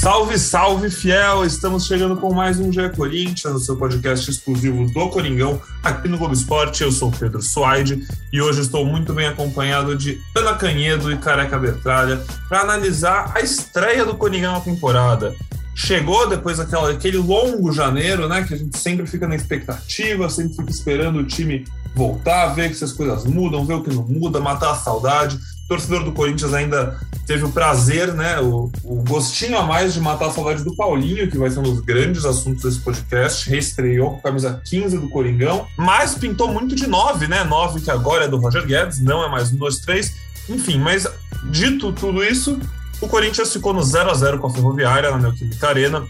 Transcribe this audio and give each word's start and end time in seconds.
Salve, 0.00 0.38
salve, 0.38 0.90
fiel! 0.90 1.44
Estamos 1.44 1.84
chegando 1.84 2.16
com 2.16 2.32
mais 2.32 2.58
um 2.58 2.72
GE 2.72 2.88
Corinthians, 2.96 3.54
o 3.54 3.60
seu 3.60 3.76
podcast 3.76 4.30
exclusivo 4.30 4.86
do 4.86 5.10
Coringão, 5.10 5.60
aqui 5.82 6.08
no 6.08 6.16
Globo 6.16 6.32
Esporte. 6.32 6.82
Eu 6.82 6.90
sou 6.90 7.12
Pedro 7.12 7.42
Suaide 7.42 8.08
e 8.32 8.40
hoje 8.40 8.62
estou 8.62 8.86
muito 8.86 9.12
bem 9.12 9.26
acompanhado 9.26 9.94
de 9.94 10.18
Ana 10.34 10.54
Canhedo 10.54 11.12
e 11.12 11.18
Careca 11.18 11.58
Bertralha 11.58 12.18
para 12.48 12.62
analisar 12.62 13.30
a 13.34 13.42
estreia 13.42 14.06
do 14.06 14.16
Coringão 14.16 14.54
na 14.54 14.60
temporada. 14.60 15.34
Chegou 15.74 16.26
depois 16.26 16.56
daquela, 16.56 16.90
aquele 16.90 17.18
longo 17.18 17.70
janeiro, 17.70 18.26
né? 18.26 18.42
Que 18.42 18.54
a 18.54 18.56
gente 18.56 18.78
sempre 18.78 19.06
fica 19.06 19.28
na 19.28 19.36
expectativa, 19.36 20.30
sempre 20.30 20.56
fica 20.56 20.70
esperando 20.70 21.18
o 21.18 21.26
time 21.26 21.66
voltar, 21.94 22.54
ver 22.54 22.70
que 22.70 22.74
se 22.74 22.84
as 22.84 22.92
coisas 22.92 23.26
mudam, 23.26 23.66
ver 23.66 23.74
o 23.74 23.82
que 23.82 23.92
não 23.92 24.04
muda, 24.04 24.40
matar 24.40 24.70
a 24.70 24.76
saudade 24.76 25.38
torcedor 25.70 26.02
do 26.02 26.10
Corinthians 26.10 26.52
ainda 26.52 26.98
teve 27.28 27.44
o 27.44 27.52
prazer, 27.52 28.12
né, 28.12 28.40
o, 28.40 28.72
o, 28.82 29.04
gostinho 29.04 29.56
a 29.56 29.62
mais 29.62 29.94
de 29.94 30.00
matar 30.00 30.26
a 30.26 30.32
saudade 30.32 30.64
do 30.64 30.74
Paulinho, 30.74 31.30
que 31.30 31.38
vai 31.38 31.48
ser 31.48 31.60
um 31.60 31.62
dos 31.62 31.78
grandes 31.78 32.24
assuntos 32.24 32.64
desse 32.64 32.80
podcast. 32.80 33.48
Reestreou 33.48 34.10
com 34.10 34.16
a 34.16 34.22
camisa 34.22 34.60
15 34.64 34.98
do 34.98 35.08
Coringão, 35.08 35.68
mas 35.76 36.16
pintou 36.16 36.52
muito 36.52 36.74
de 36.74 36.88
9, 36.88 37.28
né? 37.28 37.44
9 37.44 37.82
que 37.82 37.90
agora 37.90 38.24
é 38.24 38.28
do 38.28 38.36
Roger 38.36 38.66
Guedes, 38.66 38.98
não 38.98 39.24
é 39.24 39.28
mais 39.28 39.52
um 39.52 39.56
2, 39.58 39.78
3. 39.78 40.12
Enfim, 40.48 40.80
mas 40.80 41.06
dito 41.52 41.92
tudo 41.92 42.24
isso, 42.24 42.58
o 43.00 43.06
Corinthians 43.06 43.52
ficou 43.52 43.72
no 43.72 43.84
0 43.84 44.10
a 44.10 44.14
0 44.14 44.40
com 44.40 44.48
a 44.48 44.50
Ferroviária 44.50 45.12
na 45.12 45.18
Neoquímica 45.18 45.68
Arena. 45.68 46.04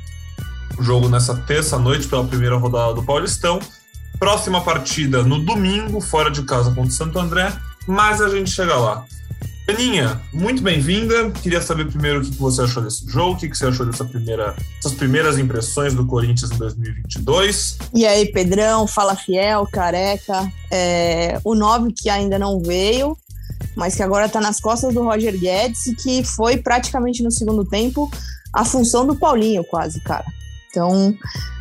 O 0.79 0.83
jogo 0.83 1.07
nessa 1.11 1.37
terça-noite 1.37 2.09
pela 2.09 2.25
primeira 2.25 2.57
rodada 2.57 2.95
do 2.95 3.03
Paulistão. 3.03 3.61
Próxima 4.19 4.63
partida 4.63 5.23
no 5.23 5.39
domingo, 5.39 6.01
fora 6.01 6.31
de 6.31 6.45
casa 6.45 6.71
contra 6.71 6.89
o 6.89 6.91
Santo 6.91 7.19
André, 7.19 7.53
mas 7.87 8.23
a 8.23 8.31
gente 8.31 8.51
chega 8.51 8.75
lá. 8.75 9.05
Aninha, 9.71 10.21
muito 10.33 10.63
bem-vinda. 10.63 11.31
Queria 11.31 11.63
saber 11.63 11.87
primeiro 11.87 12.19
o 12.19 12.23
que 12.23 12.37
você 12.37 12.63
achou 12.63 12.83
desse 12.83 13.09
jogo, 13.09 13.35
o 13.35 13.37
que 13.37 13.47
você 13.55 13.67
achou 13.67 13.87
dessa 13.87 14.05
primeira, 14.05 14.57
dessas 14.77 14.95
primeiras 14.95 15.39
impressões 15.39 15.95
do 15.95 16.05
Corinthians 16.05 16.51
em 16.51 16.57
2022. 16.57 17.79
E 17.95 18.05
aí, 18.05 18.33
Pedrão, 18.33 18.89
fala 18.89 19.15
fiel, 19.15 19.65
careca. 19.71 20.51
É, 20.73 21.39
o 21.45 21.55
9 21.55 21.93
que 21.93 22.11
ainda 22.11 22.37
não 22.37 22.61
veio, 22.61 23.17
mas 23.77 23.95
que 23.95 24.03
agora 24.03 24.27
está 24.27 24.41
nas 24.41 24.59
costas 24.59 24.93
do 24.93 25.05
Roger 25.05 25.39
Guedes 25.39 25.87
e 25.87 25.95
que 25.95 26.25
foi 26.25 26.57
praticamente 26.57 27.23
no 27.23 27.31
segundo 27.31 27.65
tempo 27.65 28.11
a 28.53 28.65
função 28.65 29.07
do 29.07 29.15
Paulinho, 29.15 29.63
quase, 29.63 30.01
cara. 30.01 30.27
Então, 30.69 31.17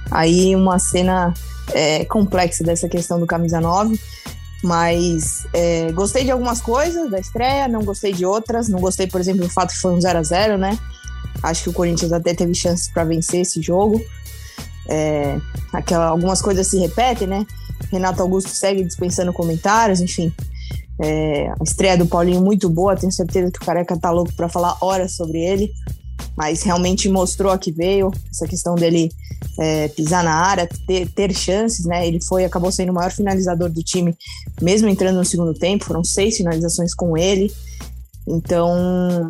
aí 0.09 0.55
uma 0.55 0.79
cena 0.79 1.31
é, 1.73 2.05
complexa 2.05 2.63
dessa 2.63 2.89
questão 2.89 3.19
do 3.19 3.27
camisa 3.27 3.61
9. 3.61 3.99
Mas 4.63 5.47
é, 5.53 5.91
gostei 5.91 6.25
de 6.25 6.31
algumas 6.31 6.59
coisas 6.59 7.09
da 7.09 7.19
estreia, 7.19 7.67
não 7.67 7.83
gostei 7.83 8.13
de 8.13 8.25
outras. 8.25 8.67
Não 8.67 8.79
gostei, 8.79 9.07
por 9.07 9.21
exemplo, 9.21 9.41
do 9.41 9.49
fato 9.49 9.73
que 9.73 9.79
foi 9.79 9.93
um 9.93 10.01
0 10.01 10.19
a 10.19 10.23
0 10.23 10.57
né? 10.57 10.77
Acho 11.41 11.63
que 11.63 11.69
o 11.69 11.73
Corinthians 11.73 12.11
até 12.11 12.33
teve 12.33 12.53
chances 12.53 12.89
para 12.89 13.03
vencer 13.03 13.41
esse 13.41 13.61
jogo. 13.61 14.01
É, 14.87 15.39
aquela, 15.71 16.07
algumas 16.07 16.41
coisas 16.41 16.67
se 16.67 16.77
repetem, 16.77 17.27
né? 17.27 17.45
Renato 17.91 18.21
Augusto 18.21 18.49
segue 18.49 18.83
dispensando 18.83 19.31
comentários, 19.31 20.01
enfim. 20.01 20.33
É, 21.01 21.49
a 21.49 21.63
estreia 21.63 21.97
do 21.97 22.05
Paulinho 22.05 22.41
muito 22.41 22.69
boa, 22.69 22.95
tenho 22.95 23.11
certeza 23.11 23.49
que 23.49 23.61
o 23.61 23.65
Careca 23.65 23.97
tá 23.97 24.11
louco 24.11 24.33
para 24.33 24.49
falar 24.49 24.75
horas 24.81 25.13
sobre 25.13 25.39
ele 25.39 25.71
mas 26.35 26.63
realmente 26.63 27.09
mostrou 27.09 27.51
a 27.51 27.57
que 27.57 27.71
veio, 27.71 28.11
essa 28.31 28.47
questão 28.47 28.75
dele 28.75 29.11
é, 29.59 29.87
pisar 29.89 30.23
na 30.23 30.33
área, 30.33 30.69
ter, 30.87 31.09
ter, 31.09 31.33
chances, 31.33 31.85
né? 31.85 32.07
Ele 32.07 32.21
foi, 32.23 32.45
acabou 32.45 32.71
sendo 32.71 32.91
o 32.91 32.95
maior 32.95 33.11
finalizador 33.11 33.69
do 33.69 33.83
time, 33.83 34.17
mesmo 34.61 34.87
entrando 34.87 35.17
no 35.17 35.25
segundo 35.25 35.53
tempo, 35.53 35.85
foram 35.85 36.03
seis 36.03 36.37
finalizações 36.37 36.93
com 36.93 37.17
ele. 37.17 37.51
Então, 38.27 39.29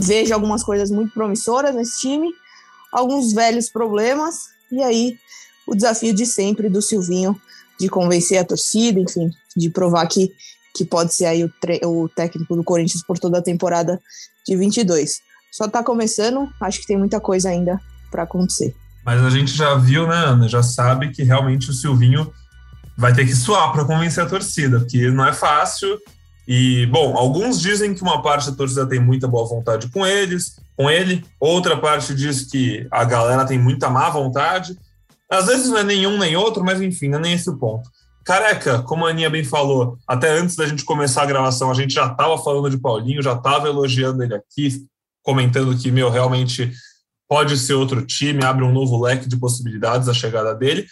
vejo 0.00 0.34
algumas 0.34 0.62
coisas 0.62 0.90
muito 0.90 1.12
promissoras 1.12 1.74
nesse 1.74 2.00
time, 2.00 2.28
alguns 2.92 3.32
velhos 3.32 3.70
problemas, 3.70 4.34
e 4.70 4.82
aí 4.82 5.16
o 5.66 5.74
desafio 5.74 6.14
de 6.14 6.26
sempre 6.26 6.68
do 6.68 6.82
Silvinho 6.82 7.40
de 7.78 7.88
convencer 7.88 8.38
a 8.38 8.44
torcida, 8.44 8.98
enfim, 8.98 9.30
de 9.56 9.68
provar 9.68 10.06
que, 10.06 10.32
que 10.74 10.84
pode 10.84 11.14
ser 11.14 11.26
aí 11.26 11.44
o, 11.44 11.50
o 11.84 12.08
técnico 12.08 12.56
do 12.56 12.64
Corinthians 12.64 13.04
por 13.06 13.18
toda 13.18 13.38
a 13.38 13.42
temporada 13.42 14.00
de 14.46 14.56
22 14.56 15.20
só 15.56 15.64
está 15.64 15.82
começando, 15.82 16.50
acho 16.60 16.80
que 16.80 16.86
tem 16.86 16.98
muita 16.98 17.18
coisa 17.18 17.48
ainda 17.48 17.80
para 18.10 18.24
acontecer. 18.24 18.76
Mas 19.02 19.22
a 19.22 19.30
gente 19.30 19.56
já 19.56 19.74
viu, 19.74 20.06
né, 20.06 20.14
Ana? 20.14 20.46
Já 20.46 20.62
sabe 20.62 21.10
que 21.10 21.22
realmente 21.22 21.70
o 21.70 21.72
Silvinho 21.72 22.30
vai 22.94 23.14
ter 23.14 23.24
que 23.24 23.34
suar 23.34 23.72
para 23.72 23.86
convencer 23.86 24.22
a 24.22 24.28
torcida, 24.28 24.80
porque 24.80 25.10
não 25.10 25.26
é 25.26 25.32
fácil. 25.32 25.98
E, 26.46 26.84
bom, 26.86 27.16
alguns 27.16 27.58
dizem 27.58 27.94
que 27.94 28.02
uma 28.02 28.20
parte 28.20 28.50
da 28.50 28.56
torcida 28.56 28.86
tem 28.86 29.00
muita 29.00 29.26
boa 29.26 29.48
vontade 29.48 29.88
com 29.88 30.06
eles, 30.06 30.60
com 30.76 30.90
ele, 30.90 31.24
outra 31.40 31.74
parte 31.78 32.14
diz 32.14 32.42
que 32.42 32.86
a 32.90 33.02
galera 33.04 33.46
tem 33.46 33.58
muita 33.58 33.88
má 33.88 34.10
vontade. 34.10 34.76
Às 35.30 35.46
vezes 35.46 35.70
não 35.70 35.78
é 35.78 35.84
nenhum 35.84 36.18
nem 36.18 36.36
outro, 36.36 36.62
mas 36.62 36.82
enfim, 36.82 37.08
não 37.08 37.18
é 37.18 37.22
nem 37.22 37.32
esse 37.32 37.48
o 37.48 37.56
ponto. 37.56 37.88
Careca, 38.22 38.82
como 38.82 39.06
a 39.06 39.10
Aninha 39.10 39.30
bem 39.30 39.42
falou, 39.42 39.96
até 40.06 40.28
antes 40.28 40.54
da 40.54 40.66
gente 40.66 40.84
começar 40.84 41.22
a 41.22 41.26
gravação, 41.26 41.70
a 41.70 41.74
gente 41.74 41.94
já 41.94 42.08
estava 42.08 42.36
falando 42.36 42.68
de 42.68 42.76
Paulinho, 42.76 43.22
já 43.22 43.32
estava 43.32 43.68
elogiando 43.68 44.22
ele 44.22 44.34
aqui, 44.34 44.84
comentando 45.26 45.76
que, 45.76 45.90
meu, 45.90 46.08
realmente 46.08 46.72
pode 47.28 47.58
ser 47.58 47.74
outro 47.74 48.06
time, 48.06 48.44
abre 48.44 48.64
um 48.64 48.72
novo 48.72 49.02
leque 49.02 49.28
de 49.28 49.36
possibilidades 49.36 50.08
a 50.08 50.14
chegada 50.14 50.54
dele. 50.54 50.86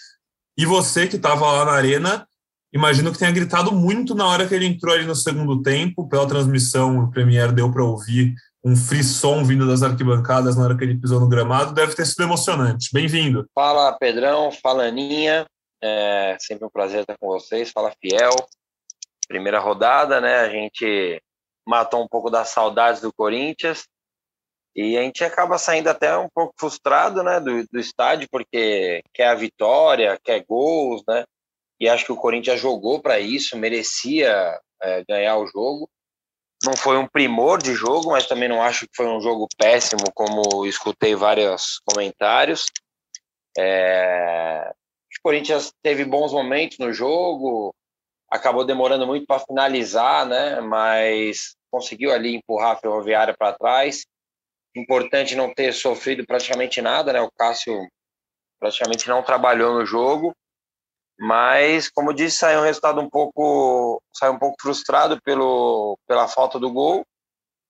E 0.58 0.66
você 0.66 1.06
que 1.06 1.14
estava 1.14 1.46
lá 1.46 1.64
na 1.64 1.72
arena, 1.72 2.26
imagino 2.72 3.12
que 3.12 3.18
tenha 3.18 3.30
gritado 3.30 3.70
muito 3.70 4.12
na 4.12 4.26
hora 4.26 4.46
que 4.46 4.52
ele 4.52 4.66
entrou 4.66 4.92
ali 4.92 5.06
no 5.06 5.14
segundo 5.14 5.62
tempo, 5.62 6.08
pela 6.08 6.26
transmissão, 6.26 6.98
o 6.98 7.10
Premier 7.12 7.52
deu 7.52 7.70
para 7.70 7.84
ouvir 7.84 8.34
um 8.64 8.74
frisson 8.74 9.44
vindo 9.44 9.68
das 9.68 9.84
arquibancadas 9.84 10.56
na 10.56 10.64
hora 10.64 10.76
que 10.76 10.82
ele 10.82 10.98
pisou 10.98 11.20
no 11.20 11.28
gramado, 11.28 11.72
deve 11.72 11.94
ter 11.94 12.04
sido 12.04 12.24
emocionante. 12.24 12.88
Bem-vindo. 12.92 13.46
Fala, 13.54 13.92
Pedrão, 13.92 14.50
fala, 14.50 14.84
Aninha, 14.84 15.46
é 15.80 16.36
sempre 16.40 16.66
um 16.66 16.70
prazer 16.70 17.02
estar 17.02 17.16
com 17.18 17.28
vocês, 17.28 17.70
fala, 17.70 17.92
Fiel. 18.00 18.34
Primeira 19.28 19.60
rodada, 19.60 20.20
né, 20.20 20.40
a 20.40 20.48
gente 20.48 21.22
matou 21.66 22.02
um 22.02 22.08
pouco 22.08 22.30
das 22.30 22.48
saudades 22.48 23.00
do 23.00 23.12
Corinthians, 23.12 23.84
e 24.74 24.98
a 24.98 25.02
gente 25.02 25.22
acaba 25.22 25.56
saindo 25.56 25.88
até 25.88 26.16
um 26.16 26.28
pouco 26.34 26.52
frustrado 26.58 27.22
né, 27.22 27.38
do, 27.38 27.64
do 27.70 27.78
estádio, 27.78 28.28
porque 28.28 29.02
quer 29.12 29.28
a 29.28 29.34
vitória, 29.34 30.18
quer 30.22 30.44
gols, 30.44 31.02
né? 31.06 31.24
E 31.78 31.88
acho 31.88 32.04
que 32.04 32.12
o 32.12 32.16
Corinthians 32.16 32.60
jogou 32.60 33.00
para 33.00 33.20
isso, 33.20 33.56
merecia 33.56 34.58
é, 34.82 35.04
ganhar 35.08 35.36
o 35.36 35.46
jogo. 35.46 35.88
Não 36.64 36.76
foi 36.76 36.96
um 36.96 37.06
primor 37.06 37.62
de 37.62 37.74
jogo, 37.74 38.10
mas 38.10 38.26
também 38.26 38.48
não 38.48 38.62
acho 38.62 38.86
que 38.86 38.96
foi 38.96 39.06
um 39.06 39.20
jogo 39.20 39.46
péssimo, 39.56 40.04
como 40.12 40.66
escutei 40.66 41.14
vários 41.14 41.80
comentários. 41.84 42.66
É... 43.56 44.72
O 44.72 45.22
Corinthians 45.22 45.72
teve 45.82 46.04
bons 46.04 46.32
momentos 46.32 46.78
no 46.78 46.92
jogo, 46.92 47.74
acabou 48.30 48.64
demorando 48.64 49.06
muito 49.06 49.26
para 49.26 49.40
finalizar, 49.40 50.26
né? 50.26 50.60
Mas 50.60 51.54
conseguiu 51.70 52.12
ali 52.12 52.34
empurrar 52.34 52.72
a 52.72 52.76
Ferroviária 52.76 53.34
para 53.36 53.52
trás 53.52 54.04
Importante 54.74 55.36
não 55.36 55.52
ter 55.52 55.72
sofrido 55.72 56.26
praticamente 56.26 56.82
nada, 56.82 57.12
né? 57.12 57.20
O 57.20 57.30
Cássio 57.30 57.88
praticamente 58.58 59.08
não 59.08 59.22
trabalhou 59.22 59.74
no 59.74 59.86
jogo, 59.86 60.34
mas 61.18 61.88
como 61.88 62.12
disse, 62.12 62.38
saiu 62.38 62.60
um 62.60 62.64
resultado 62.64 63.00
um 63.00 63.08
pouco, 63.08 64.02
saiu 64.12 64.32
um 64.32 64.38
pouco 64.38 64.56
frustrado 64.60 65.20
pelo, 65.22 65.98
pela 66.06 66.26
falta 66.26 66.58
do 66.58 66.72
gol. 66.72 67.04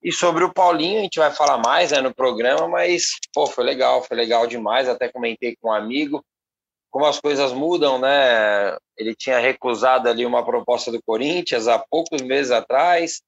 E 0.02 0.12
sobre 0.12 0.44
o 0.44 0.52
Paulinho, 0.52 1.00
a 1.00 1.02
gente 1.02 1.18
vai 1.18 1.30
falar 1.30 1.58
mais 1.58 1.90
né, 1.90 2.00
no 2.00 2.14
programa, 2.14 2.68
mas 2.68 3.12
pô, 3.32 3.46
foi 3.46 3.64
legal, 3.64 4.02
foi 4.02 4.16
legal 4.16 4.46
demais. 4.46 4.88
Até 4.88 5.08
comentei 5.08 5.56
com 5.56 5.68
um 5.68 5.72
amigo 5.72 6.24
como 6.94 7.06
as 7.06 7.18
coisas 7.18 7.52
mudam, 7.52 7.98
né? 7.98 8.76
Ele 8.96 9.16
tinha 9.16 9.40
recusado 9.40 10.08
ali 10.08 10.24
uma 10.24 10.44
proposta 10.44 10.92
do 10.92 11.02
Corinthians 11.02 11.66
há 11.66 11.76
poucos 11.76 12.22
meses 12.22 12.52
atrás, 12.52 13.20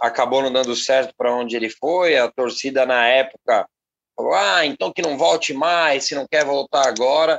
acabou 0.00 0.42
não 0.42 0.52
dando 0.52 0.74
certo 0.74 1.14
para 1.16 1.34
onde 1.34 1.56
ele 1.56 1.68
foi. 1.68 2.16
A 2.16 2.30
torcida 2.30 2.86
na 2.86 3.06
época 3.06 3.68
falou: 4.16 4.34
ah, 4.34 4.64
então 4.64 4.92
que 4.92 5.02
não 5.02 5.18
volte 5.18 5.52
mais, 5.52 6.04
se 6.04 6.14
não 6.14 6.26
quer 6.26 6.44
voltar 6.44 6.86
agora. 6.88 7.38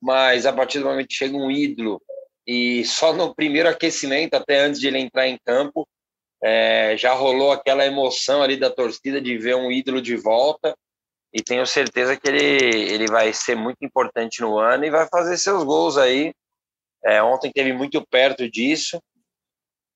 Mas 0.00 0.46
a 0.46 0.52
partir 0.52 0.80
do 0.80 0.86
momento 0.86 1.08
que 1.08 1.14
chega 1.14 1.36
um 1.36 1.50
ídolo 1.50 2.02
e 2.46 2.84
só 2.84 3.12
no 3.12 3.34
primeiro 3.34 3.68
aquecimento, 3.68 4.34
até 4.34 4.60
antes 4.60 4.80
de 4.80 4.88
ele 4.88 4.98
entrar 4.98 5.28
em 5.28 5.38
campo, 5.44 5.88
é, 6.42 6.96
já 6.96 7.12
rolou 7.12 7.52
aquela 7.52 7.86
emoção 7.86 8.42
ali 8.42 8.56
da 8.56 8.68
torcida 8.68 9.20
de 9.20 9.38
ver 9.38 9.54
um 9.54 9.70
ídolo 9.70 10.02
de 10.02 10.16
volta. 10.16 10.76
E 11.32 11.40
tenho 11.40 11.64
certeza 11.66 12.16
que 12.16 12.28
ele, 12.28 12.92
ele 12.92 13.06
vai 13.06 13.32
ser 13.32 13.54
muito 13.54 13.78
importante 13.82 14.40
no 14.40 14.58
ano 14.58 14.84
e 14.84 14.90
vai 14.90 15.08
fazer 15.08 15.38
seus 15.38 15.64
gols 15.64 15.96
aí. 15.96 16.34
É, 17.04 17.22
ontem 17.22 17.50
teve 17.50 17.72
muito 17.72 18.04
perto 18.06 18.50
disso. 18.50 19.00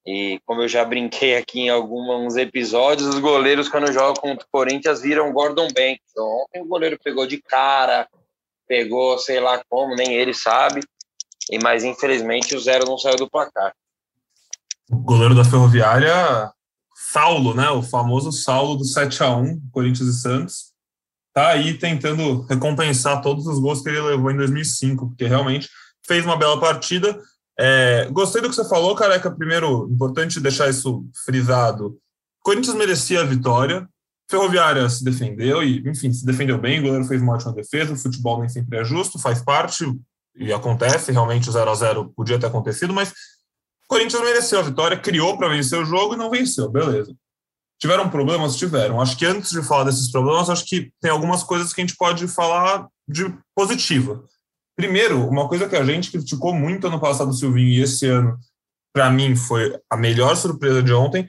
E 0.07 0.41
como 0.47 0.63
eu 0.63 0.69
já 0.69 0.85
brinquei 0.85 1.37
aqui 1.37 1.63
em 1.63 1.69
alguns 1.69 2.37
episódios, 2.37 3.09
os 3.09 3.19
goleiros, 3.19 3.69
quando 3.69 3.93
jogam 3.93 4.15
contra 4.15 4.47
o 4.47 4.51
Corinthians, 4.53 5.01
viram 5.01 5.33
Gordon 5.33 5.67
Banks. 5.67 6.05
Então, 6.13 6.25
ontem 6.25 6.63
o 6.63 6.67
goleiro 6.67 6.97
pegou 7.03 7.27
de 7.27 7.43
cara, 7.43 8.09
pegou 8.69 9.19
sei 9.19 9.41
lá 9.41 9.61
como, 9.69 9.97
nem 9.97 10.15
ele 10.15 10.33
sabe. 10.33 10.81
E 11.51 11.59
Mas 11.59 11.83
infelizmente 11.83 12.55
o 12.55 12.61
zero 12.61 12.87
não 12.87 12.97
saiu 12.97 13.17
do 13.17 13.29
placar. 13.29 13.75
O 14.89 14.99
goleiro 14.99 15.35
da 15.35 15.45
Ferroviária, 15.45 16.53
Saulo, 16.95 17.55
né? 17.55 17.69
O 17.71 17.83
famoso 17.83 18.31
Saulo 18.31 18.77
do 18.77 18.85
7 18.85 19.25
a 19.25 19.37
1 19.37 19.61
Corinthians 19.73 20.09
e 20.09 20.21
Santos. 20.21 20.73
Tá 21.33 21.49
aí 21.49 21.75
tentando 21.75 22.43
recompensar 22.43 23.21
todos 23.21 23.47
os 23.47 23.59
gols 23.59 23.83
que 23.83 23.89
ele 23.89 24.01
levou 24.01 24.31
em 24.31 24.37
2005, 24.37 25.09
porque 25.09 25.27
realmente 25.27 25.69
fez 26.07 26.25
uma 26.25 26.37
bela 26.37 26.61
partida 26.61 27.21
é, 27.59 28.09
gostei 28.11 28.43
do 28.43 28.49
que 28.49 28.55
você 28.55 28.69
falou, 28.69 28.95
careca. 28.95 29.31
Primeiro, 29.31 29.89
importante 29.91 30.41
deixar 30.41 30.69
isso 30.69 31.07
frisado. 31.25 31.99
Corinthians 32.43 32.77
merecia 32.77 33.21
a 33.21 33.25
vitória. 33.25 33.89
Ferroviária 34.29 34.89
se 34.89 35.05
defendeu 35.05 35.63
e, 35.63 35.89
enfim, 35.89 36.13
se 36.13 36.27
defendeu 36.27 36.59
bem. 36.59 36.81
O 36.81 36.83
goleiro 36.83 37.05
fez 37.05 37.23
uma 37.23 37.35
ótima 37.35 37.53
defesa. 37.53 37.93
O 37.93 37.97
futebol 37.97 38.41
nem 38.41 38.49
sempre 38.49 38.79
é 38.79 38.85
justo, 38.85 39.19
faz 39.19 39.43
parte 39.43 39.85
e 40.35 40.53
acontece. 40.53 41.13
Realmente 41.13 41.49
o 41.49 41.53
0 41.53 41.71
a 41.71 41.75
0 41.75 42.13
podia 42.15 42.39
ter 42.39 42.47
acontecido, 42.47 42.93
mas 42.93 43.13
Corinthians 43.89 44.23
mereceu 44.23 44.59
a 44.59 44.63
vitória, 44.63 44.99
criou 44.99 45.39
para 45.39 45.49
vencer 45.49 45.79
o 45.79 45.85
jogo 45.85 46.15
e 46.15 46.19
não 46.19 46.31
venceu. 46.31 46.69
Beleza. 46.69 47.15
Tiveram 47.79 48.09
problemas? 48.09 48.57
Tiveram. 48.57 49.01
Acho 49.01 49.17
que 49.17 49.27
antes 49.27 49.51
de 49.51 49.63
falar 49.63 49.85
desses 49.85 50.11
problemas, 50.11 50.51
acho 50.51 50.65
que 50.65 50.91
tem 51.01 51.11
algumas 51.11 51.43
coisas 51.43 51.73
que 51.73 51.81
a 51.81 51.85
gente 51.87 51.97
pode 51.97 52.27
falar 52.27 52.89
de 53.09 53.33
positiva. 53.55 54.25
Primeiro, 54.77 55.27
uma 55.27 55.49
coisa 55.49 55.69
que 55.69 55.75
a 55.75 55.85
gente 55.85 56.11
criticou 56.11 56.55
muito 56.55 56.87
ano 56.87 57.01
passado, 57.01 57.33
Silvinho, 57.33 57.69
e 57.69 57.83
esse 57.83 58.07
ano, 58.07 58.39
para 58.93 59.11
mim, 59.11 59.35
foi 59.35 59.75
a 59.91 59.97
melhor 59.97 60.37
surpresa 60.37 60.83
de 60.83 60.93
ontem, 60.93 61.29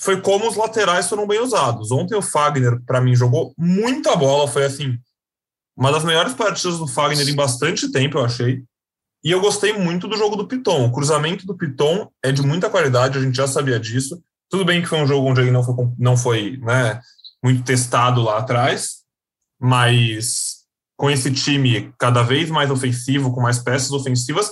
foi 0.00 0.20
como 0.20 0.48
os 0.48 0.56
laterais 0.56 1.08
foram 1.08 1.26
bem 1.26 1.40
usados. 1.40 1.90
Ontem 1.90 2.14
o 2.14 2.22
Fagner, 2.22 2.80
para 2.86 3.00
mim, 3.00 3.14
jogou 3.14 3.54
muita 3.56 4.16
bola, 4.16 4.48
foi 4.48 4.64
assim, 4.64 4.98
uma 5.76 5.92
das 5.92 6.04
melhores 6.04 6.32
partidas 6.32 6.78
do 6.78 6.86
Fagner 6.86 7.28
em 7.28 7.34
bastante 7.34 7.90
tempo, 7.92 8.18
eu 8.18 8.24
achei. 8.24 8.62
E 9.22 9.30
eu 9.30 9.40
gostei 9.40 9.72
muito 9.74 10.08
do 10.08 10.16
jogo 10.16 10.36
do 10.36 10.46
Piton. 10.46 10.86
O 10.86 10.92
cruzamento 10.92 11.46
do 11.46 11.56
Piton 11.56 12.10
é 12.22 12.32
de 12.32 12.42
muita 12.42 12.70
qualidade, 12.70 13.18
a 13.18 13.20
gente 13.20 13.36
já 13.36 13.46
sabia 13.46 13.78
disso. 13.78 14.22
Tudo 14.48 14.64
bem 14.64 14.80
que 14.80 14.88
foi 14.88 15.00
um 15.00 15.06
jogo 15.06 15.28
onde 15.28 15.40
ele 15.40 15.50
não 15.50 15.62
foi, 15.62 15.74
não 15.98 16.16
foi 16.16 16.56
né, 16.58 17.00
muito 17.42 17.64
testado 17.64 18.22
lá 18.22 18.38
atrás, 18.38 19.02
mas 19.60 20.55
com 20.96 21.10
esse 21.10 21.30
time 21.30 21.92
cada 21.98 22.22
vez 22.22 22.50
mais 22.50 22.70
ofensivo, 22.70 23.32
com 23.32 23.40
mais 23.40 23.58
peças 23.58 23.92
ofensivas, 23.92 24.50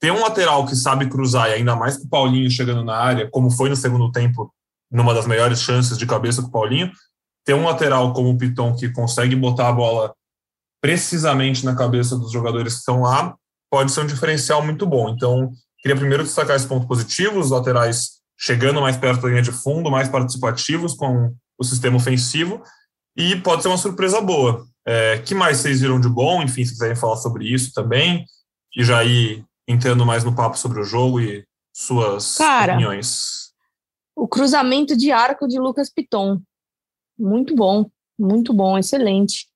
ter 0.00 0.10
um 0.12 0.20
lateral 0.20 0.66
que 0.66 0.76
sabe 0.76 1.08
cruzar, 1.08 1.48
e 1.48 1.54
ainda 1.54 1.74
mais 1.74 1.96
com 1.96 2.04
o 2.04 2.08
Paulinho 2.08 2.50
chegando 2.50 2.84
na 2.84 2.96
área, 2.96 3.28
como 3.30 3.50
foi 3.50 3.68
no 3.68 3.76
segundo 3.76 4.12
tempo, 4.12 4.52
numa 4.90 5.14
das 5.14 5.26
melhores 5.26 5.60
chances 5.62 5.98
de 5.98 6.06
cabeça 6.06 6.42
com 6.42 6.48
o 6.48 6.50
Paulinho, 6.52 6.92
ter 7.44 7.54
um 7.54 7.64
lateral 7.64 8.12
como 8.12 8.30
o 8.30 8.38
Piton 8.38 8.74
que 8.74 8.88
consegue 8.90 9.34
botar 9.34 9.68
a 9.68 9.72
bola 9.72 10.14
precisamente 10.80 11.64
na 11.64 11.74
cabeça 11.74 12.16
dos 12.16 12.30
jogadores 12.30 12.74
que 12.74 12.78
estão 12.80 13.00
lá, 13.00 13.34
pode 13.70 13.90
ser 13.90 14.02
um 14.02 14.06
diferencial 14.06 14.62
muito 14.62 14.86
bom. 14.86 15.08
Então, 15.08 15.50
queria 15.78 15.96
primeiro 15.96 16.22
destacar 16.22 16.56
esse 16.56 16.66
ponto 16.66 16.86
positivo, 16.86 17.38
os 17.38 17.50
laterais 17.50 18.20
chegando 18.38 18.80
mais 18.80 18.96
perto 18.96 19.22
da 19.22 19.28
linha 19.28 19.42
de 19.42 19.52
fundo, 19.52 19.90
mais 19.90 20.08
participativos 20.08 20.94
com 20.94 21.34
o 21.58 21.64
sistema 21.64 21.96
ofensivo, 21.96 22.62
e 23.16 23.36
pode 23.36 23.62
ser 23.62 23.68
uma 23.68 23.78
surpresa 23.78 24.20
boa. 24.20 24.66
É, 24.86 25.18
que 25.18 25.34
mais 25.34 25.58
vocês 25.58 25.80
viram 25.80 26.00
de 26.00 26.08
bom? 26.08 26.42
Enfim, 26.42 26.64
se 26.64 26.72
quiserem 26.72 26.96
falar 26.96 27.16
sobre 27.16 27.46
isso 27.46 27.72
também, 27.72 28.26
e 28.76 28.84
já 28.84 29.04
ir 29.04 29.44
entrando 29.66 30.04
mais 30.04 30.24
no 30.24 30.34
papo 30.34 30.58
sobre 30.58 30.80
o 30.80 30.84
jogo 30.84 31.20
e 31.20 31.44
suas 31.72 32.36
Cara, 32.36 32.74
opiniões. 32.74 33.52
O 34.14 34.28
cruzamento 34.28 34.96
de 34.96 35.10
arco 35.10 35.48
de 35.48 35.58
Lucas 35.58 35.90
Piton. 35.90 36.40
Muito 37.18 37.54
bom, 37.54 37.86
muito 38.18 38.52
bom, 38.52 38.78
excelente. 38.78 39.46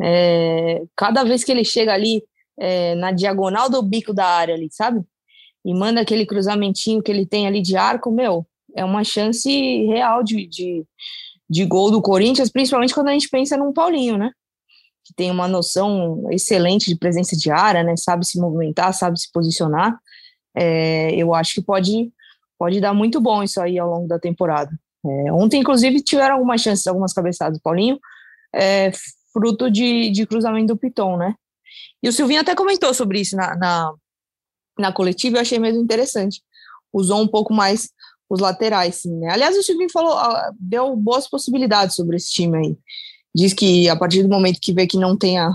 É, 0.00 0.82
cada 0.96 1.24
vez 1.24 1.44
que 1.44 1.52
ele 1.52 1.64
chega 1.64 1.92
ali 1.92 2.22
é, 2.58 2.94
na 2.94 3.10
diagonal 3.10 3.68
do 3.68 3.82
bico 3.82 4.14
da 4.14 4.26
área 4.26 4.54
ali, 4.54 4.68
sabe? 4.70 5.02
E 5.64 5.74
manda 5.74 6.00
aquele 6.00 6.24
cruzamentinho 6.24 7.02
que 7.02 7.10
ele 7.10 7.26
tem 7.26 7.46
ali 7.46 7.60
de 7.60 7.76
arco, 7.76 8.10
meu, 8.10 8.46
é 8.74 8.84
uma 8.84 9.04
chance 9.04 9.50
real 9.86 10.22
de, 10.22 10.46
de, 10.46 10.84
de 11.48 11.64
gol 11.66 11.90
do 11.90 12.00
Corinthians, 12.00 12.50
principalmente 12.50 12.94
quando 12.94 13.08
a 13.08 13.12
gente 13.12 13.28
pensa 13.28 13.56
num 13.56 13.72
Paulinho, 13.72 14.16
né? 14.16 14.30
Que 15.10 15.14
tem 15.14 15.30
uma 15.30 15.48
noção 15.48 16.24
excelente 16.30 16.88
de 16.88 16.96
presença 16.96 17.36
de 17.36 17.50
área, 17.50 17.82
né? 17.82 17.96
Sabe 17.96 18.24
se 18.24 18.38
movimentar, 18.38 18.94
sabe 18.94 19.20
se 19.20 19.30
posicionar. 19.32 19.98
É, 20.54 21.12
eu 21.14 21.34
acho 21.34 21.54
que 21.54 21.62
pode, 21.62 22.12
pode 22.56 22.80
dar 22.80 22.94
muito 22.94 23.20
bom 23.20 23.42
isso 23.42 23.60
aí 23.60 23.78
ao 23.78 23.90
longo 23.90 24.06
da 24.06 24.18
temporada. 24.18 24.70
É, 25.04 25.32
ontem, 25.32 25.60
inclusive, 25.60 26.00
tiveram 26.00 26.36
algumas 26.36 26.60
chances, 26.60 26.86
algumas 26.86 27.12
cabeçadas 27.12 27.58
do 27.58 27.62
Paulinho, 27.62 27.98
é, 28.54 28.92
fruto 29.32 29.70
de, 29.70 30.10
de 30.10 30.26
cruzamento 30.26 30.68
do 30.68 30.78
Piton, 30.78 31.16
né? 31.16 31.34
E 32.02 32.08
o 32.08 32.12
Silvinho 32.12 32.40
até 32.40 32.54
comentou 32.54 32.94
sobre 32.94 33.20
isso 33.20 33.36
na, 33.36 33.56
na, 33.56 33.92
na 34.78 34.92
coletiva, 34.92 35.36
eu 35.36 35.40
achei 35.40 35.58
mesmo 35.58 35.82
interessante. 35.82 36.40
Usou 36.92 37.20
um 37.20 37.28
pouco 37.28 37.52
mais 37.52 37.90
os 38.28 38.38
laterais, 38.38 38.96
sim, 38.96 39.16
né? 39.18 39.32
Aliás, 39.32 39.56
o 39.56 39.62
Silvinho 39.62 39.90
falou, 39.90 40.16
deu 40.58 40.94
boas 40.94 41.28
possibilidades 41.28 41.96
sobre 41.96 42.16
esse 42.16 42.30
time 42.30 42.58
aí 42.58 42.78
diz 43.34 43.52
que 43.52 43.88
a 43.88 43.96
partir 43.96 44.22
do 44.22 44.28
momento 44.28 44.60
que 44.60 44.72
vê 44.72 44.86
que 44.86 44.96
não 44.96 45.16
tenha 45.16 45.50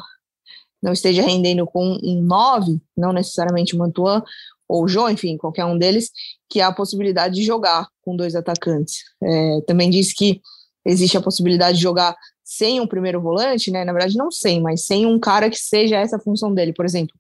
não 0.82 0.94
esteja 0.94 1.24
rendendo 1.24 1.66
com 1.66 1.98
um 2.04 2.22
9, 2.22 2.80
não 2.96 3.12
necessariamente 3.12 3.76
o 3.76 3.80
Mantuan 3.80 4.24
ou 4.68 4.84
o 4.84 4.88
João, 4.88 5.10
enfim, 5.10 5.36
qualquer 5.36 5.66
um 5.66 5.78
deles, 5.78 6.12
que 6.50 6.62
há 6.62 6.68
a 6.68 6.74
possibilidade 6.74 7.36
de 7.36 7.44
jogar 7.44 7.88
com 8.02 8.16
dois 8.16 8.36
atacantes. 8.36 9.04
É, 9.24 9.62
também 9.62 9.90
diz 9.90 10.14
que 10.14 10.42
existe 10.86 11.18
a 11.18 11.22
possibilidade 11.22 11.78
de 11.78 11.84
jogar 11.84 12.16
sem 12.44 12.80
um 12.80 12.88
primeiro 12.88 13.20
volante, 13.20 13.72
né? 13.72 13.84
Na 13.84 13.92
verdade, 13.92 14.16
não 14.16 14.32
sem, 14.32 14.62
mas 14.62 14.86
sem 14.86 15.06
um 15.06 15.20
cara 15.20 15.50
que 15.50 15.58
seja 15.58 15.98
essa 15.98 16.20
função 16.20 16.54
dele. 16.54 16.74
Por 16.74 16.86
exemplo, 16.86 17.16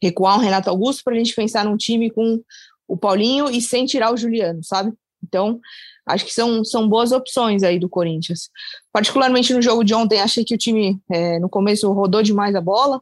recuar 0.00 0.36
um 0.36 0.40
Renato 0.40 0.70
Augusto 0.70 1.02
para 1.02 1.14
a 1.14 1.18
gente 1.18 1.34
pensar 1.34 1.64
num 1.64 1.76
time 1.76 2.10
com 2.10 2.40
o 2.86 2.96
Paulinho 2.96 3.50
e 3.50 3.60
sem 3.60 3.86
tirar 3.86 4.12
o 4.12 4.16
Juliano, 4.16 4.62
sabe? 4.62 4.92
Então, 5.22 5.60
acho 6.10 6.24
que 6.24 6.32
são, 6.32 6.64
são 6.64 6.88
boas 6.88 7.12
opções 7.12 7.62
aí 7.62 7.78
do 7.78 7.88
Corinthians. 7.88 8.50
Particularmente 8.92 9.54
no 9.54 9.62
jogo 9.62 9.84
de 9.84 9.94
ontem, 9.94 10.20
achei 10.20 10.44
que 10.44 10.54
o 10.54 10.58
time 10.58 11.00
é, 11.10 11.38
no 11.38 11.48
começo 11.48 11.90
rodou 11.92 12.22
demais 12.22 12.54
a 12.54 12.60
bola, 12.60 13.00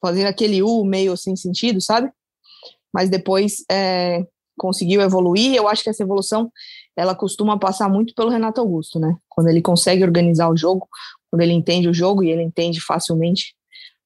fazendo 0.00 0.26
aquele 0.26 0.62
U 0.62 0.84
meio 0.84 1.16
sem 1.16 1.36
sentido, 1.36 1.80
sabe? 1.80 2.10
Mas 2.92 3.08
depois 3.08 3.64
é, 3.70 4.24
conseguiu 4.58 5.00
evoluir. 5.00 5.54
Eu 5.54 5.68
acho 5.68 5.82
que 5.82 5.90
essa 5.90 6.02
evolução 6.02 6.50
ela 6.96 7.14
costuma 7.14 7.58
passar 7.58 7.88
muito 7.88 8.14
pelo 8.14 8.30
Renato 8.30 8.60
Augusto, 8.60 8.98
né? 8.98 9.16
Quando 9.28 9.48
ele 9.48 9.62
consegue 9.62 10.02
organizar 10.02 10.50
o 10.50 10.56
jogo, 10.56 10.88
quando 11.30 11.42
ele 11.42 11.52
entende 11.52 11.88
o 11.88 11.94
jogo 11.94 12.22
e 12.22 12.30
ele 12.30 12.42
entende 12.42 12.80
facilmente 12.80 13.54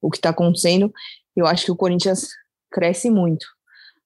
o 0.01 0.11
que 0.11 0.19
está 0.19 0.31
acontecendo, 0.31 0.93
eu 1.35 1.47
acho 1.47 1.65
que 1.65 1.73
o 1.73 1.77
Corinthians 1.77 2.29
cresce 2.71 3.11
muito. 3.11 3.47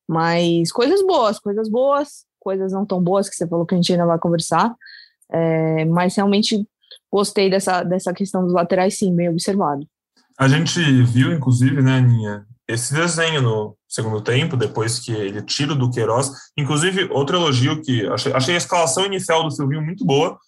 Mas 0.08 0.70
coisas 0.72 1.04
boas, 1.04 1.38
coisas 1.38 1.68
boas 1.68 2.27
coisas 2.48 2.72
não 2.72 2.86
tão 2.86 3.02
boas 3.02 3.28
que 3.28 3.36
você 3.36 3.46
falou 3.46 3.66
que 3.66 3.74
a 3.74 3.76
gente 3.76 3.92
ainda 3.92 4.06
vai 4.06 4.18
conversar, 4.18 4.74
é, 5.30 5.84
mas 5.84 6.16
realmente 6.16 6.66
gostei 7.12 7.50
dessa, 7.50 7.82
dessa 7.82 8.10
questão 8.14 8.42
dos 8.42 8.54
laterais, 8.54 8.98
sim, 8.98 9.14
bem 9.14 9.28
observado. 9.28 9.86
A 10.38 10.48
gente 10.48 10.80
viu, 11.02 11.30
inclusive, 11.30 11.82
né, 11.82 11.98
Aninha, 11.98 12.46
esse 12.66 12.94
desenho 12.94 13.42
no 13.42 13.76
segundo 13.86 14.22
tempo, 14.22 14.56
depois 14.56 14.98
que 14.98 15.12
ele 15.12 15.42
tira 15.42 15.74
do 15.74 15.90
Queiroz. 15.90 16.30
Inclusive, 16.56 17.10
outro 17.10 17.36
elogio 17.36 17.82
que 17.82 18.06
achei, 18.06 18.32
achei 18.32 18.54
a 18.54 18.58
escalação 18.58 19.04
inicial 19.04 19.42
do 19.42 19.50
Silvinho 19.50 19.82
muito 19.82 20.06
boa. 20.06 20.38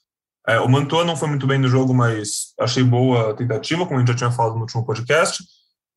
É, 0.48 0.58
o 0.58 0.68
Mantua 0.68 1.04
não 1.04 1.16
foi 1.16 1.28
muito 1.28 1.46
bem 1.46 1.58
no 1.58 1.68
jogo, 1.68 1.92
mas 1.92 2.54
achei 2.58 2.82
boa 2.82 3.30
a 3.30 3.34
tentativa, 3.34 3.84
como 3.84 3.96
a 3.96 3.98
gente 4.00 4.08
já 4.08 4.16
tinha 4.16 4.30
falado 4.30 4.54
no 4.54 4.62
último 4.62 4.86
podcast. 4.86 5.42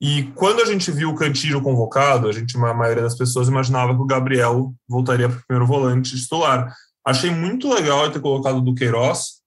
E 0.06 0.24
quando 0.36 0.62
a 0.62 0.66
gente 0.66 0.92
viu 0.92 1.12
o 1.12 1.16
Cantillo 1.16 1.62
convocado, 1.62 2.28
a 2.28 2.32
gente, 2.34 2.58
a 2.58 2.74
maioria 2.74 3.04
das 3.04 3.16
pessoas 3.18 3.48
imaginava 3.48 3.96
que 3.96 4.02
o 4.02 4.06
Gabriel 4.06 4.76
voltaria 4.86 5.30
para 5.30 5.38
o 5.38 5.44
primeiro 5.48 5.66
volante 5.66 6.20
titular. 6.20 6.76
Achei 7.08 7.32
muito 7.32 7.74
legal 7.74 8.12
ter 8.12 8.20
colocado 8.20 8.60
do 8.60 8.76
Queiroz. 8.76 9.42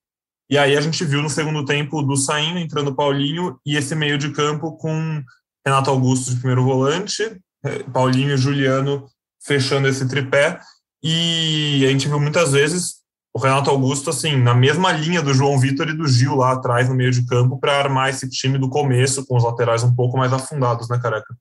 E 0.49 0.57
aí 0.57 0.75
a 0.75 0.81
gente 0.81 1.05
viu 1.05 1.21
no 1.21 1.29
segundo 1.29 1.63
tempo 1.63 2.01
do 2.01 2.17
saindo, 2.17 2.59
entrando 2.59 2.95
Paulinho, 2.95 3.61
e 3.67 3.77
esse 3.77 3.95
meio 3.95 4.17
de 4.17 4.31
campo 4.31 4.79
com 4.79 5.23
Renato 5.63 5.91
Augusto 5.91 6.31
de 6.31 6.37
primeiro 6.37 6.65
volante, 6.65 7.23
eh, 7.63 7.83
Paulinho 7.93 8.33
e 8.33 8.39
Juliano 8.39 9.07
fechando 9.45 9.89
esse 9.89 10.09
tripé. 10.09 10.59
E 11.03 11.85
a 11.87 11.91
gente 11.91 12.09
viu 12.09 12.19
muitas 12.19 12.53
vezes 12.53 12.96
o 13.37 13.38
Renato 13.38 13.69
Augusto, 13.69 14.09
assim, 14.09 14.35
na 14.35 14.55
mesma 14.55 14.90
linha 14.93 15.21
do 15.21 15.35
João 15.35 15.59
Vitor 15.59 15.90
e 15.90 15.93
do 15.93 16.09
Gil 16.09 16.37
lá 16.37 16.52
atrás, 16.52 16.88
no 16.88 16.95
meio 16.95 17.11
de 17.11 17.26
campo, 17.26 17.61
para 17.61 17.76
armar 17.76 18.09
esse 18.09 18.31
time 18.31 18.57
do 18.57 18.71
começo, 18.71 19.26
com 19.26 19.37
os 19.37 19.45
laterais 19.45 19.85
um 19.85 19.95
pouco 19.95 20.16
mais 20.16 20.33
afundados, 20.33 20.88
né, 20.88 20.99
Careca? 20.99 21.37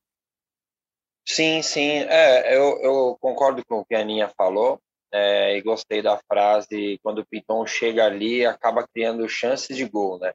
Sim, 1.26 1.62
sim. 1.62 1.90
É, 1.90 2.54
eu, 2.54 2.82
eu 2.82 3.18
concordo 3.22 3.64
com 3.66 3.80
o 3.80 3.86
que 3.86 3.96
a 3.96 4.02
Aninha 4.02 4.30
falou 4.38 4.78
é, 5.10 5.56
e 5.56 5.62
gostei 5.62 6.02
da 6.02 6.20
frase: 6.28 7.00
quando 7.02 7.20
o 7.20 7.26
Piton 7.26 7.66
chega 7.66 8.06
ali, 8.06 8.46
acaba 8.46 8.86
criando 8.94 9.30
chances 9.30 9.78
de 9.78 9.88
gol, 9.88 10.20
né? 10.20 10.34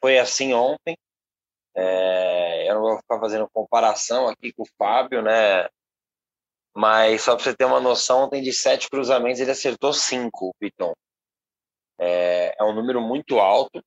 Foi 0.00 0.18
assim 0.18 0.54
ontem. 0.54 0.96
É, 1.76 2.70
eu 2.70 2.74
não 2.74 2.80
vou 2.80 2.96
ficar 2.96 3.20
fazendo 3.20 3.50
comparação 3.52 4.28
aqui 4.28 4.50
com 4.50 4.62
o 4.62 4.68
Fábio, 4.78 5.20
né? 5.20 5.68
Mas 6.76 7.22
só 7.22 7.34
para 7.34 7.42
você 7.42 7.56
ter 7.56 7.64
uma 7.64 7.80
noção, 7.80 8.28
tem 8.28 8.42
de 8.42 8.52
sete 8.52 8.90
cruzamentos, 8.90 9.40
ele 9.40 9.50
acertou 9.50 9.94
cinco, 9.94 10.48
o 10.48 10.54
Piton. 10.60 10.92
É, 11.98 12.54
é 12.58 12.64
um 12.64 12.74
número 12.74 13.00
muito 13.00 13.38
alto 13.38 13.82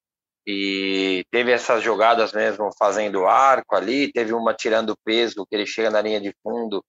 e 0.48 1.24
teve 1.29 1.51
essas 1.51 1.84
jogadas 1.84 2.34
mesmo 2.34 2.72
fazendo 2.79 3.27
arco 3.27 3.75
ali, 3.75 4.12
teve 4.12 4.34
uma 4.34 4.55
tirando 4.55 4.98
peso, 5.05 5.46
que 5.46 5.55
ele 5.55 5.67
chega 5.67 5.91
na 5.91 6.01
linha 6.01 6.19
de 6.19 6.34
fundo 6.41 6.84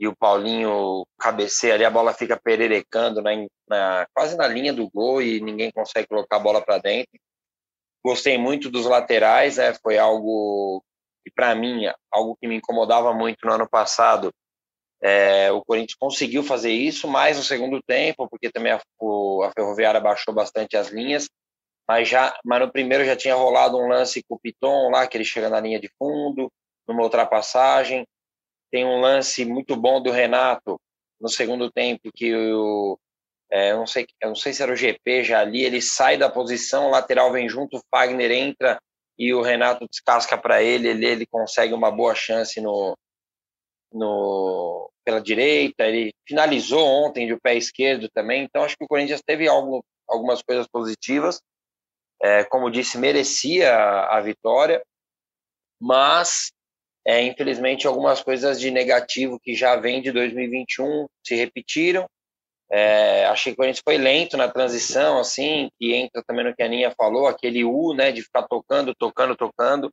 e 0.00 0.08
o 0.08 0.16
Paulinho 0.16 1.06
cabeceia 1.16 1.74
ali, 1.74 1.84
a 1.84 1.90
bola 1.90 2.12
fica 2.12 2.36
pererecando 2.36 3.22
na, 3.22 3.30
na, 3.68 4.06
quase 4.12 4.36
na 4.36 4.48
linha 4.48 4.72
do 4.72 4.90
gol 4.90 5.22
e 5.22 5.40
ninguém 5.40 5.70
consegue 5.70 6.08
colocar 6.08 6.36
a 6.36 6.40
bola 6.40 6.60
para 6.60 6.78
dentro. 6.78 7.12
Gostei 8.04 8.36
muito 8.36 8.68
dos 8.68 8.84
laterais, 8.84 9.58
né? 9.58 9.74
Foi 9.74 9.96
algo 9.96 10.82
que 11.24 11.30
para 11.32 11.54
mim, 11.54 11.84
algo 12.10 12.36
que 12.36 12.48
me 12.48 12.56
incomodava 12.56 13.14
muito 13.14 13.38
no 13.44 13.52
ano 13.52 13.68
passado. 13.68 14.32
É, 15.02 15.52
o 15.52 15.62
Corinthians 15.64 15.96
conseguiu 15.98 16.42
fazer 16.42 16.72
isso 16.72 17.06
mais 17.06 17.36
no 17.36 17.42
segundo 17.42 17.80
tempo, 17.82 18.28
porque 18.28 18.50
também 18.50 18.72
a, 18.72 18.80
o, 18.98 19.42
a 19.42 19.52
Ferroviária 19.52 20.00
baixou 20.00 20.34
bastante 20.34 20.76
as 20.76 20.88
linhas, 20.88 21.28
mas 21.86 22.08
já, 22.08 22.36
mas 22.44 22.60
no 22.60 22.72
primeiro 22.72 23.04
já 23.04 23.14
tinha 23.14 23.34
rolado 23.34 23.76
um 23.78 23.88
lance 23.88 24.22
com 24.28 24.34
o 24.34 24.38
Piton 24.38 24.90
lá, 24.90 25.06
que 25.06 25.16
ele 25.16 25.24
chega 25.24 25.48
na 25.48 25.60
linha 25.60 25.78
de 25.78 25.90
fundo, 25.98 26.50
numa 26.88 27.02
ultrapassagem. 27.02 28.04
Tem 28.70 28.84
um 28.84 29.00
lance 29.00 29.44
muito 29.44 29.76
bom 29.76 30.02
do 30.02 30.10
Renato 30.10 30.80
no 31.20 31.28
segundo 31.28 31.70
tempo 31.70 32.10
que 32.14 32.34
o 32.34 32.98
é, 33.50 33.70
eu 33.70 33.76
não 33.76 33.86
sei, 33.86 34.06
eu 34.20 34.28
não 34.30 34.34
sei 34.34 34.52
se 34.52 34.62
era 34.62 34.72
o 34.72 34.76
GP 34.76 35.22
já 35.22 35.40
ali, 35.40 35.62
ele 35.62 35.80
sai 35.80 36.16
da 36.16 36.28
posição, 36.28 36.86
o 36.86 36.90
lateral 36.90 37.30
vem 37.30 37.48
junto, 37.48 37.76
o 37.76 37.82
Fagner 37.90 38.30
entra 38.32 38.80
e 39.16 39.32
o 39.32 39.40
Renato 39.40 39.86
descasca 39.88 40.36
para 40.36 40.62
ele, 40.62 40.88
ele, 40.88 41.06
ele 41.06 41.26
consegue 41.26 41.72
uma 41.72 41.90
boa 41.90 42.14
chance 42.14 42.60
no, 42.60 42.96
no 43.96 44.90
pela 45.04 45.20
direita, 45.20 45.84
ele 45.84 46.12
finalizou 46.26 46.84
ontem 46.84 47.28
de 47.28 47.38
pé 47.40 47.54
esquerdo 47.54 48.08
também, 48.12 48.42
então 48.42 48.64
acho 48.64 48.76
que 48.76 48.84
o 48.84 48.88
Corinthians 48.88 49.22
teve 49.24 49.46
algo, 49.46 49.84
algumas 50.08 50.42
coisas 50.42 50.66
positivas, 50.66 51.40
é, 52.20 52.42
como 52.44 52.70
disse, 52.70 52.98
merecia 52.98 53.72
a, 53.72 54.18
a 54.18 54.20
vitória, 54.20 54.82
mas 55.80 56.50
é, 57.06 57.22
infelizmente 57.22 57.86
algumas 57.86 58.20
coisas 58.20 58.58
de 58.58 58.70
negativo 58.70 59.38
que 59.40 59.54
já 59.54 59.76
vem 59.76 60.02
de 60.02 60.10
2021 60.10 61.06
se 61.24 61.36
repetiram, 61.36 62.08
é, 62.70 63.26
achei 63.26 63.52
que 63.52 63.54
o 63.54 63.58
Corinthians 63.58 63.82
foi 63.84 63.96
lento 63.96 64.36
na 64.36 64.48
transição, 64.48 65.18
assim, 65.18 65.70
que 65.78 65.94
entra 65.94 66.22
também 66.26 66.44
no 66.44 66.54
que 66.54 66.62
a 66.62 66.66
Aninha 66.66 66.92
falou, 66.96 67.28
aquele 67.28 67.64
U, 67.64 67.94
né, 67.94 68.10
de 68.10 68.22
ficar 68.22 68.42
tocando, 68.48 68.92
tocando, 68.94 69.36
tocando, 69.36 69.92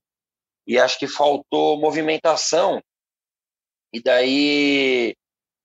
e 0.65 0.79
acho 0.79 0.97
que 0.97 1.07
faltou 1.07 1.77
movimentação. 1.77 2.81
E 3.93 4.01
daí, 4.01 5.15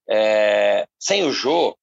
é, 0.08 0.86
sem 1.00 1.24
o 1.24 1.32
Jô, 1.32 1.74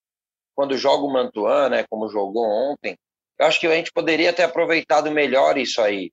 quando 0.55 0.77
joga 0.77 1.03
o 1.03 1.11
Mantuan, 1.11 1.69
né, 1.69 1.85
como 1.89 2.07
jogou 2.07 2.45
ontem, 2.45 2.95
eu 3.37 3.45
acho 3.45 3.59
que 3.59 3.67
a 3.67 3.75
gente 3.75 3.91
poderia 3.91 4.31
ter 4.31 4.43
aproveitado 4.43 5.11
melhor 5.11 5.57
isso 5.57 5.81
aí. 5.81 6.11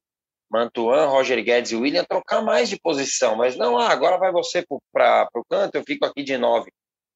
Mantuan, 0.50 1.06
Roger 1.06 1.42
Guedes 1.42 1.72
e 1.72 1.76
William 1.76 2.04
trocar 2.04 2.42
mais 2.42 2.68
de 2.68 2.78
posição, 2.78 3.36
mas 3.36 3.56
não, 3.56 3.78
ah, 3.78 3.88
agora 3.88 4.18
vai 4.18 4.32
você 4.32 4.64
para 4.92 5.28
o 5.34 5.44
canto, 5.48 5.76
eu 5.76 5.84
fico 5.84 6.04
aqui 6.04 6.22
de 6.22 6.36
nove. 6.36 6.70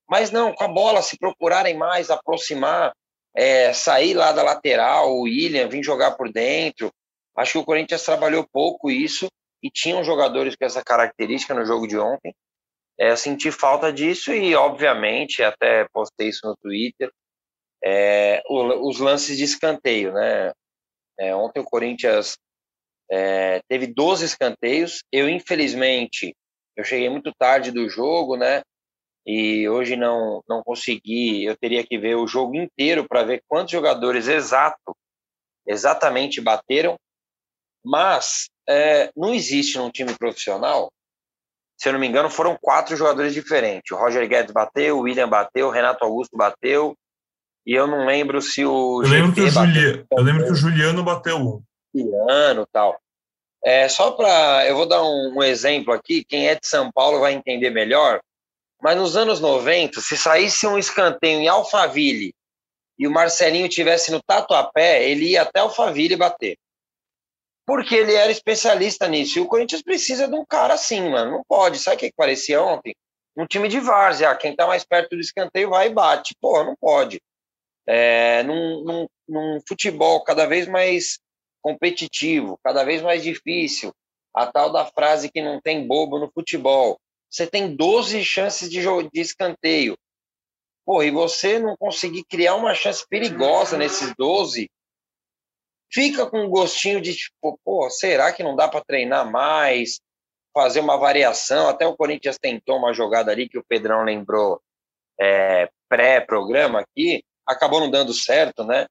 Mas 0.08 0.30
não, 0.30 0.54
com 0.54 0.64
a 0.64 0.68
bola, 0.68 1.02
se 1.02 1.18
procurarem 1.18 1.76
mais, 1.76 2.10
aproximar, 2.10 2.92
é, 3.34 3.72
sair 3.72 4.14
lá 4.14 4.32
da 4.32 4.42
lateral, 4.42 5.12
o 5.12 5.22
William 5.22 5.68
vir 5.68 5.82
jogar 5.82 6.12
por 6.12 6.32
dentro. 6.32 6.90
Acho 7.36 7.52
que 7.52 7.58
o 7.58 7.64
Corinthians 7.64 8.02
trabalhou 8.02 8.46
pouco 8.50 8.90
isso 8.90 9.26
e 9.62 9.70
tinham 9.70 10.02
jogadores 10.02 10.56
com 10.56 10.64
essa 10.64 10.82
característica 10.82 11.52
no 11.52 11.66
jogo 11.66 11.86
de 11.86 11.98
ontem. 11.98 12.34
É, 12.98 13.14
senti 13.14 13.50
falta 13.52 13.92
disso 13.92 14.32
e, 14.32 14.54
obviamente, 14.54 15.42
até 15.42 15.86
postei 15.92 16.28
isso 16.28 16.46
no 16.46 16.56
Twitter, 16.56 17.10
é, 17.84 18.42
o, 18.48 18.88
os 18.88 18.98
lances 18.98 19.36
de 19.36 19.44
escanteio, 19.44 20.12
né? 20.12 20.52
É, 21.18 21.34
ontem 21.34 21.60
o 21.60 21.64
Corinthians 21.64 22.36
é, 23.10 23.60
teve 23.68 23.86
12 23.86 24.24
escanteios. 24.24 25.02
Eu, 25.12 25.28
infelizmente, 25.28 26.34
eu 26.76 26.84
cheguei 26.84 27.08
muito 27.08 27.32
tarde 27.38 27.70
do 27.70 27.88
jogo, 27.88 28.36
né? 28.36 28.62
e 29.26 29.68
hoje 29.68 29.96
não 29.96 30.42
não 30.48 30.62
consegui, 30.62 31.44
eu 31.44 31.56
teria 31.56 31.84
que 31.84 31.98
ver 31.98 32.14
o 32.14 32.28
jogo 32.28 32.54
inteiro 32.54 33.06
para 33.08 33.24
ver 33.24 33.42
quantos 33.48 33.72
jogadores 33.72 34.28
exato 34.28 34.96
exatamente 35.66 36.40
bateram, 36.40 36.96
mas 37.84 38.48
é, 38.68 39.10
não 39.16 39.34
existe 39.34 39.76
num 39.78 39.90
time 39.90 40.16
profissional, 40.16 40.92
se 41.76 41.88
eu 41.88 41.92
não 41.92 42.00
me 42.00 42.06
engano, 42.06 42.30
foram 42.30 42.56
quatro 42.60 42.96
jogadores 42.96 43.34
diferentes. 43.34 43.90
O 43.92 43.96
Roger 43.96 44.26
Guedes 44.26 44.52
bateu, 44.52 44.98
o 44.98 45.02
William 45.02 45.28
bateu, 45.28 45.68
o 45.68 45.70
Renato 45.70 46.04
Augusto 46.04 46.36
bateu, 46.36 46.96
e 47.66 47.74
eu 47.74 47.86
não 47.86 48.06
lembro 48.06 48.40
se 48.40 48.64
o. 48.64 49.02
Eu 49.02 49.08
lembro, 49.08 49.32
que 49.32 49.42
o, 49.42 49.50
Juli... 49.50 50.06
eu 50.10 50.22
lembro 50.22 50.44
que 50.44 50.52
o 50.52 50.54
Juliano 50.54 51.02
bateu 51.02 51.36
um. 51.36 51.62
Juliano 51.94 52.66
tal. 52.72 52.98
É, 53.64 53.88
só 53.88 54.12
para. 54.12 54.64
Eu 54.66 54.76
vou 54.76 54.86
dar 54.86 55.02
um, 55.02 55.34
um 55.36 55.42
exemplo 55.42 55.92
aqui, 55.92 56.24
quem 56.24 56.48
é 56.48 56.54
de 56.54 56.66
São 56.66 56.90
Paulo 56.92 57.20
vai 57.20 57.32
entender 57.32 57.70
melhor. 57.70 58.20
Mas 58.80 58.96
nos 58.96 59.16
anos 59.16 59.40
90, 59.40 60.00
se 60.00 60.16
saísse 60.16 60.66
um 60.66 60.78
escanteio 60.78 61.40
em 61.40 61.48
Alphaville 61.48 62.34
e 62.98 63.06
o 63.06 63.10
Marcelinho 63.10 63.68
tivesse 63.68 64.12
no 64.12 64.22
tatuapé, 64.22 65.08
ele 65.08 65.30
ia 65.30 65.42
até 65.42 65.60
Alphaville 65.60 66.14
bater. 66.14 66.56
Porque 67.66 67.94
ele 67.94 68.14
era 68.14 68.30
especialista 68.30 69.08
nisso. 69.08 69.38
E 69.38 69.42
o 69.42 69.46
Corinthians 69.46 69.82
precisa 69.82 70.28
de 70.28 70.34
um 70.34 70.44
cara 70.44 70.74
assim, 70.74 71.10
mano. 71.10 71.32
Não 71.32 71.42
pode. 71.48 71.78
Sabe 71.78 71.96
o 71.96 71.98
que 71.98 72.12
parecia 72.16 72.62
ontem? 72.62 72.94
Um 73.36 73.46
time 73.46 73.68
de 73.68 73.80
várzea. 73.80 74.34
Quem 74.36 74.54
tá 74.54 74.66
mais 74.66 74.84
perto 74.84 75.16
do 75.16 75.20
escanteio 75.20 75.70
vai 75.70 75.88
e 75.88 75.92
bate. 75.92 76.34
Pô, 76.40 76.62
não 76.62 76.76
pode. 76.80 77.20
É, 77.86 78.42
num, 78.44 78.84
num, 78.84 79.06
num 79.28 79.60
futebol 79.66 80.22
cada 80.22 80.46
vez 80.46 80.66
mais 80.66 81.18
competitivo, 81.60 82.58
cada 82.64 82.84
vez 82.84 83.02
mais 83.02 83.22
difícil, 83.22 83.92
a 84.32 84.46
tal 84.46 84.72
da 84.72 84.86
frase 84.86 85.30
que 85.30 85.42
não 85.42 85.60
tem 85.60 85.86
bobo 85.86 86.18
no 86.18 86.30
futebol 86.32 86.96
você 87.30 87.46
tem 87.46 87.74
12 87.74 88.24
chances 88.24 88.70
de, 88.70 88.80
de 89.12 89.20
escanteio. 89.20 89.96
Pô, 90.84 91.02
e 91.02 91.10
você 91.10 91.58
não 91.58 91.76
conseguir 91.76 92.24
criar 92.24 92.54
uma 92.54 92.74
chance 92.74 93.04
perigosa 93.08 93.76
nesses 93.76 94.14
12, 94.16 94.70
fica 95.90 96.26
com 96.26 96.44
um 96.44 96.48
gostinho 96.50 97.00
de 97.00 97.14
tipo, 97.14 97.58
pô, 97.64 97.88
será 97.90 98.32
que 98.32 98.42
não 98.42 98.56
dá 98.56 98.68
para 98.68 98.84
treinar 98.84 99.30
mais, 99.30 100.00
fazer 100.54 100.80
uma 100.80 100.96
variação? 100.96 101.68
Até 101.68 101.86
o 101.86 101.96
Corinthians 101.96 102.38
tentou 102.38 102.76
uma 102.78 102.92
jogada 102.92 103.30
ali 103.30 103.48
que 103.48 103.58
o 103.58 103.64
Pedrão 103.66 104.04
lembrou 104.04 104.60
é, 105.20 105.68
pré-programa 105.88 106.80
aqui, 106.80 107.24
acabou 107.46 107.80
não 107.80 107.90
dando 107.90 108.12
certo, 108.12 108.64
né? 108.64 108.86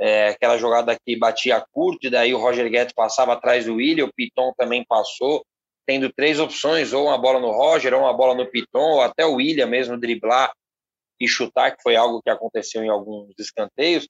É, 0.00 0.28
aquela 0.28 0.56
jogada 0.56 0.96
que 1.04 1.18
batia 1.18 1.64
curto, 1.72 2.06
e 2.06 2.10
daí 2.10 2.32
o 2.32 2.38
Roger 2.38 2.70
Guedes 2.70 2.94
passava 2.94 3.32
atrás 3.32 3.64
do 3.64 3.74
William, 3.74 4.06
o 4.06 4.12
Piton 4.12 4.52
também 4.56 4.84
passou, 4.88 5.44
tendo 5.84 6.12
três 6.12 6.38
opções, 6.38 6.92
ou 6.92 7.06
uma 7.06 7.18
bola 7.18 7.40
no 7.40 7.50
Roger, 7.50 7.92
ou 7.94 8.00
uma 8.00 8.14
bola 8.14 8.34
no 8.34 8.46
Piton, 8.46 8.92
ou 8.92 9.00
até 9.00 9.26
o 9.26 9.34
William 9.34 9.66
mesmo 9.66 9.98
driblar 9.98 10.52
e 11.20 11.26
chutar, 11.26 11.74
que 11.74 11.82
foi 11.82 11.96
algo 11.96 12.22
que 12.22 12.30
aconteceu 12.30 12.84
em 12.84 12.88
alguns 12.88 13.32
escanteios. 13.38 14.06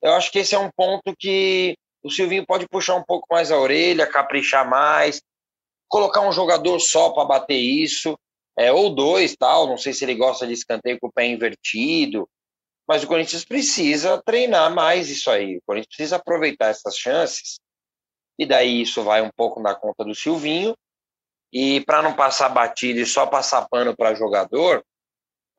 Eu 0.00 0.12
acho 0.12 0.30
que 0.30 0.38
esse 0.38 0.54
é 0.54 0.58
um 0.58 0.70
ponto 0.70 1.14
que 1.18 1.76
o 2.02 2.10
Silvinho 2.10 2.44
pode 2.46 2.66
puxar 2.68 2.96
um 2.96 3.04
pouco 3.04 3.26
mais 3.30 3.50
a 3.50 3.58
orelha, 3.58 4.06
caprichar 4.06 4.68
mais, 4.68 5.22
colocar 5.88 6.20
um 6.22 6.32
jogador 6.32 6.78
só 6.80 7.10
para 7.10 7.24
bater 7.24 7.58
isso, 7.58 8.18
é, 8.58 8.72
ou 8.72 8.94
dois, 8.94 9.36
tal. 9.36 9.66
Não 9.66 9.78
sei 9.78 9.92
se 9.92 10.04
ele 10.04 10.14
gosta 10.14 10.46
de 10.46 10.52
escanteio 10.52 10.98
com 11.00 11.08
o 11.08 11.12
pé 11.12 11.26
invertido, 11.26 12.28
mas 12.88 13.04
o 13.04 13.06
Corinthians 13.06 13.44
precisa 13.44 14.20
treinar 14.24 14.74
mais 14.74 15.08
isso 15.08 15.30
aí. 15.30 15.58
O 15.58 15.62
Corinthians 15.66 15.94
precisa 15.94 16.16
aproveitar 16.16 16.68
essas 16.68 16.96
chances. 16.96 17.60
E 18.38 18.46
daí 18.46 18.82
isso 18.82 19.02
vai 19.02 19.22
um 19.22 19.30
pouco 19.30 19.60
na 19.60 19.74
conta 19.74 20.04
do 20.04 20.14
Silvinho. 20.14 20.76
E 21.52 21.82
para 21.82 22.02
não 22.02 22.14
passar 22.14 22.48
batido 22.48 22.98
e 22.98 23.06
só 23.06 23.26
passar 23.26 23.68
pano 23.68 23.94
para 23.94 24.14
jogador, 24.14 24.82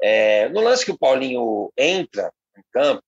é, 0.01 0.49
no 0.49 0.61
lance 0.61 0.83
que 0.83 0.91
o 0.91 0.97
Paulinho 0.97 1.71
entra 1.77 2.33
em 2.57 2.63
campo, 2.71 3.03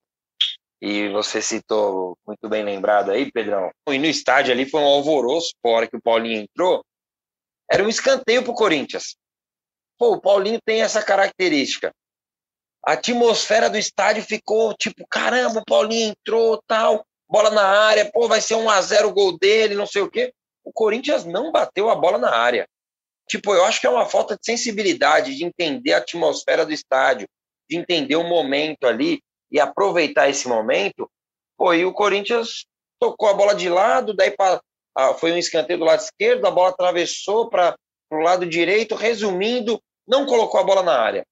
e 0.85 1.09
você 1.09 1.41
citou 1.41 2.15
muito 2.27 2.47
bem 2.47 2.63
lembrado 2.63 3.09
aí, 3.09 3.31
Pedrão, 3.31 3.71
e 3.89 3.97
no 3.97 4.05
estádio 4.05 4.53
ali 4.53 4.69
foi 4.69 4.79
um 4.79 4.85
alvoroço, 4.85 5.55
fora 5.59 5.87
que 5.87 5.97
o 5.97 6.01
Paulinho 6.01 6.43
entrou, 6.43 6.85
era 7.71 7.83
um 7.83 7.89
escanteio 7.89 8.43
para 8.43 8.51
o 8.51 8.55
Corinthians. 8.55 9.15
Pô, 9.97 10.11
o 10.11 10.21
Paulinho 10.21 10.59
tem 10.63 10.83
essa 10.83 11.01
característica. 11.01 11.91
A 12.85 12.91
atmosfera 12.91 13.67
do 13.67 13.79
estádio 13.79 14.21
ficou 14.21 14.75
tipo, 14.75 15.07
caramba, 15.09 15.61
o 15.61 15.65
Paulinho 15.65 16.11
entrou, 16.11 16.61
tal, 16.67 17.03
bola 17.27 17.49
na 17.49 17.65
área, 17.65 18.11
pô, 18.11 18.27
vai 18.27 18.39
ser 18.39 18.53
um 18.53 18.69
a 18.69 18.79
0 18.79 19.07
o 19.07 19.13
gol 19.13 19.39
dele, 19.39 19.73
não 19.73 19.87
sei 19.87 20.03
o 20.03 20.11
quê. 20.11 20.31
O 20.63 20.71
Corinthians 20.71 21.25
não 21.25 21.51
bateu 21.51 21.89
a 21.89 21.95
bola 21.95 22.19
na 22.19 22.29
área. 22.29 22.67
Tipo, 23.27 23.55
eu 23.55 23.65
acho 23.65 23.81
que 23.81 23.87
é 23.87 23.89
uma 23.89 24.05
falta 24.05 24.35
de 24.35 24.45
sensibilidade, 24.45 25.35
de 25.35 25.45
entender 25.45 25.93
a 25.93 25.97
atmosfera 25.97 26.63
do 26.63 26.71
estádio, 26.71 27.27
de 27.67 27.75
entender 27.75 28.17
o 28.17 28.23
momento 28.23 28.85
ali 28.85 29.19
e 29.55 29.59
aproveitar 29.61 30.29
esse 30.29 30.49
momento. 30.49 31.09
E 31.73 31.85
o 31.85 31.93
Corinthians 31.93 32.65
tocou 32.99 33.29
a 33.29 33.33
bola 33.33 33.55
de 33.55 33.69
lado, 33.69 34.13
daí 34.13 34.29
pra, 34.31 34.61
foi 35.17 35.31
um 35.31 35.37
escanteio 35.37 35.79
do 35.79 35.85
lado 35.85 36.01
esquerdo, 36.01 36.45
a 36.45 36.51
bola 36.51 36.71
atravessou 36.71 37.49
para 37.49 37.73
o 38.11 38.17
lado 38.17 38.45
direito, 38.45 38.95
resumindo, 38.95 39.81
não 40.05 40.25
colocou 40.25 40.59
a 40.59 40.63
bola 40.63 40.83
na 40.83 40.99
área. 40.99 41.25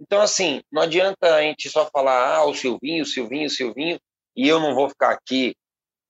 Então, 0.00 0.20
assim, 0.20 0.62
não 0.70 0.82
adianta 0.82 1.34
a 1.34 1.42
gente 1.42 1.68
só 1.68 1.90
falar, 1.92 2.36
ah, 2.36 2.44
o 2.44 2.54
Silvinho, 2.54 3.02
o 3.02 3.06
Silvinho, 3.06 3.46
o 3.46 3.50
Silvinho, 3.50 3.98
e 4.36 4.46
eu 4.46 4.60
não 4.60 4.72
vou 4.72 4.88
ficar 4.88 5.10
aqui 5.10 5.56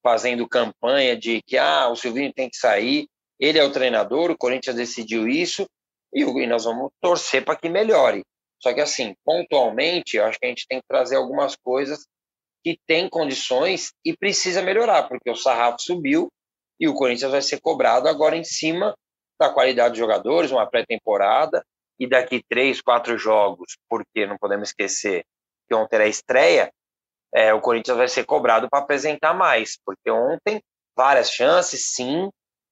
fazendo 0.02 0.46
campanha 0.46 1.16
de 1.16 1.40
que, 1.46 1.56
ah, 1.56 1.88
o 1.88 1.96
Silvinho 1.96 2.30
tem 2.34 2.50
que 2.50 2.58
sair, 2.58 3.06
ele 3.40 3.58
é 3.58 3.64
o 3.64 3.72
treinador, 3.72 4.30
o 4.30 4.36
Corinthians 4.36 4.76
decidiu 4.76 5.26
isso, 5.26 5.66
e 6.12 6.46
nós 6.46 6.64
vamos 6.64 6.90
torcer 7.00 7.42
para 7.42 7.56
que 7.56 7.70
melhore. 7.70 8.22
Só 8.64 8.72
que, 8.72 8.80
assim, 8.80 9.14
pontualmente, 9.22 10.16
eu 10.16 10.24
acho 10.24 10.38
que 10.38 10.46
a 10.46 10.48
gente 10.48 10.66
tem 10.66 10.80
que 10.80 10.88
trazer 10.88 11.16
algumas 11.16 11.54
coisas 11.54 12.06
que 12.64 12.78
tem 12.86 13.10
condições 13.10 13.92
e 14.02 14.16
precisa 14.16 14.62
melhorar, 14.62 15.02
porque 15.02 15.30
o 15.30 15.36
sarrafo 15.36 15.82
subiu 15.82 16.32
e 16.80 16.88
o 16.88 16.94
Corinthians 16.94 17.30
vai 17.30 17.42
ser 17.42 17.60
cobrado 17.60 18.08
agora 18.08 18.38
em 18.38 18.42
cima 18.42 18.96
da 19.38 19.50
qualidade 19.50 19.90
dos 19.90 19.98
jogadores, 19.98 20.50
uma 20.50 20.66
pré-temporada, 20.66 21.62
e 22.00 22.08
daqui 22.08 22.42
três, 22.48 22.80
quatro 22.80 23.18
jogos, 23.18 23.76
porque 23.86 24.24
não 24.24 24.38
podemos 24.38 24.70
esquecer 24.70 25.26
que 25.68 25.74
ontem 25.74 25.96
era 25.96 26.04
a 26.04 26.08
estreia, 26.08 26.72
é, 27.34 27.52
o 27.52 27.60
Corinthians 27.60 27.98
vai 27.98 28.08
ser 28.08 28.24
cobrado 28.24 28.66
para 28.70 28.78
apresentar 28.78 29.34
mais, 29.34 29.78
porque 29.84 30.10
ontem 30.10 30.62
várias 30.96 31.30
chances, 31.30 31.92
sim, 31.94 32.30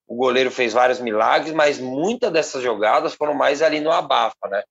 o 0.08 0.16
goleiro 0.16 0.50
fez 0.50 0.72
vários 0.72 1.00
milagres, 1.00 1.52
mas 1.52 1.78
muitas 1.78 2.32
dessas 2.32 2.62
jogadas 2.62 3.12
foram 3.12 3.34
mais 3.34 3.60
ali 3.60 3.78
no 3.78 3.92
abafa, 3.92 4.48
né? 4.48 4.62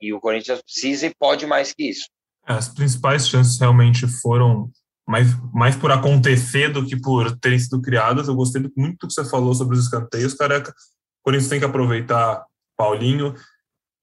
E 0.00 0.12
o 0.12 0.20
Corinthians 0.20 0.60
precisa 0.62 1.06
e 1.06 1.14
pode 1.14 1.46
mais 1.46 1.72
que 1.72 1.90
isso. 1.90 2.06
As 2.46 2.68
principais 2.68 3.28
chances 3.28 3.58
realmente 3.58 4.06
foram 4.06 4.70
mais, 5.06 5.28
mais 5.52 5.76
por 5.76 5.90
acontecer 5.90 6.72
do 6.72 6.84
que 6.84 6.96
por 6.96 7.36
terem 7.38 7.58
sido 7.58 7.80
criadas. 7.80 8.28
Eu 8.28 8.34
gostei 8.34 8.62
muito 8.76 8.98
do 8.98 9.08
que 9.08 9.14
você 9.14 9.24
falou 9.24 9.54
sobre 9.54 9.76
os 9.76 9.84
escanteios, 9.84 10.34
careca. 10.34 10.70
O 10.70 11.24
Corinthians 11.24 11.48
tem 11.48 11.58
que 11.58 11.64
aproveitar 11.64 12.44
Paulinho 12.76 13.34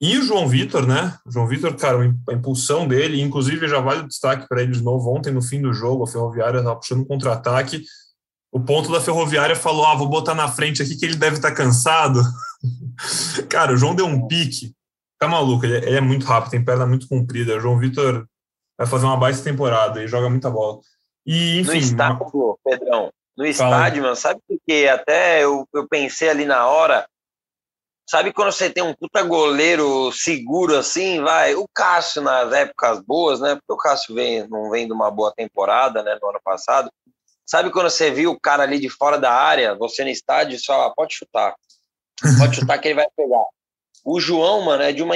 e 0.02 0.18
o 0.18 0.24
João 0.24 0.48
Vitor, 0.48 0.88
né? 0.88 1.16
O 1.24 1.32
João 1.32 1.46
Vitor, 1.46 1.76
cara, 1.76 2.00
a 2.28 2.34
impulsão 2.34 2.88
dele, 2.88 3.22
inclusive 3.22 3.68
já 3.68 3.80
vale 3.80 4.02
o 4.02 4.08
destaque 4.08 4.48
para 4.48 4.64
ele 4.64 4.72
de 4.72 4.82
novo. 4.82 5.16
Ontem, 5.16 5.32
no 5.32 5.44
fim 5.44 5.62
do 5.62 5.72
jogo, 5.72 6.04
a 6.04 6.08
Ferroviária 6.08 6.58
estava 6.58 6.76
puxando 6.76 7.02
um 7.02 7.06
contra-ataque. 7.06 7.84
O 8.52 8.60
ponto 8.60 8.92
da 8.92 9.00
Ferroviária 9.00 9.56
falou: 9.56 9.86
Ah, 9.86 9.94
vou 9.94 10.10
botar 10.10 10.34
na 10.34 10.48
frente 10.48 10.82
aqui 10.82 10.98
que 10.98 11.06
ele 11.06 11.16
deve 11.16 11.36
estar 11.36 11.52
tá 11.52 11.56
cansado. 11.56 12.20
cara, 13.48 13.74
o 13.74 13.78
João 13.78 13.94
deu 13.94 14.08
um 14.08 14.28
pique. 14.28 14.74
Tá 15.22 15.28
maluco, 15.28 15.64
ele, 15.64 15.76
é, 15.76 15.88
ele 15.88 15.98
é 15.98 16.02
muito 16.02 16.26
rápido, 16.26 16.50
tem 16.50 16.66
perna 16.66 16.84
muito 16.84 17.08
comprida. 17.08 17.56
O 17.56 17.60
João 17.60 17.78
Vitor 17.78 18.26
vai 18.76 18.88
fazer 18.88 19.06
uma 19.06 19.16
baita 19.16 19.44
temporada 19.44 20.04
e 20.04 20.08
joga 20.08 20.28
muita 20.28 20.50
bola. 20.50 20.80
E, 21.24 21.60
enfim, 21.60 21.70
no 21.70 21.76
estádio, 21.76 22.60
Pedrão, 22.64 23.14
no 23.38 23.46
estádio, 23.46 24.02
mano, 24.02 24.16
sabe 24.16 24.42
por 24.48 24.58
que 24.68 24.88
até 24.88 25.44
eu, 25.44 25.68
eu 25.76 25.88
pensei 25.88 26.28
ali 26.28 26.44
na 26.44 26.66
hora, 26.66 27.08
sabe 28.10 28.34
quando 28.34 28.52
você 28.52 28.68
tem 28.68 28.84
um 28.84 28.96
puta 28.96 29.22
goleiro 29.22 30.12
seguro 30.12 30.76
assim, 30.76 31.22
vai, 31.22 31.54
o 31.54 31.68
Cássio 31.72 32.24
nas 32.24 32.52
épocas 32.52 33.00
boas, 33.02 33.40
né, 33.40 33.54
porque 33.54 33.74
o 33.74 33.78
Cássio 33.78 34.16
vem, 34.16 34.48
não 34.48 34.72
vem 34.72 34.88
de 34.88 34.94
uma 34.94 35.12
boa 35.12 35.32
temporada, 35.38 36.02
né, 36.02 36.18
no 36.20 36.30
ano 36.30 36.42
passado, 36.44 36.92
sabe 37.46 37.70
quando 37.70 37.92
você 37.92 38.10
viu 38.10 38.32
o 38.32 38.40
cara 38.40 38.64
ali 38.64 38.80
de 38.80 38.90
fora 38.90 39.20
da 39.20 39.32
área, 39.32 39.76
você 39.76 40.04
no 40.04 40.10
estádio, 40.10 40.60
só, 40.60 40.88
ah, 40.88 40.94
pode 40.96 41.14
chutar, 41.14 41.54
pode 42.40 42.56
chutar 42.56 42.80
que 42.80 42.88
ele 42.88 42.96
vai 42.96 43.08
pegar. 43.16 43.46
O 44.04 44.20
João, 44.20 44.62
mano, 44.62 44.84
é 44.84 44.92
de 44.92 45.04
uma, 45.04 45.16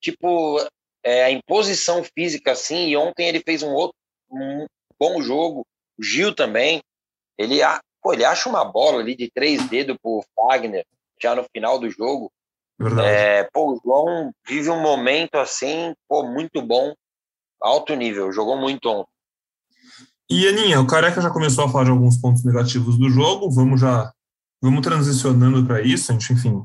tipo, 0.00 0.58
é, 1.02 1.24
a 1.24 1.30
imposição 1.30 2.02
física, 2.02 2.52
assim, 2.52 2.88
e 2.88 2.96
ontem 2.96 3.28
ele 3.28 3.40
fez 3.40 3.62
um 3.62 3.72
outro 3.72 3.96
um 4.30 4.66
bom 4.98 5.22
jogo, 5.22 5.66
o 5.98 6.02
Gil 6.02 6.34
também, 6.34 6.82
ele, 7.38 7.60
pô, 8.02 8.12
ele 8.12 8.24
acha 8.24 8.48
uma 8.48 8.64
bola 8.64 9.00
ali 9.00 9.14
de 9.14 9.30
três 9.30 9.68
dedos 9.68 9.96
pro 10.02 10.24
Fagner, 10.34 10.84
já 11.20 11.34
no 11.34 11.44
final 11.52 11.78
do 11.78 11.88
jogo. 11.90 12.32
É, 13.04 13.44
pô, 13.52 13.72
o 13.72 13.80
João 13.82 14.32
vive 14.46 14.68
um 14.70 14.80
momento 14.80 15.36
assim, 15.36 15.94
pô, 16.08 16.24
muito 16.24 16.60
bom, 16.60 16.92
alto 17.60 17.94
nível, 17.94 18.32
jogou 18.32 18.56
muito 18.56 18.88
ontem. 18.88 19.10
E 20.28 20.48
Aninha, 20.48 20.80
o 20.80 20.86
Careca 20.86 21.20
já 21.20 21.30
começou 21.30 21.64
a 21.64 21.68
falar 21.68 21.84
de 21.84 21.90
alguns 21.90 22.16
pontos 22.16 22.44
negativos 22.44 22.98
do 22.98 23.08
jogo, 23.08 23.50
vamos 23.50 23.80
já 23.80 24.12
vamos 24.60 24.80
transicionando 24.80 25.64
para 25.66 25.82
isso, 25.82 26.10
a 26.10 26.14
gente, 26.14 26.32
enfim, 26.32 26.64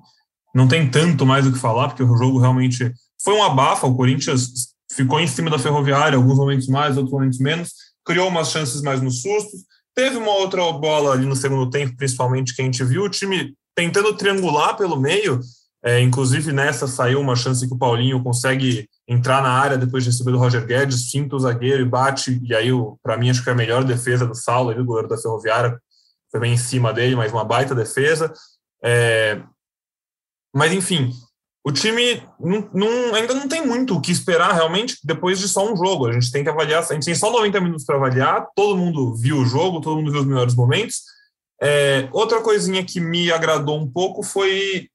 não 0.60 0.68
tem 0.68 0.90
tanto 0.90 1.26
mais 1.26 1.48
o 1.48 1.54
que 1.54 1.58
falar, 1.58 1.88
porque 1.88 2.04
o 2.04 2.18
jogo 2.18 2.38
realmente 2.38 2.94
foi 3.24 3.34
um 3.34 3.44
abafa, 3.44 3.88
o 3.88 3.96
Corinthians 3.96 4.74
ficou 4.92 5.20
em 5.20 5.28
cima 5.28 5.50
da 5.50 5.58
Ferroviária, 5.58 6.18
alguns 6.18 6.38
momentos 6.38 6.68
mais, 6.68 6.98
outros 6.98 7.14
momentos 7.14 7.40
menos, 7.40 7.72
criou 8.06 8.28
umas 8.28 8.52
chances 8.52 8.82
mais 8.82 9.02
nos 9.02 9.22
sustos, 9.22 9.62
teve 9.96 10.18
uma 10.18 10.32
outra 10.32 10.70
bola 10.74 11.14
ali 11.14 11.26
no 11.26 11.36
segundo 11.36 11.70
tempo, 11.70 11.96
principalmente 11.96 12.54
que 12.54 12.62
a 12.62 12.66
gente 12.66 12.84
viu, 12.84 13.04
o 13.04 13.10
time 13.10 13.54
tentando 13.74 14.14
triangular 14.18 14.76
pelo 14.76 15.00
meio, 15.00 15.40
é, 15.82 16.02
inclusive 16.02 16.52
nessa 16.52 16.88
saiu 16.88 17.22
uma 17.22 17.38
chance 17.38 17.66
que 17.66 17.74
o 17.74 17.78
Paulinho 17.78 18.22
consegue 18.22 18.86
entrar 19.08 19.42
na 19.42 19.52
área 19.52 19.78
depois 19.78 20.04
de 20.04 20.10
receber 20.10 20.32
do 20.32 20.40
Roger 20.40 20.66
Guedes, 20.66 21.10
finta 21.10 21.38
o 21.38 21.40
zagueiro 21.40 21.84
e 21.84 21.90
bate, 21.90 22.38
e 22.44 22.54
aí 22.54 22.70
para 23.02 23.16
mim 23.16 23.30
acho 23.30 23.42
que 23.42 23.50
é 23.50 23.54
a 23.54 23.56
melhor 23.56 23.86
defesa 23.86 24.26
do 24.26 24.36
Saulo, 24.36 24.72
ali, 24.72 24.80
do 24.80 24.86
goleiro 24.86 25.08
da 25.08 25.18
Ferroviária, 25.18 25.80
foi 26.30 26.42
bem 26.42 26.54
em 26.54 26.58
cima 26.58 26.92
dele, 26.92 27.16
mas 27.16 27.32
uma 27.32 27.46
baita 27.46 27.74
defesa. 27.74 28.34
É, 28.84 29.42
mas 30.54 30.72
enfim, 30.74 31.12
o 31.64 31.72
time 31.72 32.24
não, 32.40 32.70
não, 32.74 33.16
ainda 33.16 33.34
não 33.34 33.48
tem 33.48 33.66
muito 33.66 33.96
o 33.96 34.02
que 34.02 34.12
esperar 34.12 34.54
realmente 34.54 34.98
depois 35.04 35.40
de 35.40 35.48
só 35.48 35.72
um 35.72 35.76
jogo. 35.76 36.08
A 36.08 36.14
gente 36.14 36.32
tem 36.32 36.44
que 36.44 36.50
avaliar, 36.50 36.82
a 36.82 36.94
gente 36.94 37.06
tem 37.06 37.16
só 37.16 37.32
90 37.32 37.60
minutos 37.62 37.86
para 37.86 37.96
avaliar, 37.96 38.48
todo 38.56 38.78
mundo 38.78 39.16
viu 39.16 39.38
o 39.38 39.46
jogo, 39.46 39.82
todo 39.82 39.98
mundo 39.98 40.12
viu 40.12 40.22
os 40.22 40.28
melhores 40.28 40.56
momentos. 40.56 41.02
É, 41.62 42.08
outra 42.14 42.42
coisinha 42.42 42.84
que 42.84 43.00
me 43.02 43.32
agradou 43.32 43.78
um 43.78 43.90
pouco 43.90 44.24
foi 44.24 44.88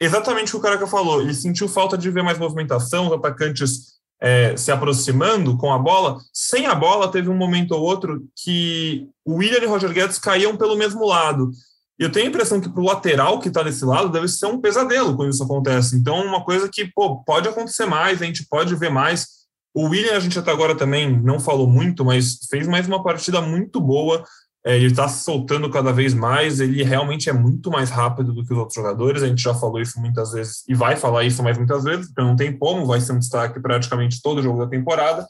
exatamente 0.00 0.48
o 0.48 0.50
que 0.52 0.56
o 0.56 0.60
Caraca 0.60 0.86
falou. 0.86 1.20
Ele 1.20 1.34
sentiu 1.34 1.68
falta 1.68 1.96
de 1.96 2.10
ver 2.10 2.22
mais 2.22 2.38
movimentação, 2.38 3.06
os 3.06 3.12
atacantes 3.12 3.92
é, 4.20 4.56
se 4.56 4.70
aproximando 4.72 5.56
com 5.56 5.72
a 5.72 5.78
bola. 5.78 6.18
Sem 6.32 6.66
a 6.66 6.74
bola, 6.74 7.10
teve 7.10 7.28
um 7.28 7.36
momento 7.36 7.72
ou 7.72 7.82
outro 7.82 8.24
que 8.36 9.08
o 9.24 9.34
William 9.36 9.60
e 9.60 9.66
o 9.66 9.70
Roger 9.70 9.92
Guedes 9.92 10.18
caíam 10.18 10.56
pelo 10.56 10.76
mesmo 10.76 11.06
lado. 11.06 11.50
Eu 11.98 12.10
tenho 12.10 12.26
a 12.26 12.28
impressão 12.28 12.60
que 12.60 12.68
para 12.68 12.80
o 12.80 12.86
lateral 12.86 13.38
que 13.38 13.48
está 13.48 13.62
desse 13.62 13.84
lado 13.84 14.08
deve 14.08 14.26
ser 14.28 14.46
um 14.46 14.60
pesadelo 14.60 15.14
quando 15.14 15.30
isso 15.30 15.42
acontece. 15.42 15.96
Então, 15.96 16.24
uma 16.24 16.44
coisa 16.44 16.68
que 16.68 16.86
pô, 16.86 17.22
pode 17.22 17.48
acontecer 17.48 17.86
mais, 17.86 18.20
a 18.20 18.24
gente 18.24 18.46
pode 18.48 18.74
ver 18.74 18.90
mais. 18.90 19.26
O 19.74 19.88
William, 19.88 20.16
a 20.16 20.20
gente 20.20 20.38
até 20.38 20.50
agora 20.50 20.74
também 20.74 21.20
não 21.22 21.40
falou 21.40 21.66
muito, 21.66 22.04
mas 22.04 22.38
fez 22.50 22.66
mais 22.66 22.86
uma 22.86 23.02
partida 23.02 23.40
muito 23.40 23.80
boa. 23.80 24.24
É, 24.64 24.76
ele 24.76 24.88
está 24.88 25.08
se 25.08 25.24
soltando 25.24 25.68
cada 25.70 25.92
vez 25.92 26.14
mais. 26.14 26.60
Ele 26.60 26.82
realmente 26.82 27.28
é 27.28 27.32
muito 27.32 27.70
mais 27.70 27.90
rápido 27.90 28.32
do 28.32 28.44
que 28.44 28.52
os 28.52 28.58
outros 28.58 28.74
jogadores. 28.74 29.22
A 29.22 29.28
gente 29.28 29.42
já 29.42 29.54
falou 29.54 29.80
isso 29.80 30.00
muitas 30.00 30.32
vezes 30.32 30.62
e 30.68 30.74
vai 30.74 30.96
falar 30.96 31.24
isso 31.24 31.42
mais 31.42 31.56
muitas 31.56 31.84
vezes, 31.84 32.06
porque 32.06 32.22
não 32.22 32.36
tem 32.36 32.56
como, 32.56 32.86
vai 32.86 33.00
ser 33.00 33.12
um 33.12 33.18
destaque 33.18 33.60
praticamente 33.60 34.20
todo 34.22 34.42
jogo 34.42 34.58
da 34.58 34.68
temporada. 34.68 35.26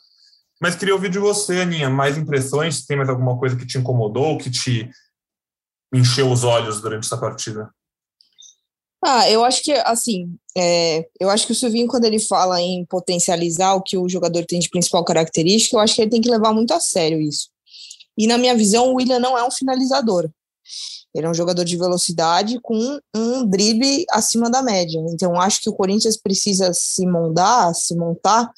Mas 0.60 0.76
queria 0.76 0.94
ouvir 0.94 1.10
de 1.10 1.18
você, 1.18 1.60
Aninha, 1.60 1.90
mais 1.90 2.16
impressões. 2.16 2.84
Tem 2.84 2.96
mais 2.96 3.08
alguma 3.08 3.36
coisa 3.36 3.56
que 3.56 3.66
te 3.66 3.78
incomodou, 3.78 4.38
que 4.38 4.50
te 4.50 4.88
encheu 5.92 6.30
os 6.30 6.44
olhos 6.44 6.80
durante 6.80 7.04
essa 7.04 7.18
partida? 7.18 7.70
Ah, 9.04 9.28
eu 9.28 9.44
acho 9.44 9.64
que, 9.64 9.72
assim, 9.72 10.36
é, 10.56 11.04
eu 11.18 11.28
acho 11.28 11.44
que 11.44 11.52
o 11.52 11.56
Silvinho, 11.56 11.88
quando 11.88 12.04
ele 12.04 12.20
fala 12.20 12.60
em 12.60 12.84
potencializar 12.84 13.74
o 13.74 13.82
que 13.82 13.98
o 13.98 14.08
jogador 14.08 14.46
tem 14.46 14.60
de 14.60 14.70
principal 14.70 15.04
característica, 15.04 15.76
eu 15.76 15.80
acho 15.80 15.96
que 15.96 16.02
ele 16.02 16.10
tem 16.10 16.20
que 16.20 16.30
levar 16.30 16.52
muito 16.52 16.72
a 16.72 16.78
sério 16.78 17.20
isso. 17.20 17.48
E, 18.16 18.28
na 18.28 18.38
minha 18.38 18.54
visão, 18.54 18.90
o 18.90 18.94
William 18.94 19.18
não 19.18 19.36
é 19.36 19.44
um 19.44 19.50
finalizador. 19.50 20.30
Ele 21.12 21.26
é 21.26 21.28
um 21.28 21.34
jogador 21.34 21.64
de 21.64 21.76
velocidade 21.76 22.60
com 22.62 23.00
um 23.14 23.44
drible 23.44 24.06
acima 24.10 24.48
da 24.48 24.62
média. 24.62 25.00
Então, 25.10 25.38
acho 25.40 25.60
que 25.60 25.68
o 25.68 25.74
Corinthians 25.74 26.16
precisa 26.16 26.72
se 26.72 27.04
montar, 27.04 27.74
se 27.74 27.96
montar 27.96 28.50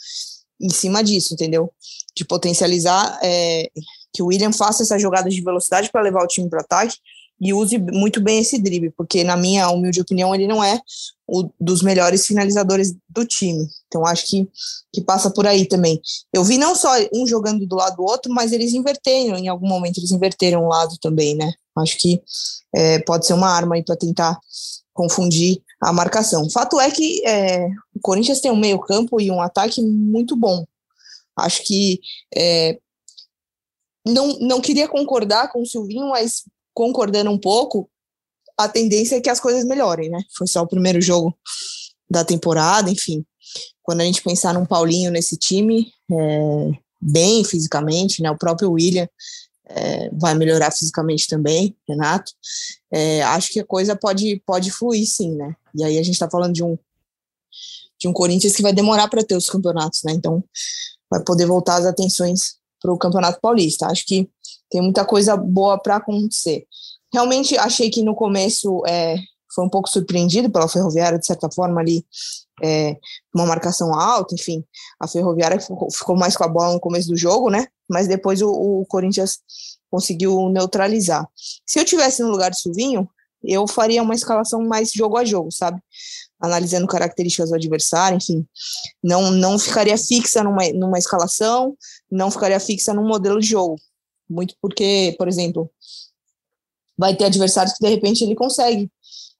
em 0.60 0.68
cima 0.68 1.02
disso, 1.02 1.32
entendeu? 1.32 1.72
De 2.14 2.24
potencializar 2.24 3.18
é, 3.22 3.68
que 4.12 4.22
o 4.22 4.26
William 4.26 4.52
faça 4.52 4.82
essas 4.82 5.00
jogadas 5.00 5.34
de 5.34 5.40
velocidade 5.40 5.90
para 5.90 6.02
levar 6.02 6.22
o 6.22 6.28
time 6.28 6.50
para 6.50 6.58
o 6.58 6.62
ataque 6.62 6.96
e 7.40 7.52
use 7.52 7.78
muito 7.78 8.20
bem 8.20 8.40
esse 8.40 8.58
drible, 8.58 8.90
porque 8.96 9.24
na 9.24 9.36
minha 9.36 9.68
humilde 9.68 10.00
opinião 10.00 10.34
ele 10.34 10.46
não 10.46 10.62
é 10.62 10.80
o 11.26 11.50
dos 11.60 11.82
melhores 11.82 12.26
finalizadores 12.26 12.94
do 13.08 13.24
time. 13.24 13.66
Então 13.86 14.06
acho 14.06 14.26
que, 14.26 14.48
que 14.92 15.00
passa 15.02 15.30
por 15.30 15.46
aí 15.46 15.66
também. 15.66 16.00
Eu 16.32 16.44
vi 16.44 16.58
não 16.58 16.74
só 16.74 16.90
um 17.12 17.26
jogando 17.26 17.66
do 17.66 17.76
lado 17.76 17.96
do 17.96 18.04
outro, 18.04 18.32
mas 18.32 18.52
eles 18.52 18.72
inverteram 18.72 19.36
em 19.36 19.48
algum 19.48 19.66
momento, 19.66 19.98
eles 19.98 20.12
inverteram 20.12 20.64
o 20.64 20.68
lado 20.68 20.96
também, 21.00 21.34
né? 21.34 21.52
Acho 21.76 21.98
que 21.98 22.22
é, 22.74 22.98
pode 23.00 23.26
ser 23.26 23.34
uma 23.34 23.48
arma 23.48 23.74
aí 23.74 23.84
para 23.84 23.96
tentar 23.96 24.38
confundir 24.92 25.60
a 25.80 25.92
marcação. 25.92 26.48
Fato 26.50 26.80
é 26.80 26.90
que 26.90 27.26
é, 27.26 27.66
o 27.94 28.00
Corinthians 28.00 28.40
tem 28.40 28.50
um 28.50 28.56
meio 28.56 28.78
campo 28.78 29.20
e 29.20 29.30
um 29.30 29.40
ataque 29.40 29.82
muito 29.82 30.36
bom. 30.36 30.64
Acho 31.36 31.64
que 31.64 32.00
é, 32.34 32.78
não, 34.06 34.38
não 34.38 34.60
queria 34.60 34.86
concordar 34.86 35.50
com 35.50 35.62
o 35.62 35.66
Silvinho, 35.66 36.10
mas 36.10 36.44
concordando 36.74 37.30
um 37.30 37.38
pouco, 37.38 37.88
a 38.58 38.68
tendência 38.68 39.16
é 39.16 39.20
que 39.20 39.30
as 39.30 39.40
coisas 39.40 39.64
melhorem, 39.64 40.10
né? 40.10 40.20
Foi 40.36 40.46
só 40.46 40.62
o 40.62 40.68
primeiro 40.68 41.00
jogo 41.00 41.36
da 42.10 42.24
temporada, 42.24 42.90
enfim. 42.90 43.24
Quando 43.82 44.00
a 44.00 44.04
gente 44.04 44.22
pensar 44.22 44.54
num 44.54 44.66
Paulinho 44.66 45.10
nesse 45.10 45.36
time, 45.36 45.92
é, 46.10 46.70
bem 47.00 47.44
fisicamente, 47.44 48.22
né? 48.22 48.30
O 48.30 48.38
próprio 48.38 48.72
William 48.72 49.08
é, 49.66 50.10
vai 50.10 50.34
melhorar 50.34 50.70
fisicamente 50.70 51.26
também, 51.28 51.76
Renato. 51.88 52.32
É, 52.92 53.22
acho 53.22 53.52
que 53.52 53.60
a 53.60 53.64
coisa 53.64 53.96
pode, 53.96 54.42
pode 54.46 54.70
fluir, 54.70 55.06
sim, 55.06 55.34
né? 55.34 55.54
E 55.74 55.84
aí 55.84 55.98
a 55.98 56.02
gente 56.02 56.14
está 56.14 56.30
falando 56.30 56.52
de 56.52 56.62
um, 56.62 56.78
de 57.98 58.08
um 58.08 58.12
Corinthians 58.12 58.54
que 58.54 58.62
vai 58.62 58.72
demorar 58.72 59.08
para 59.08 59.24
ter 59.24 59.36
os 59.36 59.48
campeonatos, 59.48 60.02
né? 60.04 60.12
Então 60.12 60.42
vai 61.10 61.22
poder 61.22 61.46
voltar 61.46 61.76
as 61.76 61.86
atenções 61.86 62.56
para 62.80 62.92
o 62.92 62.98
Campeonato 62.98 63.40
Paulista. 63.40 63.86
Acho 63.86 64.04
que 64.06 64.28
tem 64.74 64.82
muita 64.82 65.04
coisa 65.04 65.36
boa 65.36 65.78
para 65.78 65.96
acontecer. 65.96 66.66
Realmente 67.12 67.56
achei 67.56 67.88
que 67.90 68.02
no 68.02 68.12
começo 68.12 68.82
é, 68.88 69.14
foi 69.54 69.64
um 69.64 69.68
pouco 69.68 69.88
surpreendido 69.88 70.50
pela 70.50 70.66
Ferroviária, 70.66 71.16
de 71.16 71.24
certa 71.24 71.48
forma, 71.48 71.80
ali, 71.80 72.04
é, 72.60 72.96
uma 73.32 73.46
marcação 73.46 73.94
alta, 73.94 74.34
enfim. 74.34 74.64
A 74.98 75.06
Ferroviária 75.06 75.60
ficou, 75.60 75.88
ficou, 75.92 76.16
mais 76.16 76.36
com 76.36 76.42
a 76.42 76.48
bola 76.48 76.72
no 76.72 76.80
começo 76.80 77.06
do 77.06 77.16
jogo, 77.16 77.50
né? 77.50 77.68
Mas 77.88 78.08
depois 78.08 78.42
o, 78.42 78.50
o 78.50 78.84
Corinthians 78.86 79.38
conseguiu 79.88 80.48
neutralizar. 80.48 81.24
Se 81.64 81.78
eu 81.78 81.84
tivesse 81.84 82.20
no 82.24 82.30
lugar 82.32 82.50
de 82.50 82.58
Silvinho, 82.58 83.08
eu 83.44 83.68
faria 83.68 84.02
uma 84.02 84.14
escalação 84.16 84.60
mais 84.60 84.90
jogo 84.90 85.16
a 85.16 85.24
jogo, 85.24 85.52
sabe? 85.52 85.80
Analisando 86.40 86.88
características 86.88 87.50
do 87.50 87.54
adversário, 87.54 88.16
enfim. 88.16 88.44
Não, 89.00 89.30
não 89.30 89.56
ficaria 89.56 89.96
fixa 89.96 90.42
numa, 90.42 90.68
numa 90.74 90.98
escalação, 90.98 91.76
não 92.10 92.28
ficaria 92.28 92.58
fixa 92.58 92.92
num 92.92 93.06
modelo 93.06 93.38
de 93.38 93.46
jogo. 93.46 93.76
Muito 94.28 94.54
porque, 94.60 95.14
por 95.18 95.28
exemplo, 95.28 95.70
vai 96.96 97.14
ter 97.14 97.24
adversários 97.24 97.74
que 97.74 97.84
de 97.84 97.90
repente 97.90 98.24
ele 98.24 98.34
consegue 98.34 98.90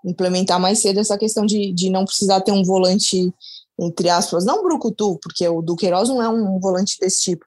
implementar 0.05 0.61
mais 0.61 0.81
cedo 0.81 1.01
essa 1.01 1.17
questão 1.17 1.47
de, 1.47 1.73
de 1.73 1.89
não 1.89 2.05
precisar 2.05 2.41
ter 2.43 2.53
um 2.53 2.63
volante, 2.63 3.33
entre 3.79 4.11
aspas, 4.11 4.45
não 4.45 4.63
brucutu, 4.63 5.19
porque 5.23 5.49
o 5.49 5.63
Duqueiroz 5.63 6.09
não 6.09 6.23
é 6.23 6.29
um 6.29 6.59
volante 6.61 6.99
desse 7.01 7.23
tipo, 7.23 7.45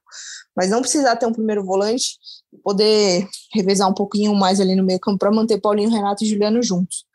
mas 0.56 0.70
não 0.70 0.82
precisar 0.82 1.16
ter 1.16 1.28
um 1.28 1.34
primeiro 1.34 1.64
volante 1.64 2.18
poder 2.64 3.28
revezar 3.54 3.90
um 3.90 3.94
pouquinho 3.94 4.34
mais 4.34 4.60
ali 4.60 4.76
no 4.76 4.84
meio 4.84 5.00
campo 5.00 5.20
para 5.20 5.32
manter 5.32 5.60
Paulinho, 5.60 5.90
Renato 5.90 6.24
e 6.24 6.28
Juliano 6.28 6.64
juntos. 6.64 7.06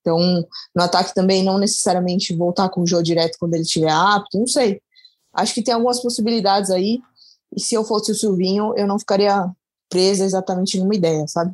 Então, 0.00 0.18
no 0.74 0.82
ataque 0.82 1.14
também 1.14 1.42
não 1.42 1.58
necessariamente 1.58 2.34
voltar 2.34 2.68
com 2.68 2.82
o 2.82 2.86
jogo 2.86 3.04
direto 3.04 3.38
quando 3.38 3.54
ele 3.54 3.62
estiver 3.62 3.90
apto, 3.90 4.38
não 4.38 4.46
sei. 4.46 4.80
Acho 5.32 5.54
que 5.54 5.62
tem 5.62 5.72
algumas 5.72 6.02
possibilidades 6.02 6.70
aí, 6.70 7.00
e 7.56 7.60
se 7.60 7.74
eu 7.74 7.84
fosse 7.84 8.10
o 8.10 8.14
Silvinho, 8.14 8.74
eu 8.76 8.86
não 8.86 8.98
ficaria 8.98 9.48
presa 9.92 10.24
exatamente 10.24 10.78
numa 10.80 10.94
ideia, 10.94 11.26
sabe? 11.28 11.52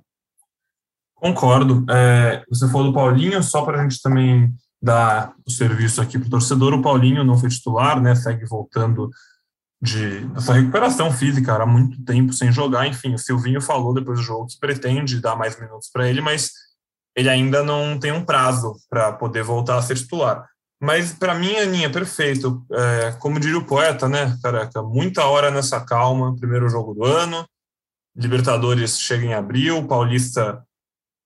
Concordo. 1.17 1.85
É, 1.91 2.45
você 2.49 2.69
falou 2.69 2.89
do 2.89 2.93
Paulinho, 2.93 3.43
só 3.43 3.63
para 3.63 3.81
a 3.81 3.83
gente 3.83 4.01
também 4.01 4.55
dar 4.81 5.33
o 5.45 5.51
serviço 5.51 6.01
aqui 6.01 6.17
para 6.17 6.29
o 6.29 6.31
torcedor. 6.31 6.73
O 6.73 6.83
Paulinho 6.83 7.25
não 7.25 7.37
foi 7.37 7.49
titular, 7.49 8.01
né? 8.01 8.15
Segue 8.15 8.47
voltando 8.47 9.11
de 9.83 10.29
essa 10.37 10.53
recuperação 10.53 11.11
física, 11.13 11.55
há 11.55 11.67
muito 11.67 12.05
tempo 12.05 12.33
sem 12.33 12.53
jogar. 12.53 12.87
Enfim, 12.87 13.15
o 13.15 13.19
Silvinho 13.19 13.61
falou 13.61 13.93
depois 13.93 14.19
do 14.19 14.25
jogo 14.25 14.47
que 14.47 14.59
pretende 14.59 15.21
dar 15.21 15.37
mais 15.37 15.59
minutos 15.59 15.91
para 15.93 16.09
ele, 16.09 16.21
mas 16.21 16.53
ele 17.17 17.29
ainda 17.29 17.65
não 17.65 17.99
tem 17.99 18.13
um 18.13 18.25
prazo 18.25 18.77
para 18.89 19.13
poder 19.13 19.43
voltar 19.43 19.77
a 19.77 19.83
ser 19.83 19.97
titular. 19.97 20.47
Mas 20.81 21.13
para 21.13 21.35
mim, 21.35 21.57
Aninha, 21.57 21.91
perfeito. 21.91 22.65
É, 22.73 23.13
como 23.19 23.41
diria 23.41 23.59
o 23.59 23.65
poeta, 23.65 24.09
né, 24.09 24.37
careca? 24.41 24.81
Muita 24.83 25.25
hora 25.25 25.51
nessa 25.51 25.81
calma. 25.81 26.37
Primeiro 26.37 26.69
jogo 26.69 26.95
do 26.95 27.05
ano. 27.05 27.45
Libertadores 28.19 28.99
chega 28.99 29.25
em 29.25 29.35
abril. 29.35 29.87
Paulista, 29.87 30.67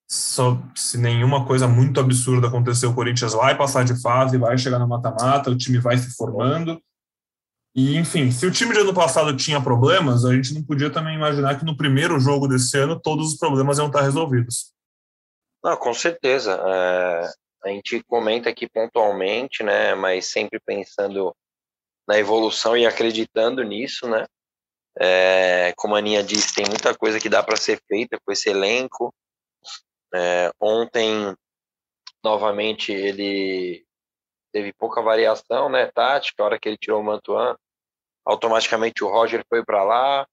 só 0.07 0.63
se 0.75 0.99
nenhuma 0.99 1.47
coisa 1.47 1.67
muito 1.67 1.99
absurda 1.99 2.49
acontecer, 2.49 2.85
o 2.85 2.95
Corinthians 2.95 3.33
vai 3.33 3.57
passar 3.57 3.83
de 3.83 3.99
fase, 4.03 4.37
vai 4.37 4.59
chegar 4.59 4.79
no 4.79 4.87
mata-mata, 4.87 5.51
o 5.51 5.57
time 5.57 5.79
vai 5.79 5.97
se 5.97 6.15
formando. 6.15 6.79
E, 7.75 7.97
enfim, 7.97 8.31
se 8.31 8.45
o 8.45 8.51
time 8.51 8.75
de 8.75 8.81
ano 8.81 8.93
passado 8.93 9.35
tinha 9.35 9.59
problemas, 9.59 10.27
a 10.27 10.35
gente 10.35 10.53
não 10.53 10.63
podia 10.63 10.91
também 10.91 11.15
imaginar 11.15 11.59
que 11.59 11.65
no 11.65 11.75
primeiro 11.75 12.21
jogo 12.21 12.47
desse 12.47 12.77
ano 12.77 13.01
todos 13.01 13.33
os 13.33 13.39
problemas 13.39 13.79
iam 13.79 13.87
estar 13.87 14.03
resolvidos. 14.03 14.75
Não, 15.65 15.75
com 15.79 15.95
certeza. 15.95 16.61
É, 16.63 17.31
a 17.65 17.69
gente 17.71 18.03
comenta 18.05 18.51
aqui 18.51 18.69
pontualmente, 18.69 19.63
né, 19.63 19.95
mas 19.95 20.27
sempre 20.27 20.61
pensando 20.61 21.35
na 22.07 22.19
evolução 22.19 22.77
e 22.77 22.85
acreditando 22.85 23.63
nisso, 23.63 24.07
né? 24.07 24.27
É, 24.99 25.73
como 25.77 25.95
a 25.95 25.99
Aninha 25.99 26.23
disse, 26.23 26.55
tem 26.55 26.67
muita 26.67 26.95
coisa 26.95 27.19
que 27.19 27.29
dá 27.29 27.43
para 27.43 27.57
ser 27.57 27.81
feita 27.89 28.19
com 28.25 28.33
esse 28.33 28.51
elenco. 28.51 29.15
É, 30.15 30.53
ontem, 30.61 31.35
novamente, 32.23 32.93
ele 32.93 33.85
teve 34.53 34.73
pouca 34.75 35.01
variação, 35.01 35.71
né, 35.71 35.87
tática, 35.87 36.43
a 36.43 36.47
hora 36.47 36.61
que 36.61 36.69
ele 36.69 36.77
tirou 36.77 37.01
o 37.01 37.05
Mantuan, 37.05 37.57
automaticamente 38.25 39.03
o 39.03 39.09
Roger 39.09 39.43
foi 39.49 39.65
para 39.65 39.83
lá, 39.83 40.27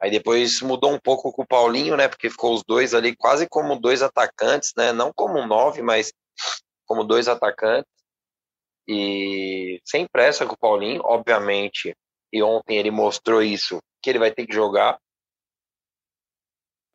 aí 0.00 0.10
depois 0.10 0.62
mudou 0.62 0.92
um 0.92 1.00
pouco 1.00 1.32
com 1.32 1.42
o 1.42 1.46
Paulinho, 1.46 1.96
né, 1.96 2.06
porque 2.06 2.30
ficou 2.30 2.54
os 2.54 2.62
dois 2.62 2.94
ali 2.94 3.16
quase 3.16 3.48
como 3.48 3.78
dois 3.78 4.02
atacantes, 4.02 4.72
né, 4.76 4.92
não 4.92 5.12
como 5.12 5.38
um 5.38 5.46
nove, 5.46 5.82
mas 5.82 6.12
como 6.86 7.02
dois 7.02 7.26
atacantes, 7.26 7.90
e 8.86 9.80
sem 9.84 10.06
pressa 10.06 10.46
com 10.46 10.54
o 10.54 10.58
Paulinho, 10.58 11.02
obviamente, 11.04 11.94
e 12.32 12.42
ontem 12.42 12.78
ele 12.78 12.90
mostrou 12.90 13.42
isso, 13.42 13.78
que 14.02 14.10
ele 14.10 14.18
vai 14.18 14.30
ter 14.30 14.46
que 14.46 14.54
jogar, 14.54 14.98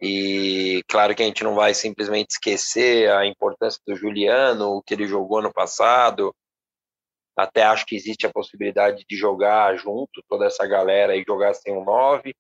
e 0.06 0.84
claro 0.90 1.16
que 1.16 1.24
a 1.24 1.26
gente 1.26 1.46
não 1.46 1.56
vai 1.56 1.74
simplesmente 1.74 2.32
esquecer 2.32 3.10
a 3.10 3.26
importância 3.26 3.80
do 3.88 3.96
Juliano, 3.96 4.72
o 4.72 4.82
que 4.84 4.94
ele 4.94 5.08
jogou 5.08 5.42
no 5.42 5.54
passado. 5.54 6.36
Até 7.38 7.64
acho 7.64 7.86
que 7.86 7.96
existe 7.96 8.28
a 8.28 8.32
possibilidade 8.32 9.06
de 9.10 9.16
jogar 9.16 9.78
junto 9.78 10.22
toda 10.28 10.46
essa 10.46 10.68
galera 10.68 11.16
e 11.16 11.24
jogar 11.26 11.54
sem 11.54 11.74
um 11.74 11.86
9. 11.86 12.36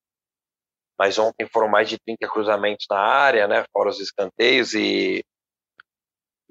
Mas 0.99 1.17
ontem 1.17 1.47
foram 1.47 1.69
mais 1.69 1.87
de 1.87 1.97
30 1.97 2.27
cruzamentos 2.27 2.85
na 2.89 2.99
área, 2.99 3.47
né? 3.47 3.63
Fora 3.71 3.89
os 3.89 3.99
escanteios 4.01 4.73
e 4.73 5.23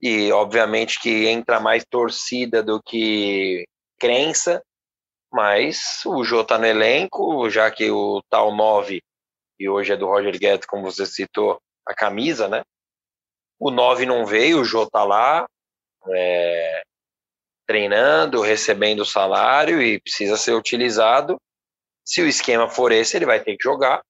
e 0.02 0.33
obviamente 0.33 0.98
que 0.98 1.26
entra 1.28 1.61
mais 1.61 1.85
torcida 1.85 2.62
do 2.62 2.83
que 2.83 3.66
crença, 4.00 4.62
mas 5.32 6.04
o 6.04 6.22
Jô 6.22 6.44
tá 6.44 6.58
no 6.58 6.66
elenco, 6.66 7.48
já 7.48 7.70
que 7.70 7.90
o 7.90 8.22
tal 8.28 8.54
9 8.54 9.02
e 9.58 9.68
hoje 9.68 9.92
é 9.92 9.96
do 9.96 10.06
Roger 10.06 10.38
Guedes, 10.38 10.66
como 10.66 10.82
você 10.82 11.06
citou, 11.06 11.60
a 11.86 11.94
camisa, 11.94 12.48
né? 12.48 12.62
O 13.58 13.70
9 13.70 14.04
não 14.06 14.26
veio, 14.26 14.60
o 14.60 14.64
Jô 14.64 14.88
tá 14.90 15.04
lá, 15.04 15.46
é, 16.08 16.82
treinando, 17.66 18.40
recebendo 18.40 19.04
salário 19.04 19.80
e 19.80 20.00
precisa 20.00 20.36
ser 20.36 20.52
utilizado. 20.52 21.40
Se 22.04 22.20
o 22.20 22.26
esquema 22.26 22.68
for 22.68 22.92
esse, 22.92 23.16
ele 23.16 23.26
vai 23.26 23.42
ter 23.42 23.56
que 23.56 23.62
jogar. 23.62 24.02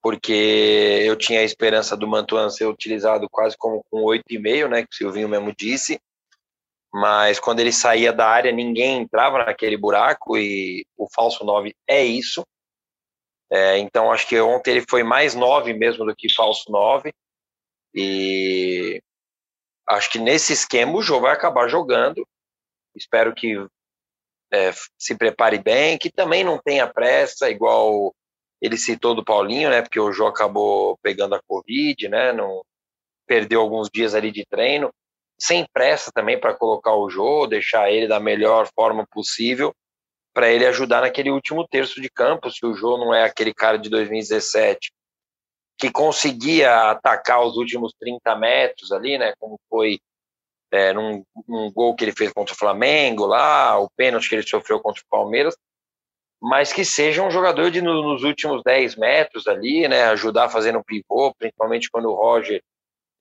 Porque 0.00 1.02
eu 1.04 1.16
tinha 1.16 1.40
a 1.40 1.44
esperança 1.44 1.96
do 1.96 2.06
Mantuan 2.06 2.48
ser 2.48 2.66
utilizado 2.66 3.28
quase 3.28 3.56
como 3.58 3.84
com 3.90 4.02
8,5, 4.02 4.68
né? 4.68 4.82
Que 4.82 4.88
o 4.92 4.96
Silvinho 4.96 5.28
mesmo 5.28 5.52
disse. 5.54 6.00
Mas 6.98 7.38
quando 7.38 7.60
ele 7.60 7.72
saía 7.72 8.10
da 8.10 8.26
área, 8.26 8.50
ninguém 8.50 9.02
entrava 9.02 9.44
naquele 9.44 9.76
buraco 9.76 10.38
e 10.38 10.82
o 10.96 11.06
falso 11.14 11.44
9 11.44 11.76
é 11.86 12.02
isso. 12.02 12.42
É, 13.52 13.76
então, 13.76 14.10
acho 14.10 14.26
que 14.26 14.40
ontem 14.40 14.70
ele 14.70 14.86
foi 14.88 15.02
mais 15.02 15.34
nove 15.34 15.74
mesmo 15.74 16.06
do 16.06 16.16
que 16.16 16.32
falso 16.32 16.72
nove. 16.72 17.12
E 17.94 18.98
acho 19.86 20.10
que 20.10 20.18
nesse 20.18 20.54
esquema 20.54 20.94
o 20.94 21.02
jogo 21.02 21.26
vai 21.26 21.34
acabar 21.34 21.68
jogando. 21.68 22.26
Espero 22.94 23.34
que 23.34 23.56
é, 24.50 24.70
se 24.98 25.14
prepare 25.18 25.58
bem, 25.58 25.98
que 25.98 26.10
também 26.10 26.42
não 26.42 26.56
tenha 26.56 26.90
pressa, 26.90 27.50
igual 27.50 28.14
ele 28.58 28.78
citou 28.78 29.14
do 29.14 29.22
Paulinho, 29.22 29.68
né? 29.68 29.82
Porque 29.82 30.00
o 30.00 30.10
Jô 30.12 30.28
acabou 30.28 30.96
pegando 31.02 31.34
a 31.34 31.42
Covid, 31.46 32.08
né? 32.08 32.32
Não, 32.32 32.64
perdeu 33.26 33.60
alguns 33.60 33.90
dias 33.92 34.14
ali 34.14 34.32
de 34.32 34.46
treino. 34.46 34.90
Sem 35.38 35.66
pressa 35.72 36.10
também 36.12 36.40
para 36.40 36.54
colocar 36.54 36.94
o 36.94 37.10
Jô, 37.10 37.46
deixar 37.46 37.90
ele 37.90 38.08
da 38.08 38.18
melhor 38.18 38.68
forma 38.74 39.06
possível 39.10 39.74
para 40.32 40.50
ele 40.50 40.66
ajudar 40.66 41.00
naquele 41.00 41.30
último 41.30 41.66
terço 41.66 41.98
de 42.00 42.10
campo, 42.10 42.50
se 42.50 42.64
o 42.66 42.74
Jô 42.74 42.98
não 42.98 43.14
é 43.14 43.24
aquele 43.24 43.54
cara 43.54 43.78
de 43.78 43.88
2017 43.88 44.92
que 45.78 45.90
conseguia 45.90 46.90
atacar 46.90 47.42
os 47.42 47.56
últimos 47.56 47.92
30 47.98 48.36
metros 48.36 48.92
ali, 48.92 49.18
né, 49.18 49.34
como 49.38 49.58
foi 49.68 49.98
é, 50.70 50.92
num, 50.92 51.24
num, 51.46 51.72
gol 51.72 51.94
que 51.94 52.04
ele 52.04 52.12
fez 52.12 52.32
contra 52.32 52.54
o 52.54 52.58
Flamengo 52.58 53.26
lá, 53.26 53.78
o 53.78 53.88
pênalti 53.96 54.28
que 54.28 54.34
ele 54.34 54.46
sofreu 54.46 54.80
contra 54.80 55.02
o 55.02 55.08
Palmeiras, 55.08 55.56
mas 56.40 56.72
que 56.72 56.84
seja 56.84 57.22
um 57.22 57.30
jogador 57.30 57.70
de 57.70 57.80
no, 57.80 58.02
nos 58.02 58.22
últimos 58.22 58.62
10 58.62 58.96
metros 58.96 59.46
ali, 59.46 59.88
né, 59.88 60.04
ajudar 60.04 60.48
fazendo 60.48 60.78
um 60.78 60.84
pivô, 60.84 61.34
principalmente 61.38 61.90
quando 61.90 62.10
o 62.10 62.14
Roger 62.14 62.62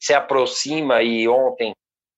se 0.02 0.14
aproxima 0.14 1.02
e 1.02 1.28
ontem 1.28 1.74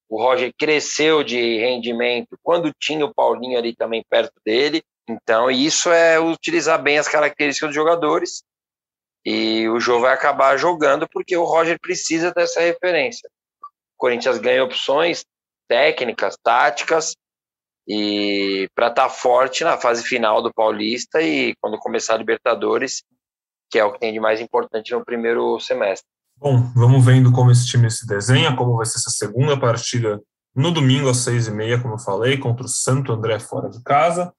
o 0.09 0.21
Roger 0.21 0.53
cresceu 0.57 1.23
de 1.23 1.57
rendimento 1.57 2.37
quando 2.41 2.73
tinha 2.79 3.05
o 3.05 3.13
Paulinho 3.13 3.57
ali 3.57 3.75
também 3.75 4.03
perto 4.09 4.33
dele. 4.45 4.81
Então, 5.07 5.49
isso 5.49 5.89
é 5.91 6.19
utilizar 6.19 6.81
bem 6.81 6.97
as 6.97 7.07
características 7.07 7.69
dos 7.69 7.75
jogadores. 7.75 8.43
E 9.25 9.67
o 9.69 9.79
jogo 9.79 10.01
vai 10.01 10.13
acabar 10.13 10.57
jogando 10.57 11.07
porque 11.09 11.35
o 11.35 11.43
Roger 11.43 11.79
precisa 11.79 12.31
dessa 12.31 12.61
referência. 12.61 13.29
O 13.61 13.97
Corinthians 13.97 14.37
ganha 14.37 14.63
opções 14.63 15.25
técnicas, 15.67 16.37
táticas, 16.41 17.13
e 17.87 18.69
para 18.75 18.87
estar 18.87 19.03
tá 19.03 19.09
forte 19.09 19.63
na 19.63 19.77
fase 19.77 20.03
final 20.03 20.41
do 20.41 20.53
Paulista 20.53 21.21
e 21.21 21.55
quando 21.61 21.77
começar 21.77 22.15
a 22.15 22.17
Libertadores, 22.17 23.03
que 23.69 23.79
é 23.79 23.83
o 23.83 23.93
que 23.93 23.99
tem 23.99 24.13
de 24.13 24.19
mais 24.19 24.41
importante 24.41 24.93
no 24.93 25.03
primeiro 25.03 25.59
semestre. 25.59 26.07
Bom, 26.39 26.71
vamos 26.75 27.03
vendo 27.03 27.31
como 27.31 27.49
esse 27.49 27.65
time 27.65 27.89
se 27.89 28.05
desenha, 28.05 28.55
como 28.55 28.77
vai 28.77 28.85
ser 28.85 28.99
essa 28.99 29.09
segunda 29.09 29.59
partida 29.59 30.21
no 30.55 30.71
domingo 30.71 31.09
às 31.09 31.17
seis 31.17 31.47
e 31.47 31.51
meia, 31.51 31.81
como 31.81 31.95
eu 31.95 31.99
falei, 31.99 32.37
contra 32.37 32.63
o 32.63 32.69
Santo 32.69 33.11
André 33.11 33.39
fora 33.39 33.69
de 33.69 33.81
casa. 33.81 34.31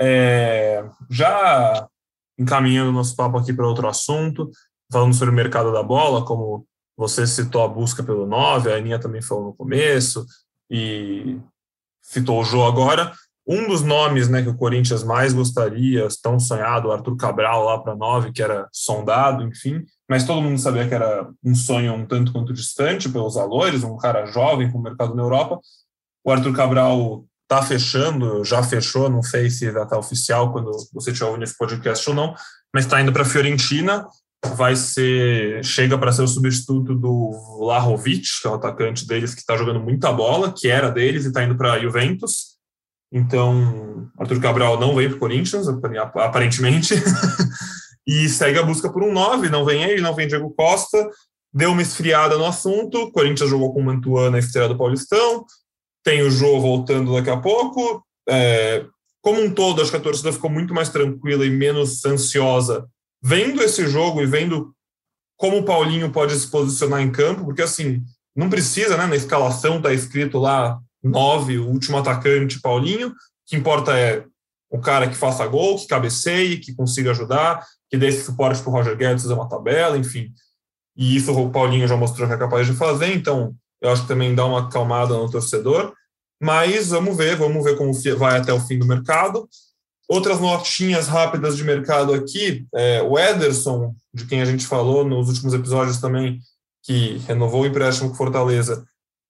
É, 0.00 0.82
já 1.10 1.86
encaminhando 2.38 2.90
nosso 2.90 3.14
papo 3.14 3.36
aqui 3.36 3.52
para 3.52 3.68
outro 3.68 3.86
assunto, 3.86 4.50
falando 4.90 5.12
sobre 5.12 5.30
o 5.30 5.36
mercado 5.36 5.70
da 5.70 5.82
bola, 5.82 6.24
como 6.24 6.66
você 6.96 7.26
citou 7.26 7.62
a 7.62 7.68
busca 7.68 8.02
pelo 8.02 8.26
9, 8.26 8.72
a 8.72 8.76
Aninha 8.76 8.98
também 8.98 9.20
falou 9.20 9.44
no 9.44 9.54
começo, 9.54 10.24
e 10.70 11.38
citou 12.00 12.40
o 12.40 12.44
Jô 12.44 12.64
agora. 12.64 13.12
Um 13.46 13.66
dos 13.68 13.82
nomes 13.82 14.28
né, 14.28 14.42
que 14.42 14.48
o 14.48 14.56
Corinthians 14.56 15.04
mais 15.04 15.34
gostaria, 15.34 16.08
tão 16.22 16.38
sonhado, 16.38 16.88
o 16.88 16.92
Arthur 16.92 17.16
Cabral 17.16 17.64
lá 17.64 17.78
para 17.78 17.94
9, 17.94 18.32
que 18.32 18.42
era 18.42 18.68
sondado, 18.72 19.42
enfim, 19.42 19.84
mas 20.10 20.24
todo 20.24 20.42
mundo 20.42 20.58
sabia 20.58 20.88
que 20.88 20.94
era 20.94 21.30
um 21.44 21.54
sonho 21.54 21.94
um 21.94 22.04
tanto 22.04 22.32
quanto 22.32 22.52
distante 22.52 23.08
pelos 23.08 23.36
valores, 23.36 23.84
um 23.84 23.96
cara 23.96 24.26
jovem 24.26 24.68
com 24.68 24.78
o 24.78 24.82
mercado 24.82 25.14
na 25.14 25.22
Europa. 25.22 25.60
O 26.24 26.32
Arthur 26.32 26.52
Cabral 26.52 27.24
está 27.44 27.62
fechando, 27.62 28.44
já 28.44 28.60
fechou, 28.60 29.08
não 29.08 29.22
sei 29.22 29.48
se 29.48 29.70
já 29.70 29.84
está 29.84 29.96
oficial 29.96 30.50
quando 30.50 30.72
você 30.92 31.12
estiver 31.12 31.28
ouvindo 31.28 31.44
esse 31.44 31.56
podcast 31.56 32.10
ou 32.10 32.16
não, 32.16 32.34
mas 32.74 32.86
está 32.86 33.00
indo 33.00 33.12
para 33.12 33.22
a 33.22 33.24
Fiorentina, 33.24 34.04
vai 34.56 34.74
ser 34.74 35.64
chega 35.64 35.96
para 35.96 36.10
ser 36.10 36.22
o 36.22 36.28
substituto 36.28 36.92
do 36.92 37.30
Lahovic, 37.60 38.26
que 38.42 38.48
é 38.48 38.50
o 38.50 38.54
atacante 38.54 39.06
deles 39.06 39.32
que 39.32 39.40
está 39.42 39.56
jogando 39.56 39.78
muita 39.78 40.12
bola, 40.12 40.52
que 40.52 40.66
era 40.66 40.90
deles 40.90 41.24
e 41.24 41.28
está 41.28 41.44
indo 41.44 41.56
para 41.56 41.78
Juventus. 41.78 42.58
Então, 43.12 44.10
Arthur 44.18 44.40
Cabral 44.40 44.80
não 44.80 44.94
veio 44.96 45.10
para 45.10 45.16
o 45.16 45.20
Corinthians, 45.20 45.66
aparentemente, 46.16 46.94
e 48.10 48.28
segue 48.28 48.58
a 48.58 48.62
busca 48.64 48.90
por 48.90 49.04
um 49.04 49.12
9. 49.12 49.48
Não 49.48 49.64
vem 49.64 49.84
ele, 49.84 50.02
não 50.02 50.14
vem 50.14 50.26
Diego 50.26 50.50
Costa. 50.50 51.08
Deu 51.54 51.70
uma 51.70 51.80
esfriada 51.80 52.36
no 52.36 52.44
assunto. 52.44 53.12
Corinthians 53.12 53.48
jogou 53.48 53.72
com 53.72 53.78
o 53.78 53.84
Mantuan 53.84 54.30
na 54.30 54.40
estreia 54.40 54.68
do 54.68 54.76
Paulistão. 54.76 55.44
Tem 56.02 56.20
o 56.22 56.30
Jô 56.30 56.60
voltando 56.60 57.14
daqui 57.14 57.30
a 57.30 57.36
pouco. 57.36 58.04
É, 58.28 58.84
como 59.22 59.40
um 59.40 59.54
todo, 59.54 59.80
acho 59.80 59.92
que 59.92 59.96
a 59.96 60.00
torcida 60.00 60.32
ficou 60.32 60.50
muito 60.50 60.74
mais 60.74 60.88
tranquila 60.88 61.46
e 61.46 61.50
menos 61.50 62.04
ansiosa 62.04 62.84
vendo 63.22 63.62
esse 63.62 63.86
jogo 63.86 64.20
e 64.20 64.26
vendo 64.26 64.74
como 65.36 65.58
o 65.58 65.64
Paulinho 65.64 66.10
pode 66.10 66.34
se 66.34 66.48
posicionar 66.48 67.00
em 67.00 67.12
campo, 67.12 67.44
porque 67.44 67.62
assim, 67.62 68.02
não 68.34 68.50
precisa, 68.50 68.96
né? 68.96 69.06
Na 69.06 69.16
escalação 69.16 69.80
tá 69.80 69.92
escrito 69.92 70.38
lá 70.38 70.80
nove, 71.02 71.58
o 71.58 71.68
último 71.68 71.96
atacante, 71.96 72.60
Paulinho. 72.60 73.08
O 73.10 73.14
que 73.46 73.56
importa 73.56 73.96
é 73.96 74.24
o 74.68 74.80
cara 74.80 75.08
que 75.08 75.16
faça 75.16 75.46
gol, 75.46 75.76
que 75.76 75.86
cabeceie, 75.86 76.58
que 76.58 76.74
consiga 76.74 77.10
ajudar, 77.10 77.64
que 77.90 77.98
dê 77.98 78.08
esse 78.08 78.24
suporte 78.24 78.62
para 78.62 78.70
o 78.70 78.72
Roger 78.72 78.96
Guedes 78.96 79.22
fazer 79.22 79.34
uma 79.34 79.48
tabela, 79.48 79.98
enfim. 79.98 80.32
E 80.96 81.16
isso 81.16 81.32
o 81.32 81.50
Paulinho 81.50 81.88
já 81.88 81.96
mostrou 81.96 82.28
que 82.28 82.34
é 82.34 82.38
capaz 82.38 82.66
de 82.66 82.72
fazer, 82.72 83.14
então 83.14 83.54
eu 83.80 83.90
acho 83.90 84.02
que 84.02 84.08
também 84.08 84.34
dá 84.34 84.44
uma 84.44 84.66
acalmada 84.66 85.14
no 85.14 85.30
torcedor. 85.30 85.92
Mas 86.40 86.88
vamos 86.88 87.16
ver, 87.16 87.36
vamos 87.36 87.62
ver 87.64 87.76
como 87.76 87.92
vai 88.16 88.38
até 88.38 88.52
o 88.52 88.60
fim 88.60 88.78
do 88.78 88.86
mercado. 88.86 89.48
Outras 90.08 90.40
notinhas 90.40 91.06
rápidas 91.06 91.56
de 91.56 91.64
mercado 91.64 92.12
aqui, 92.14 92.66
é, 92.74 93.02
o 93.02 93.18
Ederson, 93.18 93.94
de 94.12 94.26
quem 94.26 94.40
a 94.40 94.44
gente 94.44 94.66
falou 94.66 95.04
nos 95.04 95.28
últimos 95.28 95.52
episódios 95.54 95.98
também, 95.98 96.40
que 96.82 97.18
renovou 97.28 97.62
o 97.62 97.66
empréstimo 97.66 98.10
com 98.10 98.16
Fortaleza, 98.16 98.84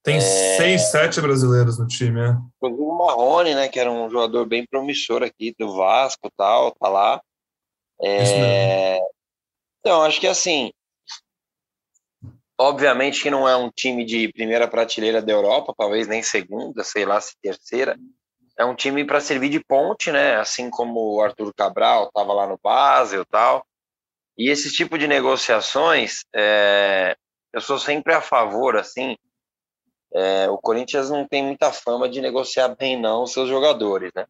Tem 0.04 0.18
é... 0.18 0.20
seis, 0.20 0.90
sete 0.90 1.22
brasileiros 1.22 1.78
no 1.78 1.88
time, 1.88 2.20
é. 2.22 2.38
O 2.60 2.98
Marrone, 2.98 3.54
né, 3.54 3.68
que 3.68 3.80
era 3.80 3.92
um 3.92 4.10
jogador 4.10 4.46
bem 4.46 4.66
promissor 4.66 5.24
aqui 5.24 5.54
do 5.58 5.76
Vasco 5.76 6.28
e 6.28 6.32
tal, 6.36 6.72
tá 6.72 6.88
lá. 6.88 7.22
É... 8.02 9.00
Então, 9.80 10.02
acho 10.02 10.20
que 10.20 10.28
assim, 10.28 10.72
obviamente 12.60 13.22
que 13.22 13.30
não 13.30 13.48
é 13.48 13.56
um 13.56 13.70
time 13.70 14.06
de 14.06 14.32
primeira 14.34 14.68
prateleira 14.68 15.22
da 15.22 15.32
Europa, 15.32 15.74
talvez 15.78 16.08
nem 16.08 16.22
segunda, 16.24 16.84
sei 16.84 17.06
lá 17.06 17.20
se 17.22 17.36
terceira. 17.42 17.98
É 18.58 18.66
um 18.66 18.76
time 18.76 19.06
para 19.06 19.20
servir 19.20 19.50
de 19.50 19.60
ponte, 19.60 20.12
né? 20.12 20.36
Assim 20.36 20.70
como 20.70 21.16
o 21.16 21.22
Arthur 21.22 21.52
Cabral 21.56 22.08
estava 22.08 22.34
lá 22.34 22.46
no 22.46 22.60
Basel 22.62 23.22
e 23.22 23.26
tal. 23.26 23.66
E 24.41 24.49
esse 24.49 24.71
tipo 24.73 24.97
de 24.97 25.08
negociações, 25.08 26.25
é... 26.34 27.15
eu 27.54 27.62
sou 27.62 27.77
sempre 27.77 28.12
a 28.12 28.21
favor, 28.21 28.75
assim, 28.75 29.15
é, 30.12 30.49
o 30.49 30.58
Corinthians 30.58 31.12
não 31.12 31.27
tem 31.27 31.43
muita 31.43 31.71
fama 31.71 32.10
de 32.10 32.19
negociar 32.19 32.69
bem, 32.69 32.99
não, 32.99 33.21
os 33.21 33.34
seus 33.34 33.47
jogadores, 33.47 34.12
né? 34.15 34.25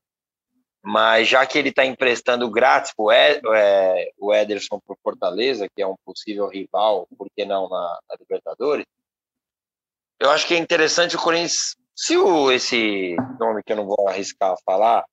Mas 0.83 1.29
já 1.29 1.45
que 1.45 1.57
ele 1.57 1.69
está 1.69 1.85
emprestando 1.85 2.51
grátis 2.51 2.93
pro 2.93 3.09
Ed, 3.09 3.39
é, 3.55 4.11
o 4.19 4.33
Ederson 4.33 4.81
para 4.85 4.93
o 4.93 4.99
Fortaleza, 5.01 5.69
que 5.73 5.81
é 5.81 5.87
um 5.87 5.95
possível 6.03 6.45
rival, 6.49 7.07
por 7.17 7.29
que 7.33 7.45
não 7.45 7.69
na, 7.69 7.99
na, 8.09 8.15
Libertadores, 8.19 8.85
eu 10.19 10.29
acho 10.29 10.45
que 10.45 10.55
é 10.55 10.57
interessante 10.57 11.15
o 11.15 11.21
Corinthians, 11.21 11.77
se 11.95 12.17
o, 12.17 12.51
esse 12.51 13.15
nome 13.39 13.63
que 13.63 13.71
eu 13.71 13.77
não 13.77 13.85
vou 13.85 14.09
arriscar 14.09 14.57
falar, 14.65 15.05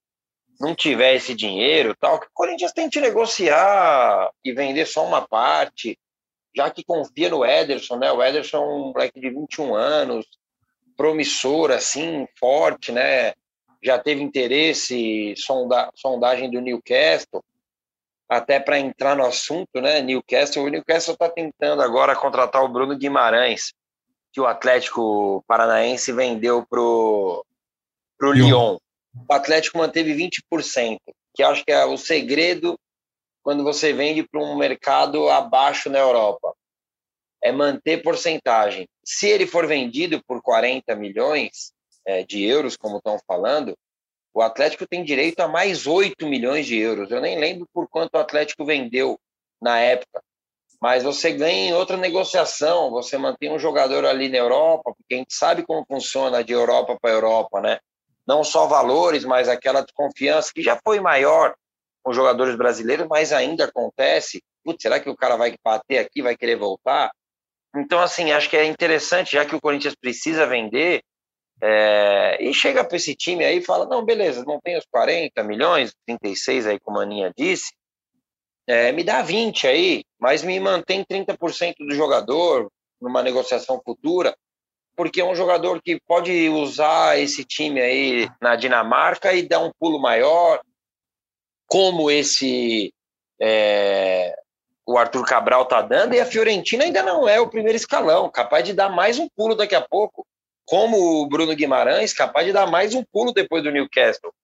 não 0.61 0.75
tiver 0.75 1.15
esse 1.15 1.35
dinheiro, 1.35 1.95
tal, 1.99 2.19
que 2.19 2.27
o 2.27 2.31
Corinthians 2.35 2.73
tente 2.73 3.01
negociar 3.01 4.31
e 4.45 4.53
vender 4.53 4.87
só 4.87 5.07
uma 5.07 5.27
parte, 5.27 5.99
já 6.55 6.71
que 6.71 6.83
confia 6.83 7.29
no 7.29 7.45
Ederson, 7.45 7.97
né? 7.97 8.11
O 8.11 8.23
Ederson 8.23 8.57
é 8.57 8.61
um 8.61 8.93
moleque 8.93 9.21
de 9.21 9.31
21 9.31 9.75
anos, 9.75 10.27
promissor, 10.97 11.71
assim, 11.71 12.27
forte, 12.39 12.91
né? 12.91 13.35
Já 13.83 13.99
teve 13.99 14.21
interesse, 14.21 15.35
sonda, 15.37 15.91
sondagem 15.95 16.51
do 16.51 16.61
Newcastle, 16.61 17.45
até 18.29 18.59
para 18.59 18.81
entrar 18.81 19.15
no 19.15 19.25
assunto, 19.25 19.81
né? 19.81 20.01
Newcastle, 20.01 20.65
o 20.65 20.69
Newcastle 20.69 21.15
está 21.15 21.29
tentando 21.29 21.81
agora 21.83 22.17
contratar 22.17 22.65
o 22.65 22.69
Bruno 22.69 22.99
Guimarães, 22.99 23.73
que 24.33 24.41
o 24.41 24.47
Atlético 24.47 25.45
Paranaense 25.47 26.13
vendeu 26.13 26.67
pro 26.67 27.45
pro 28.19 28.33
Lyon. 28.33 28.79
O 29.29 29.33
Atlético 29.33 29.79
manteve 29.79 30.15
20%, 30.15 30.99
que 31.35 31.43
acho 31.43 31.65
que 31.65 31.73
é 31.73 31.85
o 31.85 31.97
segredo 31.97 32.79
quando 33.43 33.65
você 33.65 33.93
vende 33.93 34.27
para 34.29 34.43
um 34.43 34.57
mercado 34.57 35.29
abaixo 35.31 35.89
na 35.89 35.99
Europa 35.99 36.55
é 37.43 37.53
manter 37.53 38.03
porcentagem. 38.03 38.87
Se 39.05 39.29
ele 39.29 39.47
for 39.47 39.67
vendido 39.67 40.23
por 40.27 40.43
40 40.43 40.95
milhões 40.97 41.73
é, 42.07 42.25
de 42.25 42.45
euros, 42.45 42.77
como 42.77 42.99
estão 42.99 43.19
falando, 43.27 43.77
o 44.35 44.43
Atlético 44.43 44.87
tem 44.87 45.05
direito 45.05 45.41
a 45.41 45.49
mais 45.49 45.87
8 45.87 46.27
milhões 46.27 46.67
de 46.67 46.77
euros. 46.77 47.11
Eu 47.11 47.21
nem 47.21 47.39
lembro 47.39 47.67
por 47.73 47.89
quanto 47.89 48.15
o 48.15 48.19
Atlético 48.19 48.65
vendeu 48.65 49.19
na 49.61 49.79
época. 49.79 50.23
Mas 50.81 51.03
você 51.03 51.33
ganha 51.33 51.71
em 51.71 51.73
outra 51.73 51.97
negociação, 51.97 52.91
você 52.91 53.19
mantém 53.19 53.51
um 53.51 53.59
jogador 53.59 54.05
ali 54.05 54.29
na 54.29 54.39
Europa, 54.39 54.95
porque 54.97 55.15
a 55.15 55.17
gente 55.17 55.35
sabe 55.35 55.65
como 55.65 55.85
funciona 55.87 56.45
de 56.45 56.53
Europa 56.53 56.97
para 57.01 57.11
Europa, 57.11 57.61
né? 57.61 57.81
Não 58.29 58.45
só 58.45 58.67
valores, 58.67 59.25
mas 59.25 59.49
aquela 59.49 59.81
desconfiança 59.81 60.53
que 60.55 60.63
já 60.63 60.79
foi 60.85 61.01
maior 61.01 61.55
com 62.05 62.13
jogadores 62.13 62.55
brasileiros, 62.57 63.07
mas 63.09 63.33
ainda 63.33 63.65
acontece. 63.65 64.43
Putz, 64.63 64.83
será 64.83 65.01
que 65.01 65.09
o 65.09 65.17
cara 65.17 65.37
vai 65.37 65.55
bater 65.65 65.99
aqui, 65.99 66.21
vai 66.23 66.37
querer 66.37 66.57
voltar? 66.57 67.11
Então, 67.75 67.99
assim, 68.01 68.33
acho 68.33 68.49
que 68.51 68.57
é 68.57 68.65
interessante, 68.67 69.33
já 69.33 69.45
que 69.45 69.55
o 69.57 69.61
Corinthians 69.61 69.95
precisa 69.95 70.47
vender, 70.47 71.03
É, 71.61 72.39
e 72.41 72.55
chega 72.55 72.85
para 72.85 72.97
esse 72.97 73.17
time 73.17 73.45
aí 73.45 73.59
e 73.59 73.65
fala: 73.65 73.85
não, 73.85 74.05
beleza, 74.05 74.45
não 74.45 74.61
tem 74.61 74.79
os 74.79 74.87
40 74.93 75.43
milhões, 75.43 75.93
36 76.07 76.67
aí, 76.69 76.79
como 76.79 77.01
a 77.01 77.03
Aninha 77.03 77.33
disse, 77.37 77.73
é, 78.65 78.93
me 78.93 79.03
dá 79.03 79.23
20 79.23 79.67
aí, 79.67 80.05
mas 80.21 80.45
me 80.45 80.61
mantém 80.61 81.05
30% 81.05 81.75
do 81.81 81.95
jogador 81.95 82.71
numa 83.01 83.25
negociação 83.25 83.81
futura, 83.85 84.37
porque 84.99 85.21
é 85.21 85.25
um 85.25 85.37
jogador 85.37 85.81
que 85.81 86.01
pode 86.01 86.49
usar 86.49 87.21
esse 87.21 87.45
time 87.45 87.81
aí 87.81 88.29
na 88.43 88.57
Dinamarca 88.57 89.33
e 89.33 89.47
dar 89.47 89.61
um 89.61 89.71
pulo 89.79 90.01
maior, 90.01 90.61
como 91.69 92.11
esse 92.11 92.93
é, 93.41 94.35
o 94.85 94.99
Arthur 94.99 95.25
Cabral 95.25 95.67
tá 95.67 95.81
dando, 95.83 96.15
e 96.15 96.21
a 96.21 96.27
Fiorentina 96.27 96.83
ainda 96.83 97.01
não 97.05 97.29
é 97.29 97.41
o 97.41 97.49
primeiro 97.49 97.77
escalão, 97.77 98.29
capaz 98.29 98.65
de 98.65 98.73
dar 98.73 98.89
mais 98.89 99.21
um 99.21 99.29
pulo 99.37 99.55
daqui 99.55 99.77
a 99.77 99.81
pouco, 99.81 100.27
como 100.67 101.23
o 101.23 101.29
Bruno 101.29 101.55
Guimarães, 101.55 102.13
capaz 102.13 102.45
de 102.45 102.53
dar 102.53 102.67
mais 102.67 102.93
um 102.93 103.05
pulo 103.13 103.33
depois 103.33 103.63
do 103.63 103.71
Newcastle. 103.71 104.35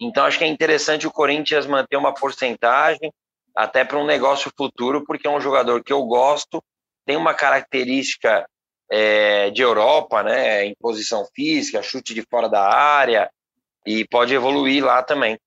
Então 0.00 0.24
acho 0.24 0.38
que 0.38 0.44
é 0.44 0.48
interessante 0.48 1.06
o 1.06 1.12
Corinthians 1.12 1.66
manter 1.66 1.98
uma 1.98 2.14
porcentagem 2.14 3.12
até 3.54 3.84
para 3.84 3.98
um 3.98 4.06
negócio 4.06 4.50
futuro, 4.56 5.04
porque 5.04 5.26
é 5.26 5.30
um 5.30 5.40
jogador 5.40 5.84
que 5.84 5.92
eu 5.92 6.02
gosto, 6.04 6.64
tem 7.04 7.14
uma 7.14 7.34
característica 7.34 8.48
é, 8.90 9.50
de 9.50 9.62
Europa, 9.62 10.22
né, 10.22 10.66
em 10.66 10.74
posição 10.80 11.26
física, 11.34 11.82
chute 11.82 12.14
de 12.14 12.22
fora 12.22 12.48
da 12.48 12.62
área, 12.62 13.30
e 13.86 14.06
pode 14.06 14.34
evoluir 14.34 14.84
lá 14.84 15.02
também. 15.02 15.38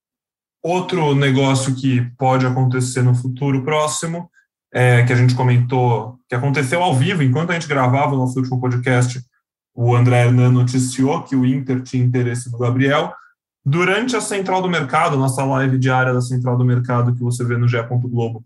Outro 0.64 1.16
negócio 1.16 1.76
que 1.76 2.02
pode 2.18 2.46
acontecer 2.46 3.02
no 3.02 3.16
futuro 3.16 3.64
próximo, 3.64 4.30
é, 4.74 5.04
que 5.04 5.14
a 5.14 5.16
gente 5.16 5.36
comentou, 5.36 6.20
que 6.28 6.36
aconteceu 6.36 6.84
ao 6.84 6.94
vivo, 6.94 7.24
enquanto 7.24 7.52
a 7.52 7.54
gente 7.54 7.68
gravava 7.68 8.16
o 8.16 8.18
nosso 8.18 8.38
último 8.38 8.60
podcast, 8.60 9.22
o 9.74 9.96
André 9.96 10.26
Hernan 10.26 10.52
noticiou 10.52 11.24
que 11.24 11.36
o 11.36 11.46
Inter 11.46 11.84
tinha 11.84 12.04
interesse 12.04 12.52
no 12.52 12.58
Gabriel. 12.58 13.14
Durante 13.64 14.16
a 14.16 14.22
Central 14.22 14.62
do 14.62 14.70
Mercado, 14.70 15.18
nossa 15.18 15.44
live 15.46 15.78
diária 15.78 16.14
da 16.14 16.22
Central 16.22 16.58
do 16.58 16.66
Mercado, 16.66 17.14
que 17.14 17.22
você 17.22 17.44
vê 17.44 17.58
no 17.58 17.68
G. 17.68 17.82
Globo 17.84 18.44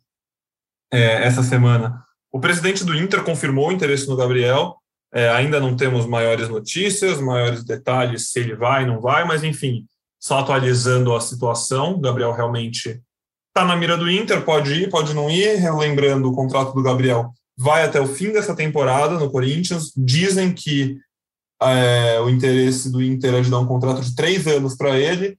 é, 0.92 1.26
essa 1.26 1.42
semana, 1.42 2.04
o 2.32 2.40
presidente 2.40 2.84
do 2.84 2.96
Inter 2.96 3.24
confirmou 3.24 3.70
o 3.70 3.72
interesse 3.72 4.08
no 4.08 4.16
Gabriel. 4.16 4.81
É, 5.14 5.30
ainda 5.30 5.60
não 5.60 5.76
temos 5.76 6.06
maiores 6.06 6.48
notícias, 6.48 7.20
maiores 7.20 7.64
detalhes 7.64 8.32
se 8.32 8.40
ele 8.40 8.56
vai, 8.56 8.86
não 8.86 9.02
vai, 9.02 9.26
mas 9.26 9.44
enfim, 9.44 9.86
só 10.20 10.40
atualizando 10.40 11.14
a 11.14 11.20
situação. 11.20 12.00
Gabriel 12.00 12.32
realmente 12.32 13.02
está 13.50 13.66
na 13.66 13.76
mira 13.76 13.98
do 13.98 14.10
Inter, 14.10 14.44
pode 14.44 14.74
ir, 14.74 14.90
pode 14.90 15.14
não 15.14 15.30
ir. 15.30 15.60
Lembrando, 15.76 16.30
o 16.30 16.36
contrato 16.36 16.74
do 16.74 16.84
Gabriel 16.84 17.32
vai 17.58 17.84
até 17.84 18.00
o 18.00 18.08
fim 18.08 18.32
dessa 18.32 18.56
temporada 18.56 19.20
no 19.20 19.30
Corinthians. 19.30 19.92
Dizem 19.96 20.54
que 20.54 20.98
é, 21.62 22.20
o 22.22 22.30
interesse 22.30 22.92
do 22.92 23.04
Inter 23.04 23.36
é 23.36 23.42
de 23.42 23.52
dar 23.52 23.60
um 23.60 23.68
contrato 23.68 24.02
de 24.02 24.16
três 24.16 24.48
anos 24.48 24.76
para 24.76 24.98
ele. 24.98 25.38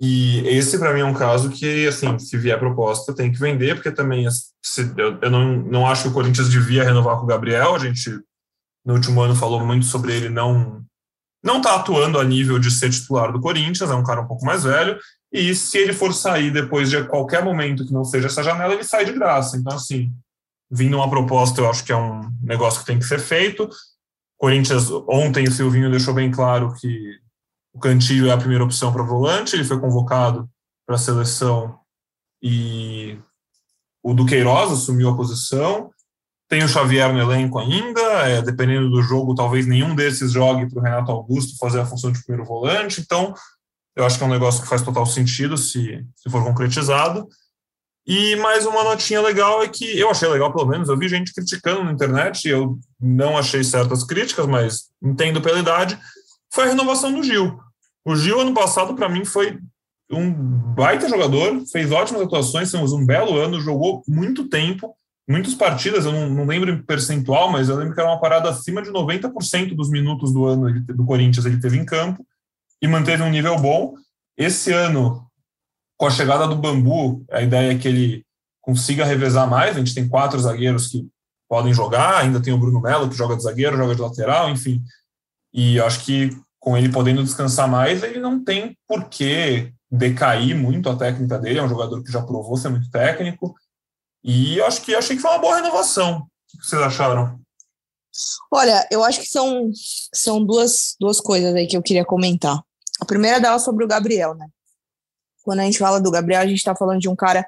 E 0.00 0.40
esse, 0.48 0.76
para 0.78 0.92
mim, 0.92 1.00
é 1.00 1.04
um 1.04 1.14
caso 1.14 1.50
que, 1.50 1.86
assim, 1.86 2.18
se 2.18 2.36
vier 2.36 2.58
proposta, 2.58 3.14
tem 3.14 3.30
que 3.30 3.38
vender, 3.38 3.76
porque 3.76 3.92
também 3.92 4.26
se, 4.62 4.92
eu, 4.98 5.18
eu 5.22 5.30
não, 5.30 5.56
não 5.62 5.86
acho 5.86 6.02
que 6.02 6.08
o 6.08 6.12
Corinthians 6.12 6.50
devia 6.50 6.82
renovar 6.82 7.16
com 7.16 7.22
o 7.22 7.28
Gabriel. 7.28 7.74
A 7.74 7.78
gente, 7.78 8.10
no 8.84 8.94
último 8.94 9.20
ano, 9.22 9.34
falou 9.34 9.64
muito 9.64 9.86
sobre 9.86 10.14
ele 10.14 10.28
não 10.28 10.84
não 11.44 11.58
está 11.58 11.74
atuando 11.74 12.18
a 12.18 12.24
nível 12.24 12.58
de 12.58 12.70
ser 12.70 12.88
titular 12.88 13.30
do 13.30 13.38
Corinthians, 13.38 13.90
é 13.90 13.94
um 13.94 14.02
cara 14.02 14.22
um 14.22 14.26
pouco 14.26 14.46
mais 14.46 14.64
velho, 14.64 14.98
e 15.30 15.54
se 15.54 15.76
ele 15.76 15.92
for 15.92 16.14
sair 16.14 16.50
depois 16.50 16.88
de 16.88 17.04
qualquer 17.04 17.44
momento 17.44 17.84
que 17.84 17.92
não 17.92 18.02
seja 18.02 18.28
essa 18.28 18.42
janela, 18.42 18.72
ele 18.72 18.82
sai 18.82 19.04
de 19.04 19.12
graça. 19.12 19.58
Então, 19.58 19.76
assim, 19.76 20.10
vindo 20.70 20.96
uma 20.96 21.10
proposta, 21.10 21.60
eu 21.60 21.68
acho 21.68 21.84
que 21.84 21.92
é 21.92 21.96
um 21.96 22.30
negócio 22.40 22.80
que 22.80 22.86
tem 22.86 22.98
que 22.98 23.04
ser 23.04 23.18
feito. 23.18 23.68
Corinthians, 24.38 24.90
ontem 25.06 25.46
o 25.46 25.52
Silvinho 25.52 25.90
deixou 25.90 26.14
bem 26.14 26.30
claro 26.30 26.72
que 26.74 27.18
o 27.74 27.78
Cantillo 27.78 28.28
é 28.28 28.32
a 28.32 28.38
primeira 28.38 28.64
opção 28.64 28.92
para 28.92 29.02
volante, 29.02 29.54
ele 29.54 29.64
foi 29.64 29.78
convocado 29.78 30.48
para 30.86 30.94
a 30.94 30.98
seleção 30.98 31.78
e 32.42 33.18
o 34.02 34.14
Duqueiroz 34.14 34.70
assumiu 34.70 35.10
a 35.10 35.16
posição. 35.16 35.90
Tem 36.48 36.62
o 36.62 36.68
Xavier 36.68 37.12
no 37.12 37.20
elenco 37.20 37.58
ainda, 37.58 38.00
é, 38.28 38.42
dependendo 38.42 38.90
do 38.90 39.02
jogo, 39.02 39.34
talvez 39.34 39.66
nenhum 39.66 39.94
desses 39.94 40.30
jogue 40.32 40.68
para 40.68 40.78
o 40.78 40.82
Renato 40.82 41.10
Augusto 41.10 41.58
fazer 41.58 41.80
a 41.80 41.86
função 41.86 42.12
de 42.12 42.22
primeiro 42.22 42.46
volante. 42.46 43.00
Então, 43.00 43.34
eu 43.96 44.04
acho 44.04 44.18
que 44.18 44.24
é 44.24 44.26
um 44.26 44.30
negócio 44.30 44.62
que 44.62 44.68
faz 44.68 44.82
total 44.82 45.06
sentido 45.06 45.56
se, 45.56 46.04
se 46.14 46.30
for 46.30 46.44
concretizado. 46.44 47.26
E 48.06 48.36
mais 48.36 48.66
uma 48.66 48.84
notinha 48.84 49.22
legal 49.22 49.62
é 49.62 49.68
que 49.68 49.98
eu 49.98 50.10
achei 50.10 50.28
legal, 50.28 50.52
pelo 50.52 50.68
menos, 50.68 50.88
eu 50.90 50.98
vi 50.98 51.08
gente 51.08 51.32
criticando 51.32 51.82
na 51.82 51.92
internet, 51.92 52.44
e 52.44 52.50
eu 52.50 52.78
não 53.00 53.38
achei 53.38 53.64
certas 53.64 54.04
críticas, 54.04 54.46
mas 54.46 54.90
entendo 55.02 55.40
pela 55.40 55.58
idade, 55.58 55.98
foi 56.52 56.64
a 56.64 56.68
renovação 56.68 57.12
do 57.12 57.22
Gil. 57.22 57.58
O 58.04 58.14
Gil, 58.14 58.40
ano 58.40 58.52
passado, 58.52 58.94
para 58.94 59.08
mim, 59.08 59.24
foi 59.24 59.58
um 60.10 60.30
baita 60.30 61.08
jogador, 61.08 61.62
fez 61.72 61.90
ótimas 61.90 62.20
atuações, 62.20 62.70
fez 62.70 62.92
um 62.92 63.06
belo 63.06 63.38
ano, 63.38 63.60
jogou 63.60 64.02
muito 64.06 64.48
tempo, 64.50 64.94
muitas 65.28 65.54
partidas, 65.54 66.04
eu 66.04 66.12
não, 66.12 66.28
não, 66.28 66.44
lembro 66.44 66.70
em 66.70 66.82
percentual, 66.82 67.50
mas 67.50 67.68
eu 67.68 67.76
lembro 67.76 67.94
que 67.94 68.00
era 68.00 68.10
uma 68.10 68.20
parada 68.20 68.50
acima 68.50 68.82
de 68.82 68.90
90% 68.90 69.74
dos 69.74 69.90
minutos 69.90 70.32
do 70.32 70.44
ano 70.44 70.80
do 70.84 71.04
Corinthians 71.04 71.46
ele 71.46 71.60
teve 71.60 71.78
em 71.78 71.84
campo 71.84 72.26
e 72.80 72.86
manteve 72.86 73.22
um 73.22 73.30
nível 73.30 73.58
bom. 73.58 73.94
Esse 74.36 74.72
ano, 74.72 75.26
com 75.96 76.06
a 76.06 76.10
chegada 76.10 76.46
do 76.46 76.56
Bambu, 76.56 77.24
a 77.30 77.40
ideia 77.40 77.72
é 77.72 77.78
que 77.78 77.88
ele 77.88 78.24
consiga 78.60 79.04
revezar 79.04 79.48
mais. 79.48 79.76
A 79.76 79.78
gente 79.78 79.94
tem 79.94 80.08
quatro 80.08 80.38
zagueiros 80.38 80.88
que 80.88 81.06
podem 81.48 81.72
jogar, 81.72 82.18
ainda 82.18 82.40
tem 82.42 82.52
o 82.52 82.58
Bruno 82.58 82.80
Melo 82.80 83.08
que 83.08 83.16
joga 83.16 83.36
de 83.36 83.42
zagueiro, 83.42 83.76
joga 83.76 83.94
de 83.94 84.00
lateral, 84.02 84.50
enfim. 84.50 84.82
E 85.52 85.80
acho 85.80 86.04
que 86.04 86.30
com 86.58 86.76
ele 86.76 86.88
podendo 86.88 87.22
descansar 87.22 87.68
mais, 87.68 88.02
ele 88.02 88.18
não 88.18 88.42
tem 88.42 88.76
por 88.88 89.08
que 89.08 89.72
decair 89.90 90.56
muito 90.56 90.88
a 90.88 90.96
técnica 90.96 91.38
dele. 91.38 91.58
É 91.58 91.62
um 91.62 91.68
jogador 91.68 92.02
que 92.02 92.10
já 92.10 92.22
provou 92.22 92.56
ser 92.56 92.70
muito 92.70 92.90
técnico 92.90 93.54
e 94.24 94.60
acho 94.62 94.80
que 94.80 94.94
achei 94.94 95.14
que 95.14 95.22
foi 95.22 95.30
uma 95.30 95.38
boa 95.38 95.56
renovação. 95.56 96.26
O 96.54 96.58
que 96.58 96.66
vocês 96.66 96.80
acharam? 96.80 97.38
Olha, 98.50 98.86
eu 98.90 99.04
acho 99.04 99.20
que 99.20 99.26
são, 99.26 99.70
são 100.14 100.42
duas, 100.42 100.94
duas 100.98 101.20
coisas 101.20 101.54
aí 101.54 101.66
que 101.66 101.76
eu 101.76 101.82
queria 101.82 102.04
comentar. 102.04 102.58
A 103.00 103.04
primeira 103.04 103.38
dela 103.38 103.58
sobre 103.58 103.84
o 103.84 103.88
Gabriel, 103.88 104.34
né? 104.34 104.46
Quando 105.42 105.60
a 105.60 105.64
gente 105.64 105.78
fala 105.78 106.00
do 106.00 106.10
Gabriel, 106.10 106.40
a 106.40 106.46
gente 106.46 106.58
está 106.58 106.74
falando 106.74 107.00
de 107.00 107.08
um 107.08 107.16
cara 107.16 107.42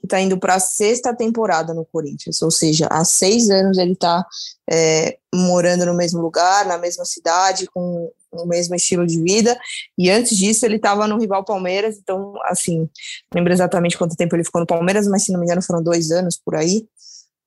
que 0.00 0.06
está 0.06 0.20
indo 0.20 0.38
para 0.38 0.54
a 0.54 0.60
sexta 0.60 1.14
temporada 1.14 1.72
no 1.72 1.84
Corinthians, 1.84 2.42
ou 2.42 2.50
seja, 2.50 2.88
há 2.90 3.04
seis 3.04 3.48
anos 3.50 3.78
ele 3.78 3.92
está 3.92 4.26
é, 4.68 5.18
morando 5.32 5.86
no 5.86 5.94
mesmo 5.94 6.20
lugar, 6.20 6.66
na 6.66 6.76
mesma 6.76 7.04
cidade, 7.04 7.66
com 7.66 8.10
o 8.42 8.46
mesmo 8.46 8.74
estilo 8.74 9.06
de 9.06 9.20
vida. 9.22 9.58
E 9.96 10.10
antes 10.10 10.36
disso, 10.36 10.64
ele 10.64 10.76
estava 10.76 11.06
no 11.06 11.18
rival 11.18 11.44
Palmeiras. 11.44 11.98
Então, 11.98 12.34
assim, 12.44 12.78
não 12.78 12.88
lembro 13.34 13.52
exatamente 13.52 13.96
quanto 13.96 14.16
tempo 14.16 14.34
ele 14.36 14.44
ficou 14.44 14.60
no 14.60 14.66
Palmeiras, 14.66 15.06
mas 15.06 15.24
se 15.24 15.32
não 15.32 15.40
me 15.40 15.46
engano, 15.46 15.62
foram 15.62 15.82
dois 15.82 16.10
anos 16.10 16.40
por 16.42 16.54
aí. 16.54 16.86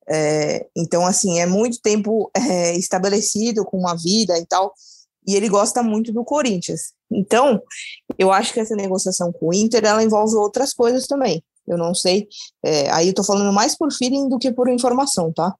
É, 0.09 0.65
então, 0.75 1.05
assim, 1.05 1.39
é 1.39 1.45
muito 1.45 1.79
tempo 1.81 2.31
é, 2.35 2.75
estabelecido 2.75 3.63
com 3.63 3.77
uma 3.77 3.95
vida 3.95 4.37
e 4.37 4.45
tal. 4.45 4.73
E 5.27 5.35
ele 5.35 5.47
gosta 5.47 5.83
muito 5.83 6.11
do 6.11 6.23
Corinthians. 6.23 6.93
Então, 7.11 7.61
eu 8.17 8.31
acho 8.31 8.53
que 8.53 8.59
essa 8.59 8.75
negociação 8.75 9.31
com 9.31 9.49
o 9.49 9.53
Inter 9.53 9.85
ela 9.85 10.03
envolve 10.03 10.35
outras 10.35 10.73
coisas 10.73 11.05
também. 11.05 11.43
Eu 11.67 11.77
não 11.77 11.93
sei. 11.93 12.27
É, 12.65 12.89
aí 12.89 13.07
eu 13.09 13.13
tô 13.13 13.23
falando 13.23 13.53
mais 13.53 13.77
por 13.77 13.93
feeling 13.93 14.27
do 14.27 14.39
que 14.39 14.51
por 14.51 14.67
informação, 14.69 15.31
tá? 15.31 15.53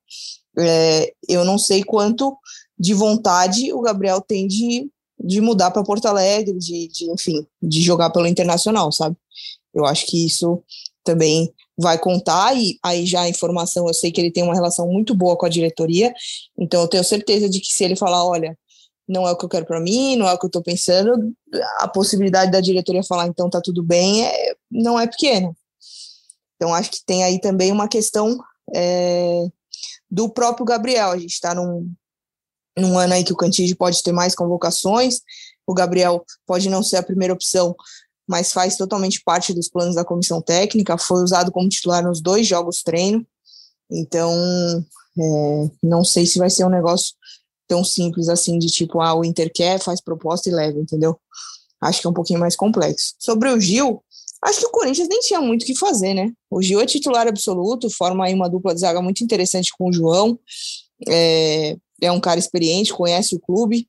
É, 0.58 1.14
eu 1.28 1.46
não 1.46 1.60
sei 1.60 1.84
quanto 1.84 2.36
de 2.78 2.94
vontade 2.94 3.72
o 3.72 3.82
Gabriel 3.82 4.20
tem 4.20 4.48
de 4.48 4.90
de 5.20 5.42
mudar 5.42 5.72
para 5.72 5.84
Porto 5.84 6.06
Alegre, 6.06 6.58
de, 6.58 6.88
de, 6.88 7.12
enfim, 7.12 7.46
de 7.62 7.82
jogar 7.82 8.10
pelo 8.10 8.28
Internacional, 8.28 8.92
sabe? 8.92 9.16
Eu 9.74 9.86
acho 9.86 10.06
que 10.06 10.26
isso 10.26 10.64
também 11.04 11.54
vai 11.78 11.98
contar 11.98 12.56
e 12.56 12.78
aí 12.84 13.06
já 13.06 13.22
a 13.22 13.30
informação, 13.30 13.88
eu 13.88 13.94
sei 13.94 14.12
que 14.12 14.20
ele 14.20 14.32
tem 14.32 14.44
uma 14.44 14.54
relação 14.54 14.88
muito 14.88 15.16
boa 15.16 15.38
com 15.38 15.46
a 15.46 15.50
diretoria, 15.50 16.14
então 16.58 16.82
eu 16.82 16.88
tenho 16.88 17.04
certeza 17.04 17.50
de 17.50 17.60
que 17.60 17.68
se 17.68 17.84
ele 17.84 17.96
falar, 17.96 18.26
olha, 18.26 18.58
não 19.08 19.28
é 19.28 19.32
o 19.32 19.38
que 19.38 19.46
eu 19.46 19.50
quero 19.50 19.66
para 19.66 19.80
mim, 19.80 20.16
não 20.16 20.28
é 20.28 20.34
o 20.34 20.38
que 20.38 20.46
eu 20.46 20.50
estou 20.50 20.62
pensando, 20.62 21.34
a 21.80 21.88
possibilidade 21.88 22.52
da 22.52 22.62
diretoria 22.62 23.04
falar, 23.04 23.28
então 23.28 23.50
tá 23.50 23.60
tudo 23.62 23.82
bem, 23.82 24.26
é, 24.26 24.56
não 24.70 25.00
é 25.00 25.08
pequena. 25.08 25.56
Então 26.56 26.74
acho 26.74 26.92
que 26.92 27.04
tem 27.06 27.24
aí 27.24 27.40
também 27.40 27.72
uma 27.72 27.88
questão 27.88 28.38
é, 28.76 29.48
do 30.12 30.30
próprio 30.30 30.66
Gabriel, 30.66 31.12
a 31.12 31.18
gente 31.18 31.34
está 31.34 31.56
num, 31.56 31.92
num 32.78 32.98
ano 32.98 33.14
aí 33.14 33.24
que 33.24 33.34
o 33.34 33.38
Cantígio 33.38 33.76
pode 33.76 34.02
ter 34.04 34.12
mais 34.12 34.36
convocações, 34.36 35.20
o 35.68 35.74
Gabriel 35.74 36.26
pode 36.46 36.70
não 36.70 36.82
ser 36.82 36.98
a 36.98 37.04
primeira 37.04 37.34
opção, 37.34 37.76
mas 38.28 38.52
faz 38.52 38.78
totalmente 38.78 39.22
parte 39.24 39.54
dos 39.54 39.68
planos 39.68 39.96
da 39.96 40.06
comissão 40.06 40.42
técnica, 40.42 40.98
foi 40.98 41.24
usado 41.24 41.52
como 41.52 41.70
titular 41.70 42.04
nos 42.04 42.22
dois 42.22 42.48
jogos 42.48 42.84
treino, 42.84 43.26
então 43.92 44.34
é, 45.20 45.72
não 45.84 46.04
sei 46.04 46.26
se 46.26 46.40
vai 46.40 46.50
ser 46.50 46.64
um 46.66 46.70
negócio 46.70 47.16
tão 47.68 47.84
simples 47.84 48.30
assim, 48.30 48.58
de 48.58 48.68
tipo, 48.68 49.00
ah, 49.00 49.14
o 49.14 49.24
Inter 49.24 49.52
quer, 49.54 49.80
faz 49.80 50.02
proposta 50.02 50.50
e 50.50 50.54
leva, 50.54 50.80
entendeu? 50.80 51.20
Acho 51.82 52.02
que 52.02 52.08
é 52.08 52.10
um 52.10 52.14
pouquinho 52.14 52.40
mais 52.40 52.56
complexo. 52.56 53.14
Sobre 53.20 53.50
o 53.50 53.60
Gil, 53.60 54.04
acho 54.44 54.60
que 54.60 54.66
o 54.66 54.72
Corinthians 54.72 55.08
nem 55.08 55.20
tinha 55.20 55.40
muito 55.40 55.64
o 55.64 55.66
que 55.66 55.76
fazer, 55.76 56.14
né? 56.14 56.32
O 56.50 56.62
Gil 56.62 56.82
é 56.82 56.86
titular 56.86 57.28
absoluto, 57.28 57.90
forma 57.90 58.26
aí 58.26 58.34
uma 58.34 58.50
dupla 58.50 58.74
de 58.74 58.82
zaga 58.82 59.02
muito 59.02 59.24
interessante 59.24 59.72
com 59.78 59.90
o 59.90 59.94
João, 59.94 60.40
é, 61.08 61.78
é 62.02 62.12
um 62.12 62.20
cara 62.20 62.40
experiente, 62.40 62.94
conhece 62.94 63.36
o 63.36 63.40
clube, 63.40 63.88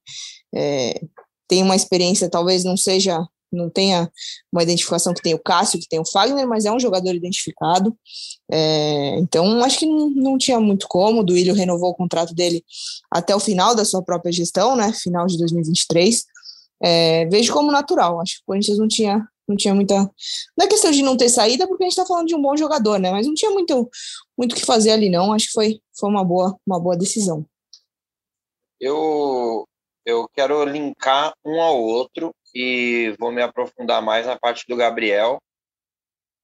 é, 0.55 1.01
tem 1.49 1.63
uma 1.63 1.77
experiência, 1.77 2.31
talvez 2.31 2.65
não 2.65 2.77
seja, 2.77 3.27
não 3.53 3.69
tenha 3.69 4.11
uma 4.53 4.63
identificação 4.63 5.13
que 5.13 5.23
tem 5.23 5.35
o 5.35 5.39
Cássio, 5.39 5.81
que 5.81 5.89
tem 5.89 5.99
o 5.99 6.09
Fagner, 6.09 6.47
mas 6.47 6.65
é 6.65 6.73
um 6.73 6.79
jogador 6.79 7.15
identificado. 7.15 7.97
É, 8.51 9.19
então, 9.19 9.63
acho 9.65 9.79
que 9.79 9.87
não, 9.87 10.11
não, 10.11 10.39
tinha 10.39 10.61
muito 10.61 10.87
como. 10.89 11.21
O 11.21 11.25
Duílio 11.25 11.55
renovou 11.55 11.91
o 11.91 11.95
contrato 11.95 12.35
dele 12.35 12.65
até 13.11 13.35
o 13.35 13.41
final 13.41 13.75
da 13.75 13.85
sua 13.85 14.03
própria 14.03 14.33
gestão, 14.33 14.77
né? 14.77 14.93
Final 14.93 15.27
de 15.27 15.37
2023. 15.39 16.25
É, 16.83 17.27
vejo 17.27 17.53
como 17.53 17.73
natural. 17.73 18.21
Acho 18.21 18.37
que 18.37 18.43
o 18.43 18.47
Corinthians 18.47 18.79
não 18.79 18.87
tinha 18.87 19.27
não 19.51 19.57
tinha 19.57 19.75
muita. 19.75 19.97
Não 20.57 20.65
é 20.65 20.69
questão 20.69 20.91
de 20.91 21.03
não 21.03 21.17
ter 21.17 21.29
saída, 21.29 21.67
porque 21.67 21.83
a 21.83 21.87
gente 21.87 21.93
está 21.93 22.07
falando 22.07 22.29
de 22.29 22.35
um 22.35 22.41
bom 22.41 22.57
jogador, 22.57 22.99
né? 22.99 23.11
Mas 23.11 23.27
não 23.27 23.35
tinha 23.35 23.51
muito 23.51 23.91
muito 24.39 24.55
que 24.55 24.65
fazer 24.65 24.93
ali, 24.93 25.11
não. 25.11 25.33
Acho 25.33 25.47
que 25.47 25.53
foi, 25.53 25.81
foi 25.99 26.09
uma, 26.09 26.25
boa, 26.25 26.57
uma 26.67 26.81
boa 26.81 26.97
decisão. 26.97 27.45
Eu, 28.81 29.69
eu 30.07 30.27
quero 30.33 30.65
linkar 30.65 31.35
um 31.45 31.61
ao 31.61 31.79
outro 31.79 32.35
e 32.55 33.15
vou 33.19 33.31
me 33.31 33.43
aprofundar 33.43 34.01
mais 34.01 34.27
na 34.27 34.39
parte 34.39 34.65
do 34.67 34.77
Gabriel. 34.77 35.39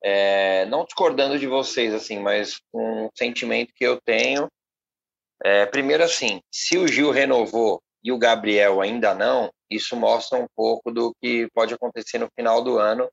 É, 0.03 0.67
não 0.67 0.85
discordando 0.85 1.39
de 1.39 1.47
vocês, 1.47 1.95
assim, 1.95 2.19
mas 2.19 2.61
um 2.75 3.09
sentimento 3.17 3.73
que 3.75 3.85
eu 3.85 4.01
tenho. 4.03 4.49
É, 5.43 5.67
primeiro, 5.67 6.05
assim, 6.05 6.41
se 6.53 6.77
o 6.77 6.87
Gil 6.87 7.11
renovou 7.11 7.83
e 8.05 8.13
o 8.13 8.19
Gabriel 8.19 8.81
ainda 8.81 9.15
não, 9.15 9.51
isso 9.71 9.97
mostra 9.97 10.39
um 10.39 10.47
pouco 10.55 10.93
do 10.93 11.15
que 11.21 11.49
pode 11.53 11.75
acontecer 11.75 12.19
no 12.19 12.31
final 12.37 12.63
do 12.63 12.79
ano, 12.79 13.11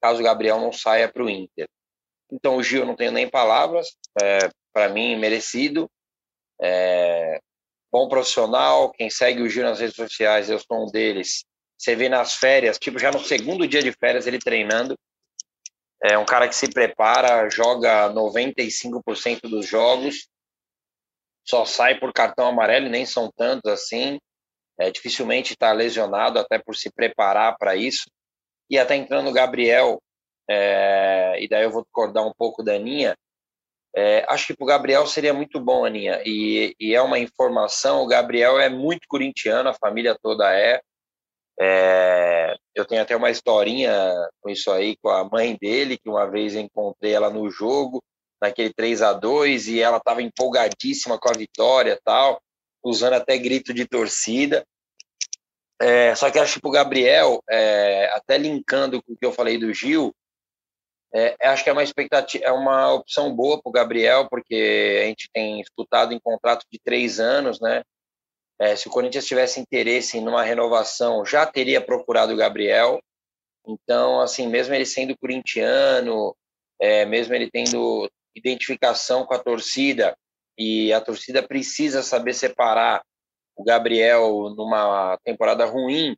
caso 0.00 0.20
o 0.20 0.24
Gabriel 0.24 0.60
não 0.60 0.72
saia 0.72 1.10
para 1.10 1.24
o 1.24 1.30
Inter. 1.30 1.66
Então, 2.30 2.56
o 2.56 2.62
Gil, 2.62 2.84
não 2.84 2.94
tenho 2.96 3.12
nem 3.12 3.28
palavras, 3.28 3.96
é, 4.20 4.38
para 4.72 4.88
mim, 4.88 5.16
merecido. 5.16 5.90
É, 6.60 7.40
bom 7.94 8.08
profissional, 8.08 8.90
quem 8.90 9.08
segue 9.08 9.40
o 9.40 9.48
Gil 9.48 9.62
nas 9.62 9.78
redes 9.78 9.94
sociais, 9.94 10.50
eu 10.50 10.58
sou 10.58 10.82
um 10.82 10.90
deles. 10.90 11.44
Você 11.78 11.94
vê 11.94 12.08
nas 12.08 12.34
férias, 12.34 12.76
tipo, 12.76 12.98
já 12.98 13.12
no 13.12 13.20
segundo 13.20 13.68
dia 13.68 13.80
de 13.80 13.92
férias, 13.92 14.26
ele 14.26 14.40
treinando. 14.40 14.98
É 16.02 16.18
um 16.18 16.24
cara 16.24 16.48
que 16.48 16.56
se 16.56 16.68
prepara, 16.68 17.48
joga 17.48 18.12
95% 18.12 19.42
dos 19.42 19.64
jogos, 19.64 20.26
só 21.46 21.64
sai 21.64 21.96
por 22.00 22.12
cartão 22.12 22.48
amarelo, 22.48 22.88
nem 22.88 23.06
são 23.06 23.30
tantos 23.30 23.70
assim 23.70 24.18
é, 24.76 24.90
dificilmente 24.90 25.52
está 25.52 25.72
lesionado, 25.72 26.40
até 26.40 26.58
por 26.58 26.74
se 26.74 26.90
preparar 26.90 27.56
para 27.56 27.76
isso. 27.76 28.10
E 28.68 28.76
até 28.76 28.96
entrando 28.96 29.30
o 29.30 29.32
Gabriel, 29.32 30.02
é, 30.50 31.36
e 31.40 31.48
daí 31.48 31.62
eu 31.62 31.70
vou 31.70 31.84
discordar 31.84 32.26
um 32.26 32.32
pouco 32.36 32.60
da 32.60 32.72
Aninha, 32.72 33.14
é, 33.96 34.24
acho 34.28 34.48
que 34.48 34.54
para 34.54 34.64
o 34.64 34.68
Gabriel 34.68 35.06
seria 35.06 35.32
muito 35.32 35.60
bom, 35.60 35.84
Aninha, 35.84 36.20
e, 36.24 36.74
e, 36.80 36.94
é 36.94 37.00
uma 37.00 37.18
informação, 37.18 38.02
o 38.02 38.06
Gabriel 38.06 38.58
é 38.58 38.68
muito 38.68 39.06
corintiano, 39.08 39.68
a 39.68 39.74
família 39.74 40.16
toda 40.20 40.52
é, 40.52 40.80
é, 41.60 42.56
eu 42.74 42.84
tenho 42.84 43.02
até 43.02 43.14
uma 43.14 43.30
historinha 43.30 43.92
com 44.40 44.50
isso 44.50 44.70
aí, 44.70 44.96
com 44.96 45.08
a 45.08 45.24
mãe 45.24 45.56
dele, 45.60 45.96
que 45.96 46.08
uma 46.08 46.26
vez 46.28 46.54
eu 46.54 46.60
encontrei 46.60 47.12
ela 47.12 47.30
no 47.30 47.48
jogo, 47.50 48.02
naquele 48.40 48.72
3 48.72 49.02
a 49.02 49.12
2 49.12 49.68
e 49.68 49.80
ela 49.80 49.98
estava 49.98 50.22
empolgadíssima 50.22 51.18
com 51.18 51.28
a 51.28 51.36
vitória 51.36 51.98
tal, 52.04 52.40
usando 52.82 53.14
até 53.14 53.38
grito 53.38 53.72
de 53.72 53.86
torcida. 53.86 54.64
É, 55.80 56.14
só 56.14 56.30
que 56.30 56.38
acho 56.38 56.60
que 56.60 56.66
o 56.66 56.70
Gabriel, 56.70 57.42
é, 57.48 58.10
até 58.14 58.36
linkando 58.36 59.02
com 59.02 59.12
o 59.12 59.16
que 59.16 59.24
eu 59.24 59.32
falei 59.32 59.58
do 59.58 59.72
Gil, 59.72 60.14
é, 61.14 61.36
acho 61.48 61.62
que 61.62 61.70
é 61.70 61.72
uma 61.72 61.82
expectativa, 61.82 62.44
é 62.44 62.50
uma 62.50 62.92
opção 62.92 63.32
boa 63.34 63.62
para 63.62 63.70
o 63.70 63.72
Gabriel, 63.72 64.28
porque 64.28 65.00
a 65.02 65.06
gente 65.06 65.30
tem 65.32 65.60
disputado 65.60 66.12
em 66.12 66.18
contrato 66.18 66.66
de 66.70 66.78
três 66.80 67.20
anos, 67.20 67.60
né? 67.60 67.84
É, 68.58 68.74
se 68.74 68.88
o 68.88 68.90
Corinthians 68.90 69.26
tivesse 69.26 69.60
interesse 69.60 70.18
em 70.18 70.26
uma 70.26 70.42
renovação, 70.42 71.24
já 71.24 71.46
teria 71.46 71.80
procurado 71.80 72.32
o 72.32 72.36
Gabriel. 72.36 73.00
Então, 73.66 74.20
assim, 74.20 74.48
mesmo 74.48 74.74
ele 74.74 74.84
sendo 74.84 75.16
corintiano, 75.16 76.36
é, 76.80 77.04
mesmo 77.04 77.32
ele 77.34 77.48
tendo 77.50 78.10
identificação 78.34 79.24
com 79.24 79.34
a 79.34 79.38
torcida, 79.38 80.16
e 80.58 80.92
a 80.92 81.00
torcida 81.00 81.42
precisa 81.42 82.02
saber 82.02 82.34
separar 82.34 83.02
o 83.56 83.62
Gabriel 83.62 84.50
numa 84.56 85.16
temporada 85.24 85.64
ruim 85.64 86.16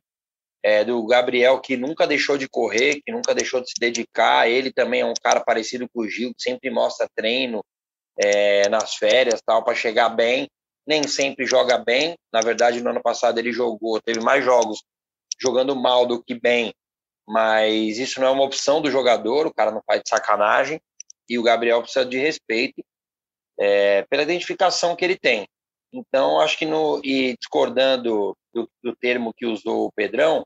é, 0.63 0.83
do 0.83 1.05
Gabriel 1.05 1.59
que 1.59 1.77
nunca 1.77 2.07
deixou 2.07 2.37
de 2.37 2.47
correr, 2.49 3.01
que 3.05 3.11
nunca 3.11 3.33
deixou 3.33 3.61
de 3.61 3.69
se 3.69 3.75
dedicar. 3.79 4.49
Ele 4.49 4.71
também 4.71 5.01
é 5.01 5.05
um 5.05 5.13
cara 5.13 5.39
parecido 5.39 5.87
com 5.89 6.01
o 6.01 6.09
Gil, 6.09 6.33
que 6.33 6.41
sempre 6.41 6.69
mostra 6.69 7.09
treino 7.15 7.63
é, 8.19 8.67
nas 8.69 8.95
férias 8.95 9.41
tal 9.45 9.63
para 9.63 9.75
chegar 9.75 10.09
bem. 10.09 10.47
Nem 10.85 11.03
sempre 11.03 11.45
joga 11.45 11.77
bem. 11.77 12.15
Na 12.31 12.41
verdade, 12.41 12.81
no 12.81 12.89
ano 12.89 13.01
passado 13.01 13.37
ele 13.37 13.51
jogou, 13.51 14.01
teve 14.01 14.19
mais 14.19 14.43
jogos 14.43 14.81
jogando 15.39 15.75
mal 15.75 16.05
do 16.05 16.23
que 16.23 16.33
bem. 16.33 16.73
Mas 17.27 17.97
isso 17.97 18.19
não 18.19 18.27
é 18.27 18.31
uma 18.31 18.43
opção 18.43 18.81
do 18.81 18.89
jogador. 18.89 19.45
O 19.45 19.53
cara 19.53 19.71
não 19.71 19.81
faz 19.85 20.01
de 20.01 20.09
sacanagem 20.09 20.81
e 21.29 21.37
o 21.37 21.43
Gabriel 21.43 21.81
precisa 21.81 22.05
de 22.05 22.17
respeito 22.17 22.83
é, 23.59 24.03
pela 24.03 24.23
identificação 24.23 24.95
que 24.95 25.03
ele 25.03 25.17
tem. 25.17 25.47
Então, 25.91 26.39
acho 26.39 26.57
que 26.57 26.65
no 26.65 27.01
e 27.03 27.35
discordando 27.37 28.35
do, 28.61 28.69
do, 28.83 28.95
termo 28.95 29.33
que 29.33 29.45
usou 29.45 29.85
o 29.85 29.91
Pedrão, 29.91 30.45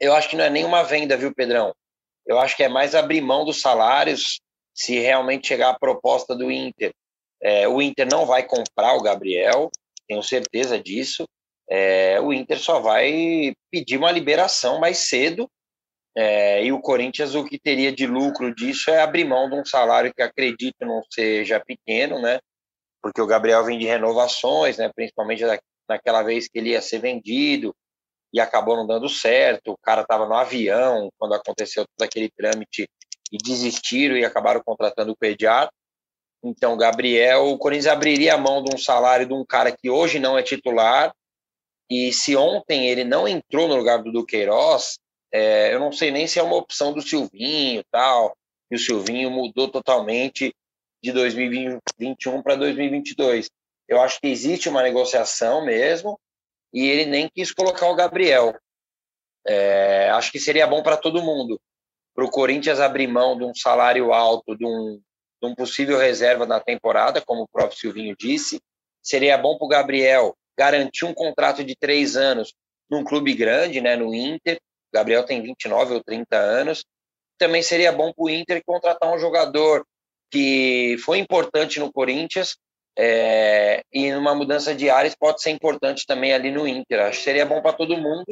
eu 0.00 0.14
acho 0.14 0.28
que 0.28 0.36
não 0.36 0.44
é 0.44 0.50
nenhuma 0.50 0.82
venda, 0.82 1.16
viu, 1.16 1.34
Pedrão? 1.34 1.74
Eu 2.26 2.38
acho 2.38 2.56
que 2.56 2.62
é 2.62 2.68
mais 2.68 2.94
abrir 2.94 3.20
mão 3.20 3.44
dos 3.44 3.60
salários 3.60 4.40
se 4.74 4.98
realmente 4.98 5.48
chegar 5.48 5.70
a 5.70 5.78
proposta 5.78 6.34
do 6.34 6.50
Inter. 6.50 6.92
É, 7.42 7.68
o 7.68 7.80
Inter 7.80 8.06
não 8.10 8.26
vai 8.26 8.42
comprar 8.42 8.94
o 8.94 9.02
Gabriel, 9.02 9.70
tenho 10.08 10.22
certeza 10.22 10.78
disso. 10.80 11.26
É, 11.68 12.20
o 12.20 12.32
Inter 12.32 12.58
só 12.58 12.80
vai 12.80 13.54
pedir 13.70 13.96
uma 13.96 14.10
liberação 14.10 14.78
mais 14.78 14.98
cedo 14.98 15.48
é, 16.16 16.64
e 16.64 16.72
o 16.72 16.80
Corinthians, 16.80 17.34
o 17.34 17.44
que 17.44 17.58
teria 17.58 17.92
de 17.92 18.06
lucro 18.06 18.54
disso 18.54 18.90
é 18.90 19.02
abrir 19.02 19.26
mão 19.26 19.50
de 19.50 19.56
um 19.56 19.64
salário 19.66 20.14
que 20.14 20.22
acredito 20.22 20.76
não 20.80 21.02
seja 21.10 21.60
pequeno, 21.60 22.18
né? 22.22 22.38
Porque 23.02 23.20
o 23.20 23.26
Gabriel 23.26 23.62
vem 23.66 23.78
de 23.78 23.84
renovações, 23.84 24.78
né? 24.78 24.90
Principalmente 24.94 25.44
naquela 25.88 26.22
vez 26.22 26.48
que 26.48 26.58
ele 26.58 26.70
ia 26.70 26.82
ser 26.82 26.98
vendido 26.98 27.74
e 28.32 28.40
acabou 28.40 28.76
não 28.76 28.86
dando 28.86 29.08
certo. 29.08 29.72
O 29.72 29.78
cara 29.78 30.02
estava 30.02 30.26
no 30.26 30.34
avião 30.34 31.10
quando 31.18 31.34
aconteceu 31.34 31.84
todo 31.84 32.06
aquele 32.06 32.30
trâmite 32.30 32.88
e 33.32 33.38
desistiram 33.38 34.16
e 34.16 34.24
acabaram 34.24 34.62
contratando 34.64 35.12
o 35.12 35.16
pediatra. 35.16 35.72
Então, 36.44 36.76
Gabriel, 36.76 37.46
o 37.46 37.58
Corinthians 37.58 37.86
abriria 37.86 38.34
a 38.34 38.38
mão 38.38 38.62
de 38.62 38.74
um 38.74 38.78
salário 38.78 39.26
de 39.26 39.34
um 39.34 39.44
cara 39.44 39.74
que 39.74 39.90
hoje 39.90 40.18
não 40.18 40.38
é 40.38 40.42
titular. 40.42 41.12
E 41.90 42.12
se 42.12 42.36
ontem 42.36 42.88
ele 42.88 43.04
não 43.04 43.26
entrou 43.26 43.68
no 43.68 43.76
lugar 43.76 44.02
do 44.02 44.12
Duqueiroz, 44.12 44.98
é, 45.32 45.72
eu 45.72 45.80
não 45.80 45.92
sei 45.92 46.10
nem 46.10 46.26
se 46.26 46.38
é 46.38 46.42
uma 46.42 46.56
opção 46.56 46.92
do 46.92 47.02
Silvinho 47.02 47.82
tal, 47.90 48.36
e 48.70 48.76
o 48.76 48.78
Silvinho 48.78 49.30
mudou 49.30 49.68
totalmente 49.68 50.54
de 51.02 51.12
2021 51.12 52.42
para 52.42 52.56
2022. 52.56 53.48
Eu 53.88 54.00
acho 54.00 54.20
que 54.20 54.28
existe 54.28 54.68
uma 54.68 54.82
negociação 54.82 55.64
mesmo, 55.64 56.18
e 56.72 56.86
ele 56.86 57.06
nem 57.06 57.28
quis 57.28 57.52
colocar 57.52 57.88
o 57.88 57.94
Gabriel. 57.94 58.54
É, 59.46 60.10
acho 60.10 60.32
que 60.32 60.40
seria 60.40 60.66
bom 60.66 60.82
para 60.82 60.96
todo 60.96 61.22
mundo. 61.22 61.60
Para 62.14 62.24
o 62.24 62.30
Corinthians 62.30 62.80
abrir 62.80 63.06
mão 63.06 63.36
de 63.36 63.44
um 63.44 63.54
salário 63.54 64.12
alto, 64.12 64.56
de 64.56 64.66
um, 64.66 65.00
de 65.40 65.48
um 65.48 65.54
possível 65.54 65.98
reserva 65.98 66.46
na 66.46 66.60
temporada, 66.60 67.20
como 67.20 67.42
o 67.42 67.48
próprio 67.48 67.78
Silvinho 67.78 68.16
disse. 68.18 68.60
Seria 69.02 69.38
bom 69.38 69.56
para 69.56 69.64
o 69.64 69.68
Gabriel 69.68 70.36
garantir 70.58 71.04
um 71.04 71.14
contrato 71.14 71.62
de 71.62 71.76
três 71.76 72.16
anos 72.16 72.54
num 72.90 73.04
clube 73.04 73.34
grande, 73.34 73.80
né, 73.80 73.94
no 73.96 74.14
Inter, 74.14 74.58
Gabriel 74.92 75.24
tem 75.24 75.42
29 75.42 75.94
ou 75.94 76.02
30 76.02 76.36
anos. 76.36 76.84
Também 77.38 77.62
seria 77.62 77.92
bom 77.92 78.12
para 78.12 78.24
o 78.24 78.30
Inter 78.30 78.62
contratar 78.64 79.12
um 79.12 79.18
jogador 79.18 79.86
que 80.30 80.96
foi 81.04 81.18
importante 81.18 81.78
no 81.78 81.92
Corinthians 81.92 82.56
é, 82.98 83.82
e 83.92 84.10
numa 84.12 84.34
mudança 84.34 84.74
de 84.74 84.88
áreas 84.88 85.14
pode 85.14 85.42
ser 85.42 85.50
importante 85.50 86.06
também 86.06 86.32
ali 86.32 86.50
no 86.50 86.66
Inter. 86.66 87.00
Acho 87.00 87.18
que 87.18 87.24
seria 87.24 87.44
bom 87.44 87.60
para 87.60 87.76
todo 87.76 87.96
mundo. 87.96 88.24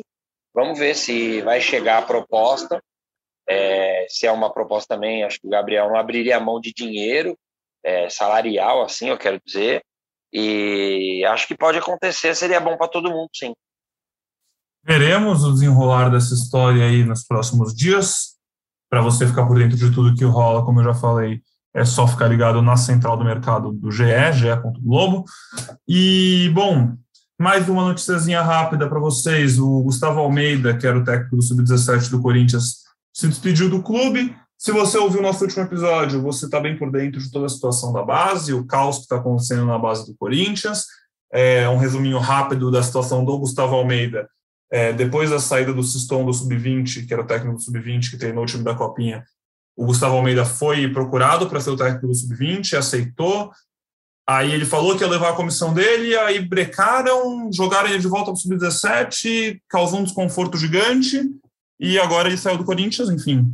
Vamos 0.55 0.79
ver 0.79 0.95
se 0.95 1.43
vai 1.43 1.61
chegar 1.61 1.99
a 1.99 2.07
proposta. 2.07 2.81
É, 3.47 4.07
se 4.09 4.27
é 4.27 4.33
uma 4.33 4.53
proposta 4.53 4.95
também, 4.95 5.23
acho 5.23 5.39
que 5.39 5.47
o 5.47 5.51
Gabriel 5.51 5.89
não 5.89 5.97
abriria 5.97 6.41
mão 6.41 6.59
de 6.59 6.73
dinheiro 6.73 7.37
é, 7.85 8.09
salarial, 8.09 8.83
assim, 8.83 9.11
eu 9.11 9.19
quero 9.19 9.39
dizer. 9.45 9.83
E 10.33 11.25
acho 11.27 11.47
que 11.47 11.57
pode 11.57 11.79
acontecer, 11.79 12.35
seria 12.35 12.59
bom 12.59 12.77
para 12.77 12.89
todo 12.89 13.11
mundo, 13.11 13.29
sim. 13.35 13.53
Veremos 14.83 15.45
o 15.45 15.53
desenrolar 15.53 16.11
dessa 16.11 16.35
história 16.35 16.85
aí 16.85 17.05
nos 17.05 17.25
próximos 17.25 17.75
dias. 17.75 18.35
Para 18.91 19.03
você 19.03 19.27
ficar 19.27 19.47
por 19.47 19.59
dentro 19.59 19.77
de 19.77 19.93
tudo 19.93 20.15
que 20.15 20.25
rola, 20.25 20.65
como 20.65 20.81
eu 20.81 20.85
já 20.85 20.95
falei, 20.95 21.43
é 21.75 21.85
só 21.85 22.07
ficar 22.07 22.29
ligado 22.29 22.63
na 22.63 22.77
central 22.77 23.17
do 23.17 23.25
mercado 23.25 23.73
do 23.73 23.91
GE, 23.91 24.33
ge.globo. 24.33 25.25
E, 25.89 26.51
bom, 26.55 26.95
mais 27.39 27.69
uma 27.69 27.83
noticiazinha 27.83 28.41
rápida 28.41 28.89
para 28.89 29.01
vocês. 29.01 29.59
O 29.59 29.83
Gustavo 29.83 30.21
Almeida, 30.21 30.77
que 30.77 30.87
era 30.87 30.97
o 30.97 31.05
técnico 31.05 31.37
do 31.37 31.43
Sub-17 31.43 32.11
do 32.11 32.23
Corinthians, 32.23 32.85
se 33.13 33.27
despediu 33.27 33.69
do 33.69 33.83
clube. 33.83 34.35
Se 34.57 34.71
você 34.71 34.97
ouviu 34.97 35.19
o 35.19 35.23
nosso 35.23 35.43
último 35.43 35.65
episódio, 35.65 36.23
você 36.23 36.45
está 36.45 36.61
bem 36.61 36.79
por 36.79 36.93
dentro 36.93 37.21
de 37.21 37.31
toda 37.31 37.47
a 37.47 37.51
situação 37.51 37.93
da 37.93 38.05
base, 38.05 38.55
o 38.55 38.65
caos 38.65 38.99
que 38.99 39.03
está 39.03 39.17
acontecendo 39.17 39.67
na 39.67 39.79
base 39.79 40.07
do 40.07 40.17
Corinthians. 40.17 40.85
é, 41.33 41.69
um 41.69 41.77
resuminho 41.77 42.19
rápido 42.19 42.71
da 42.71 42.81
situação 42.81 43.25
do 43.25 43.37
Gustavo 43.37 43.75
Almeida. 43.75 44.29
É, 44.71 44.93
depois 44.93 45.31
da 45.31 45.41
saída 45.41 45.73
do 45.73 45.83
Siston 45.83 46.25
do 46.25 46.33
Sub-20, 46.33 47.07
que 47.07 47.13
era 47.13 47.23
o 47.23 47.27
técnico 47.27 47.57
do 47.57 47.63
Sub-20 47.63 48.11
que 48.11 48.17
treinou 48.17 48.45
o 48.45 48.47
time 48.47 48.63
da 48.63 48.75
Copinha, 48.75 49.25
o 49.77 49.87
Gustavo 49.87 50.17
Almeida 50.17 50.45
foi 50.45 50.89
procurado 50.93 51.49
para 51.49 51.61
ser 51.61 51.71
o 51.71 51.77
técnico 51.77 52.07
do 52.07 52.15
Sub-20, 52.15 52.77
aceitou. 52.77 53.51
Aí 54.27 54.53
ele 54.53 54.65
falou 54.65 54.97
que 54.97 55.03
ia 55.03 55.11
levar 55.11 55.31
a 55.31 55.37
comissão 55.37 55.75
dele, 55.75 56.17
aí 56.17 56.41
brecaram, 56.41 57.51
jogaram 57.53 57.91
ele 57.91 57.99
de 57.99 58.09
volta 58.09 58.27
para 58.27 58.35
o 58.35 58.37
Sub-17, 58.37 59.61
causou 59.69 60.01
um 60.01 60.05
desconforto 60.05 60.57
gigante, 60.57 61.21
e 61.79 61.99
agora 61.99 62.29
ele 62.29 62.39
saiu 62.39 62.57
do 62.57 62.65
Corinthians, 62.65 63.11
enfim. 63.11 63.53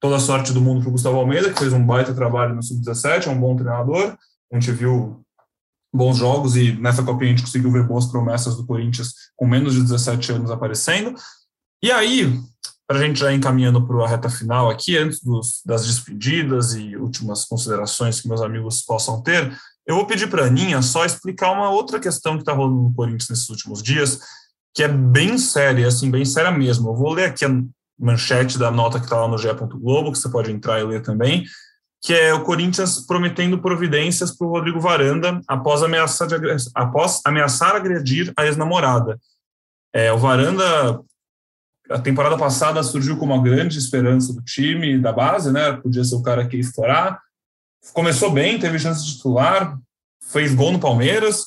Toda 0.00 0.16
a 0.16 0.20
sorte 0.20 0.52
do 0.52 0.60
mundo 0.60 0.80
para 0.80 0.88
o 0.88 0.92
Gustavo 0.92 1.18
Almeida, 1.18 1.52
que 1.52 1.58
fez 1.58 1.72
um 1.72 1.84
baita 1.84 2.14
trabalho 2.14 2.54
no 2.54 2.62
Sub-17, 2.62 3.26
é 3.26 3.30
um 3.30 3.38
bom 3.38 3.54
treinador. 3.56 4.16
A 4.50 4.54
gente 4.58 4.72
viu 4.72 5.22
bons 5.92 6.16
jogos 6.16 6.56
e 6.56 6.72
nessa 6.72 7.02
Copinha 7.02 7.32
a 7.32 7.36
gente 7.36 7.44
conseguiu 7.44 7.70
ver 7.70 7.82
boas 7.82 8.06
promessas 8.06 8.56
do 8.56 8.64
Corinthians 8.64 9.12
com 9.36 9.46
menos 9.46 9.74
de 9.74 9.82
17 9.82 10.32
anos 10.32 10.50
aparecendo. 10.50 11.14
E 11.82 11.90
aí, 11.90 12.40
para 12.90 12.98
a 12.98 13.02
gente 13.02 13.20
já 13.20 13.32
encaminhando 13.32 13.86
para 13.86 14.04
a 14.04 14.08
reta 14.08 14.28
final 14.28 14.68
aqui, 14.68 14.98
antes 14.98 15.22
dos, 15.22 15.62
das 15.64 15.86
despedidas 15.86 16.74
e 16.74 16.96
últimas 16.96 17.44
considerações 17.44 18.20
que 18.20 18.26
meus 18.26 18.42
amigos 18.42 18.82
possam 18.82 19.22
ter, 19.22 19.56
eu 19.86 19.94
vou 19.94 20.06
pedir 20.06 20.28
para 20.28 20.42
a 20.42 20.46
Aninha 20.48 20.82
só 20.82 21.04
explicar 21.04 21.52
uma 21.52 21.70
outra 21.70 22.00
questão 22.00 22.34
que 22.34 22.42
está 22.42 22.52
rolando 22.52 22.82
no 22.82 22.92
Corinthians 22.92 23.28
nesses 23.28 23.48
últimos 23.48 23.80
dias, 23.80 24.18
que 24.74 24.82
é 24.82 24.88
bem 24.88 25.38
séria, 25.38 25.86
assim, 25.86 26.10
bem 26.10 26.24
séria 26.24 26.50
mesmo. 26.50 26.90
Eu 26.90 26.96
vou 26.96 27.12
ler 27.12 27.26
aqui 27.26 27.44
a 27.44 27.62
manchete 27.96 28.58
da 28.58 28.72
nota 28.72 28.98
que 28.98 29.04
está 29.04 29.20
lá 29.20 29.28
no 29.28 29.38
GE. 29.38 29.46
Globo, 29.80 30.10
que 30.10 30.18
você 30.18 30.28
pode 30.28 30.50
entrar 30.50 30.80
e 30.80 30.84
ler 30.84 31.00
também, 31.00 31.44
que 32.02 32.12
é 32.12 32.34
o 32.34 32.42
Corinthians 32.42 33.06
prometendo 33.06 33.60
providências 33.60 34.36
para 34.36 34.48
o 34.48 34.50
Rodrigo 34.50 34.80
Varanda 34.80 35.40
após 35.46 35.84
ameaçar, 35.84 36.26
após 36.74 37.20
ameaçar 37.24 37.76
agredir 37.76 38.32
a 38.36 38.46
ex-namorada. 38.46 39.16
É, 39.94 40.12
o 40.12 40.18
Varanda, 40.18 41.00
a 41.90 41.98
temporada 41.98 42.38
passada, 42.38 42.82
surgiu 42.82 43.16
como 43.16 43.34
uma 43.34 43.42
grande 43.42 43.78
esperança 43.78 44.32
do 44.32 44.42
time, 44.42 44.98
da 44.98 45.12
base, 45.12 45.52
né? 45.52 45.72
Podia 45.72 46.04
ser 46.04 46.14
o 46.14 46.22
cara 46.22 46.46
que 46.46 46.56
ia 46.56 46.60
estourar. 46.60 47.20
Começou 47.92 48.30
bem, 48.30 48.58
teve 48.58 48.78
chance 48.78 49.04
de 49.04 49.16
titular, 49.16 49.76
fez 50.22 50.54
gol 50.54 50.72
no 50.72 50.78
Palmeiras, 50.78 51.44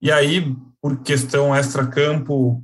e 0.00 0.12
aí, 0.12 0.54
por 0.80 1.02
questão 1.02 1.54
extra-campo, 1.54 2.62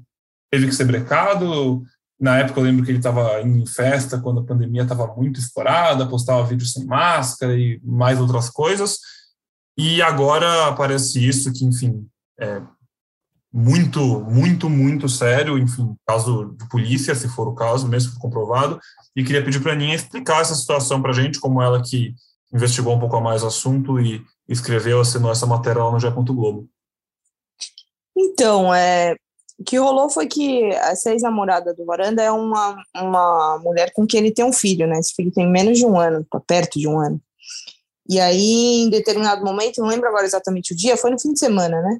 teve 0.50 0.66
que 0.68 0.74
ser 0.74 0.84
brecado, 0.84 1.82
na 2.18 2.38
época 2.38 2.60
eu 2.60 2.64
lembro 2.64 2.84
que 2.84 2.90
ele 2.90 2.98
estava 2.98 3.42
em 3.42 3.66
festa 3.66 4.18
quando 4.18 4.40
a 4.40 4.44
pandemia 4.44 4.82
estava 4.82 5.06
muito 5.14 5.38
estourada, 5.38 6.08
postava 6.08 6.46
vídeos 6.46 6.72
sem 6.72 6.86
máscara 6.86 7.54
e 7.54 7.80
mais 7.84 8.18
outras 8.18 8.48
coisas. 8.48 8.98
E 9.76 10.00
agora 10.00 10.68
aparece 10.68 11.26
isso 11.26 11.52
que, 11.52 11.64
enfim, 11.64 12.06
é 12.40 12.62
muito, 13.58 14.20
muito, 14.20 14.68
muito 14.68 15.08
sério, 15.08 15.56
enfim, 15.56 15.96
caso 16.06 16.54
de 16.58 16.68
polícia, 16.68 17.14
se 17.14 17.26
for 17.26 17.48
o 17.48 17.54
caso, 17.54 17.88
mesmo 17.88 18.18
comprovado. 18.18 18.78
E 19.16 19.24
queria 19.24 19.42
pedir 19.42 19.62
para 19.62 19.72
a 19.72 19.74
Aninha 19.74 19.94
explicar 19.94 20.42
essa 20.42 20.54
situação 20.54 21.00
para 21.00 21.10
a 21.10 21.14
gente, 21.14 21.40
como 21.40 21.62
ela 21.62 21.82
que 21.82 22.12
investigou 22.52 22.94
um 22.94 23.00
pouco 23.00 23.18
mais 23.18 23.42
o 23.42 23.46
assunto 23.46 23.98
e 23.98 24.22
escreveu, 24.46 25.00
assinou 25.00 25.32
essa 25.32 25.46
matéria 25.46 25.82
lá 25.82 25.90
no 25.90 25.98
G. 25.98 26.10
Globo. 26.10 26.68
Então, 28.14 28.74
é, 28.74 29.16
o 29.58 29.64
que 29.64 29.78
rolou 29.78 30.10
foi 30.10 30.26
que 30.26 30.66
essa 30.72 31.12
ex-namorada 31.12 31.72
do 31.72 31.86
Varanda 31.86 32.22
é 32.22 32.30
uma, 32.30 32.76
uma 32.94 33.58
mulher 33.64 33.90
com 33.94 34.06
quem 34.06 34.20
ele 34.20 34.32
tem 34.32 34.44
um 34.44 34.52
filho, 34.52 34.86
né? 34.86 34.98
Esse 34.98 35.14
filho 35.14 35.32
tem 35.32 35.50
menos 35.50 35.78
de 35.78 35.86
um 35.86 35.98
ano, 35.98 36.26
tá 36.30 36.38
perto 36.38 36.78
de 36.78 36.86
um 36.86 37.00
ano. 37.00 37.18
E 38.06 38.20
aí, 38.20 38.82
em 38.82 38.90
determinado 38.90 39.42
momento, 39.42 39.80
não 39.80 39.88
lembro 39.88 40.08
agora 40.10 40.26
exatamente 40.26 40.74
o 40.74 40.76
dia, 40.76 40.98
foi 40.98 41.10
no 41.10 41.18
fim 41.18 41.32
de 41.32 41.38
semana, 41.38 41.80
né? 41.80 41.98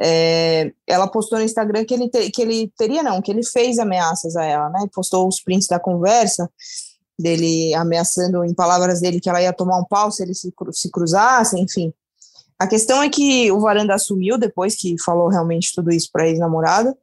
É, 0.00 0.72
ela 0.86 1.08
postou 1.08 1.38
no 1.38 1.44
Instagram 1.44 1.84
que 1.84 1.94
ele, 1.94 2.08
te, 2.08 2.30
que 2.30 2.40
ele 2.40 2.72
teria, 2.76 3.02
não, 3.02 3.20
que 3.20 3.32
ele 3.32 3.44
fez 3.44 3.78
ameaças 3.78 4.36
a 4.36 4.44
ela, 4.44 4.68
né? 4.70 4.86
Postou 4.92 5.26
os 5.26 5.40
prints 5.40 5.66
da 5.66 5.78
conversa 5.78 6.48
dele 7.18 7.74
ameaçando, 7.74 8.44
em 8.44 8.54
palavras 8.54 9.00
dele, 9.00 9.20
que 9.20 9.28
ela 9.28 9.42
ia 9.42 9.52
tomar 9.52 9.78
um 9.78 9.84
pau 9.84 10.10
se 10.10 10.22
ele 10.22 10.34
se, 10.34 10.52
se 10.72 10.90
cruzasse, 10.90 11.58
enfim. 11.58 11.92
A 12.58 12.66
questão 12.66 13.02
é 13.02 13.08
que 13.08 13.50
o 13.50 13.60
Varanda 13.60 13.94
assumiu 13.94 14.38
depois 14.38 14.76
que 14.76 14.94
falou 15.04 15.28
realmente 15.28 15.72
tudo 15.74 15.90
isso 15.90 16.08
para 16.12 16.24
a 16.24 16.28
ex-namorada 16.28 16.96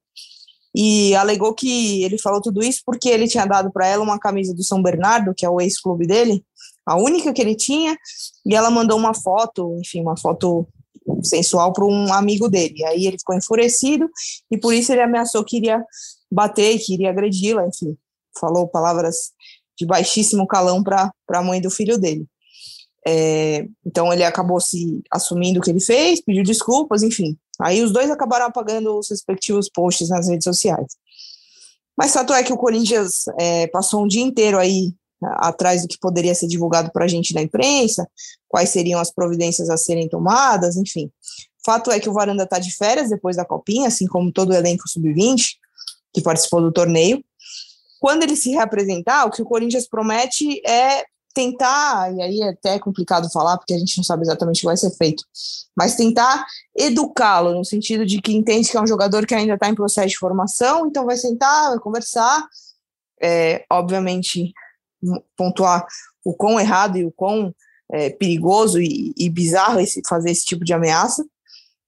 e 0.75 1.15
alegou 1.15 1.53
que 1.53 2.03
ele 2.03 2.17
falou 2.17 2.41
tudo 2.41 2.61
isso 2.61 2.81
porque 2.85 3.07
ele 3.07 3.27
tinha 3.27 3.45
dado 3.45 3.71
para 3.71 3.87
ela 3.87 4.03
uma 4.03 4.19
camisa 4.19 4.53
do 4.53 4.63
São 4.63 4.83
Bernardo, 4.83 5.33
que 5.33 5.45
é 5.45 5.49
o 5.49 5.61
ex-clube 5.61 6.05
dele, 6.05 6.43
a 6.85 6.97
única 6.97 7.31
que 7.31 7.41
ele 7.41 7.55
tinha, 7.55 7.97
e 8.45 8.53
ela 8.53 8.69
mandou 8.69 8.97
uma 8.97 9.13
foto, 9.13 9.77
enfim, 9.79 10.01
uma 10.01 10.17
foto 10.17 10.67
sensual 11.23 11.73
para 11.73 11.85
um 11.85 12.13
amigo 12.13 12.49
dele. 12.49 12.83
Aí 12.85 13.05
ele 13.05 13.17
ficou 13.17 13.35
enfurecido 13.35 14.09
e 14.49 14.57
por 14.57 14.73
isso 14.73 14.91
ele 14.91 15.01
ameaçou 15.01 15.43
que 15.43 15.57
iria 15.57 15.83
bater, 16.31 16.77
que 16.79 16.93
iria 16.93 17.09
agredi-la, 17.09 17.67
enfim, 17.67 17.97
falou 18.39 18.67
palavras 18.67 19.31
de 19.77 19.85
baixíssimo 19.85 20.47
calão 20.47 20.83
para 20.83 21.11
a 21.29 21.43
mãe 21.43 21.61
do 21.61 21.69
filho 21.69 21.97
dele. 21.97 22.25
É, 23.07 23.67
então 23.85 24.11
ele 24.11 24.23
acabou 24.23 24.59
se 24.59 25.01
assumindo 25.11 25.59
o 25.59 25.63
que 25.63 25.69
ele 25.69 25.79
fez, 25.79 26.21
pediu 26.21 26.43
desculpas, 26.43 27.03
enfim. 27.03 27.37
Aí 27.61 27.83
os 27.83 27.91
dois 27.91 28.09
acabaram 28.09 28.47
apagando 28.47 28.97
os 28.97 29.09
respectivos 29.09 29.69
posts 29.69 30.09
nas 30.09 30.27
redes 30.27 30.43
sociais. 30.43 30.97
Mas 31.97 32.13
fato 32.13 32.33
é 32.33 32.43
que 32.43 32.51
o 32.51 32.57
Corinthians 32.57 33.25
é, 33.39 33.67
passou 33.67 34.03
um 34.03 34.07
dia 34.07 34.23
inteiro 34.23 34.57
aí 34.57 34.93
atrás 35.21 35.81
do 35.81 35.87
que 35.87 35.97
poderia 35.99 36.35
ser 36.35 36.47
divulgado 36.47 36.91
para 36.91 37.05
a 37.05 37.07
gente 37.07 37.33
na 37.33 37.41
imprensa, 37.41 38.07
quais 38.47 38.69
seriam 38.69 38.99
as 38.99 39.11
providências 39.11 39.69
a 39.69 39.77
serem 39.77 40.07
tomadas, 40.07 40.75
enfim. 40.75 41.11
Fato 41.65 41.91
é 41.91 41.99
que 41.99 42.09
o 42.09 42.13
Varanda 42.13 42.43
está 42.43 42.59
de 42.59 42.75
férias 42.75 43.09
depois 43.09 43.35
da 43.35 43.45
Copinha, 43.45 43.87
assim 43.87 44.05
como 44.05 44.31
todo 44.31 44.51
o 44.51 44.53
elenco 44.53 44.87
sub-20 44.87 45.55
que 46.13 46.21
participou 46.21 46.61
do 46.61 46.71
torneio. 46.71 47.23
Quando 47.99 48.23
ele 48.23 48.35
se 48.35 48.51
reapresentar, 48.51 49.25
o 49.25 49.31
que 49.31 49.41
o 49.41 49.45
Corinthians 49.45 49.87
promete 49.87 50.61
é 50.65 51.03
tentar, 51.33 52.13
e 52.15 52.21
aí 52.21 52.41
é 52.41 52.49
até 52.49 52.79
complicado 52.79 53.29
falar, 53.29 53.57
porque 53.57 53.73
a 53.73 53.77
gente 53.77 53.97
não 53.97 54.03
sabe 54.05 54.23
exatamente 54.23 54.59
o 54.59 54.61
que 54.61 54.65
vai 54.67 54.77
ser 54.77 54.89
feito, 54.91 55.25
mas 55.75 55.95
tentar 55.95 56.45
educá-lo, 56.73 57.53
no 57.53 57.65
sentido 57.65 58.05
de 58.05 58.21
que 58.21 58.31
entende 58.31 58.71
que 58.71 58.77
é 58.77 58.81
um 58.81 58.87
jogador 58.87 59.25
que 59.25 59.35
ainda 59.35 59.55
está 59.55 59.67
em 59.67 59.75
processo 59.75 60.07
de 60.07 60.17
formação, 60.17 60.87
então 60.87 61.05
vai 61.05 61.17
sentar, 61.17 61.71
vai 61.71 61.79
conversar, 61.79 62.47
é, 63.21 63.65
obviamente 63.69 64.53
pontuar 65.35 65.85
o 66.23 66.33
quão 66.33 66.59
errado 66.59 66.97
e 66.97 67.05
o 67.05 67.11
quão 67.11 67.53
é, 67.91 68.09
perigoso 68.09 68.81
e, 68.81 69.13
e 69.17 69.29
bizarro 69.29 69.79
esse, 69.79 70.01
fazer 70.07 70.31
esse 70.31 70.45
tipo 70.45 70.65
de 70.65 70.73
ameaça, 70.73 71.25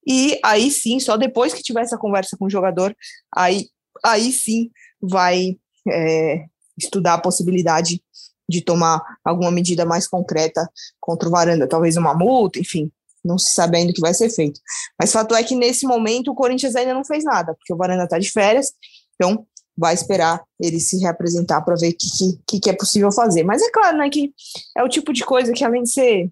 e 0.05 0.39
aí 0.43 0.71
sim, 0.71 0.99
só 0.99 1.17
depois 1.17 1.53
que 1.53 1.61
tiver 1.61 1.81
essa 1.81 1.97
conversa 1.97 2.37
com 2.37 2.45
o 2.45 2.49
jogador, 2.49 2.95
aí, 3.35 3.67
aí 4.05 4.31
sim 4.31 4.71
vai 5.01 5.57
é, 5.89 6.45
estudar 6.77 7.15
a 7.15 7.21
possibilidade 7.21 8.01
de 8.49 8.61
tomar 8.61 9.03
alguma 9.25 9.51
medida 9.51 9.85
mais 9.85 10.07
concreta 10.07 10.69
contra 10.99 11.27
o 11.27 11.31
Varanda, 11.31 11.67
talvez 11.67 11.97
uma 11.97 12.13
multa, 12.13 12.59
enfim, 12.59 12.89
não 13.23 13.37
se 13.37 13.51
sabe 13.51 13.77
ainda 13.77 13.91
o 13.91 13.93
que 13.93 13.99
vai 13.99 14.13
ser 14.13 14.29
feito. 14.29 14.61
Mas 14.97 15.11
fato 15.11 15.35
é 15.35 15.43
que 15.43 15.55
nesse 15.55 15.85
momento 15.85 16.31
o 16.31 16.35
Corinthians 16.35 16.75
ainda 16.75 16.93
não 16.93 17.03
fez 17.03 17.25
nada, 17.25 17.53
porque 17.55 17.73
o 17.73 17.77
Varanda 17.77 18.05
está 18.05 18.17
de 18.17 18.31
férias, 18.31 18.71
então 19.15 19.45
vai 19.77 19.93
esperar 19.93 20.43
ele 20.59 20.79
se 20.79 20.97
reapresentar 20.99 21.61
para 21.61 21.75
ver 21.75 21.89
o 21.89 21.95
que, 21.95 22.39
que, 22.47 22.59
que, 22.59 22.69
é 22.69 22.73
possível 22.73 23.11
fazer. 23.11 23.43
Mas 23.43 23.61
é 23.61 23.69
claro, 23.69 23.97
né, 23.97 24.09
que 24.09 24.33
é 24.75 24.83
o 24.83 24.89
tipo 24.89 25.13
de 25.13 25.23
coisa 25.23 25.53
que 25.53 25.63
além 25.63 25.83
de 25.83 25.91
ser 25.91 26.31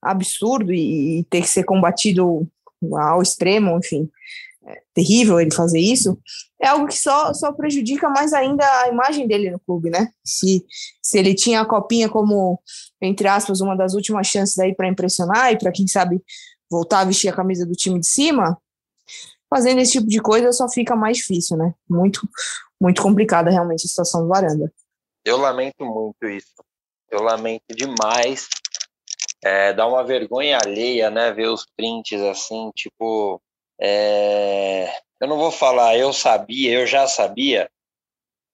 absurdo 0.00 0.72
e, 0.72 1.20
e 1.20 1.24
ter 1.24 1.40
que 1.40 1.48
ser 1.48 1.64
combatido 1.64 2.46
ao 2.92 3.22
extremo, 3.22 3.76
enfim, 3.78 4.08
é 4.66 4.82
terrível 4.94 5.40
ele 5.40 5.52
fazer 5.52 5.80
isso, 5.80 6.18
é 6.60 6.68
algo 6.68 6.86
que 6.86 6.98
só, 6.98 7.34
só 7.34 7.52
prejudica 7.52 8.08
mais 8.08 8.32
ainda 8.32 8.64
a 8.82 8.88
imagem 8.88 9.26
dele 9.26 9.50
no 9.50 9.60
clube, 9.60 9.90
né? 9.90 10.08
Se, 10.24 10.64
se 11.02 11.18
ele 11.18 11.34
tinha 11.34 11.60
a 11.60 11.66
copinha 11.66 12.08
como, 12.08 12.60
entre 13.02 13.28
aspas, 13.28 13.60
uma 13.60 13.76
das 13.76 13.94
últimas 13.94 14.26
chances 14.26 14.58
aí 14.58 14.74
para 14.74 14.88
impressionar 14.88 15.52
e 15.52 15.58
para 15.58 15.72
quem 15.72 15.86
sabe 15.86 16.22
voltar 16.70 17.00
a 17.00 17.04
vestir 17.04 17.28
a 17.28 17.34
camisa 17.34 17.66
do 17.66 17.72
time 17.72 18.00
de 18.00 18.06
cima, 18.06 18.56
fazendo 19.54 19.80
esse 19.80 19.92
tipo 19.92 20.08
de 20.08 20.20
coisa 20.20 20.50
só 20.50 20.68
fica 20.68 20.96
mais 20.96 21.18
difícil, 21.18 21.56
né? 21.56 21.72
Muito, 21.88 22.28
muito 22.80 23.00
complicada 23.00 23.52
realmente 23.52 23.84
a 23.84 23.88
situação 23.88 24.22
do 24.22 24.28
Varanda. 24.28 24.72
Eu 25.24 25.36
lamento 25.36 25.84
muito 25.84 26.26
isso. 26.26 26.64
Eu 27.08 27.22
lamento 27.22 27.62
demais. 27.68 28.48
É, 29.44 29.72
dá 29.72 29.86
uma 29.86 30.02
vergonha 30.02 30.58
alheia, 30.60 31.08
né? 31.08 31.30
Ver 31.30 31.46
os 31.46 31.64
prints 31.76 32.20
assim, 32.20 32.68
tipo, 32.74 33.40
é, 33.80 34.92
eu 35.20 35.28
não 35.28 35.38
vou 35.38 35.52
falar 35.52 35.96
eu 35.96 36.12
sabia, 36.12 36.80
eu 36.80 36.86
já 36.86 37.06
sabia, 37.06 37.70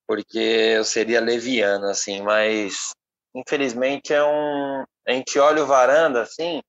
porque 0.06 0.38
eu 0.38 0.84
seria 0.84 1.20
leviano, 1.20 1.86
assim, 1.86 2.20
mas 2.20 2.90
infelizmente 3.34 4.12
é 4.12 4.22
um. 4.22 4.84
A 5.08 5.12
gente 5.12 5.38
olha 5.38 5.62
o 5.62 5.66
varanda, 5.66 6.20
assim, 6.20 6.60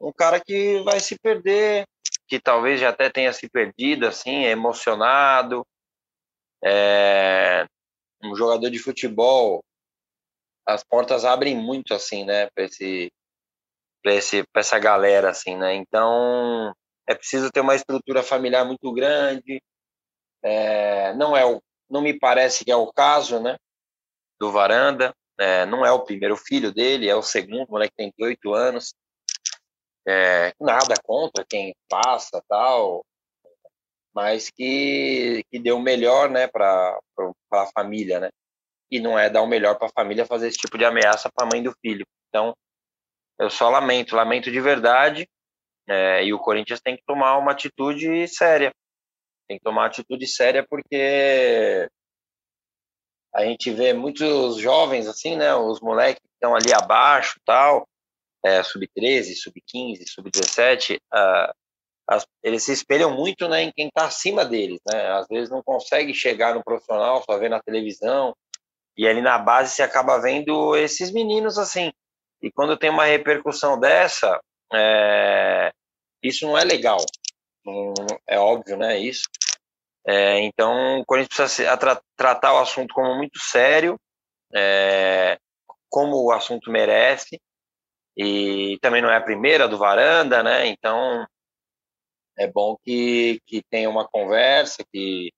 um 0.00 0.12
cara 0.12 0.40
que 0.40 0.80
vai 0.84 1.00
se 1.00 1.18
perder, 1.18 1.84
que 2.28 2.38
talvez 2.38 2.80
já 2.80 2.90
até 2.90 3.08
tenha 3.08 3.32
se 3.32 3.48
perdido, 3.48 4.06
assim, 4.06 4.44
emocionado. 4.44 5.66
É, 6.62 7.66
um 8.22 8.34
jogador 8.34 8.68
de 8.70 8.78
futebol, 8.78 9.64
as 10.66 10.84
portas 10.84 11.24
abrem 11.24 11.56
muito, 11.56 11.94
assim, 11.94 12.24
né, 12.24 12.48
para 12.54 12.64
esse, 12.64 13.10
esse, 14.04 14.44
essa 14.54 14.78
galera, 14.78 15.30
assim, 15.30 15.56
né? 15.56 15.74
Então, 15.74 16.74
é 17.06 17.14
preciso 17.14 17.50
ter 17.50 17.60
uma 17.60 17.74
estrutura 17.74 18.22
familiar 18.22 18.64
muito 18.64 18.92
grande. 18.92 19.62
É, 20.42 21.14
não 21.14 21.36
é 21.36 21.44
o, 21.46 21.62
não 21.88 22.02
me 22.02 22.18
parece 22.18 22.64
que 22.64 22.70
é 22.70 22.76
o 22.76 22.92
caso, 22.92 23.40
né? 23.40 23.56
Do 24.38 24.52
Varanda, 24.52 25.14
é, 25.38 25.64
não 25.66 25.86
é 25.86 25.90
o 25.90 26.04
primeiro 26.04 26.36
filho 26.36 26.72
dele, 26.72 27.08
é 27.08 27.14
o 27.14 27.22
segundo, 27.22 27.68
o 27.68 27.70
moleque 27.72 27.94
tem 27.96 28.12
oito 28.20 28.52
anos. 28.52 28.92
É, 30.08 30.54
nada 30.58 30.94
contra 31.04 31.44
quem 31.44 31.74
passa 31.86 32.42
tal, 32.48 33.04
mas 34.14 34.48
que, 34.48 35.44
que 35.50 35.58
deu 35.58 35.76
o 35.76 35.82
melhor, 35.82 36.30
né, 36.30 36.46
para 36.46 36.98
a 37.52 37.66
família, 37.66 38.18
né? 38.18 38.30
E 38.90 38.98
não 39.00 39.18
é 39.18 39.28
dar 39.28 39.42
o 39.42 39.46
melhor 39.46 39.76
para 39.76 39.88
a 39.88 39.92
família 39.92 40.24
fazer 40.24 40.48
esse 40.48 40.56
tipo 40.56 40.78
de 40.78 40.84
ameaça 40.86 41.30
para 41.30 41.46
a 41.46 41.50
mãe 41.52 41.62
do 41.62 41.74
filho. 41.82 42.06
Então, 42.28 42.54
eu 43.38 43.50
só 43.50 43.68
lamento, 43.68 44.16
lamento 44.16 44.50
de 44.50 44.60
verdade. 44.60 45.28
É, 45.86 46.24
e 46.24 46.32
o 46.32 46.38
Corinthians 46.38 46.80
tem 46.80 46.96
que 46.96 47.02
tomar 47.06 47.36
uma 47.36 47.52
atitude 47.52 48.26
séria. 48.28 48.72
Tem 49.46 49.58
que 49.58 49.64
tomar 49.64 49.82
uma 49.82 49.86
atitude 49.88 50.26
séria 50.26 50.66
porque 50.66 51.88
a 53.34 53.44
gente 53.44 53.70
vê 53.70 53.92
muitos 53.92 54.56
jovens 54.56 55.06
assim, 55.06 55.36
né? 55.36 55.54
Os 55.54 55.80
moleques 55.80 56.22
que 56.22 56.34
estão 56.34 56.54
ali 56.54 56.72
abaixo, 56.72 57.38
tal, 57.44 57.86
é, 58.44 58.62
sub-13, 58.62 59.34
sub-15, 59.34 60.04
sub-17, 60.06 60.96
uh, 60.96 61.52
eles 62.42 62.64
se 62.64 62.72
espelham 62.72 63.14
muito 63.14 63.48
né, 63.48 63.62
em 63.62 63.72
quem 63.72 63.88
está 63.88 64.06
acima 64.06 64.44
deles, 64.44 64.80
né? 64.90 65.10
Às 65.12 65.26
vezes 65.28 65.50
não 65.50 65.62
consegue 65.62 66.14
chegar 66.14 66.54
no 66.54 66.64
profissional, 66.64 67.22
só 67.22 67.38
vê 67.38 67.48
na 67.48 67.60
televisão, 67.60 68.34
e 68.96 69.06
ali 69.06 69.20
na 69.20 69.38
base 69.38 69.74
você 69.74 69.82
acaba 69.82 70.18
vendo 70.18 70.74
esses 70.76 71.12
meninos 71.12 71.58
assim. 71.58 71.92
E 72.40 72.50
quando 72.50 72.78
tem 72.78 72.88
uma 72.88 73.04
repercussão 73.04 73.78
dessa, 73.78 74.40
é, 74.72 75.70
isso 76.22 76.46
não 76.46 76.56
é 76.56 76.64
legal. 76.64 76.98
é 78.26 78.38
óbvio, 78.38 78.76
né? 78.76 78.98
Isso. 78.98 79.24
É, 80.06 80.40
então, 80.40 81.00
o 81.00 81.04
Corinthians 81.04 81.36
precisa 81.36 81.76
tra 81.76 82.00
tratar 82.16 82.54
o 82.54 82.58
assunto 82.58 82.94
como 82.94 83.14
muito 83.14 83.38
sério, 83.38 84.00
é, 84.54 85.38
como 85.90 86.24
o 86.24 86.32
assunto 86.32 86.70
merece, 86.70 87.38
e 88.18 88.76
também 88.82 89.00
não 89.00 89.10
é 89.10 89.16
a 89.16 89.22
primeira 89.22 89.68
do 89.68 89.78
Varanda, 89.78 90.42
né? 90.42 90.66
Então, 90.66 91.24
é 92.36 92.48
bom 92.48 92.76
que, 92.84 93.40
que 93.46 93.62
tenha 93.70 93.88
uma 93.88 94.08
conversa, 94.08 94.84
que, 94.92 95.32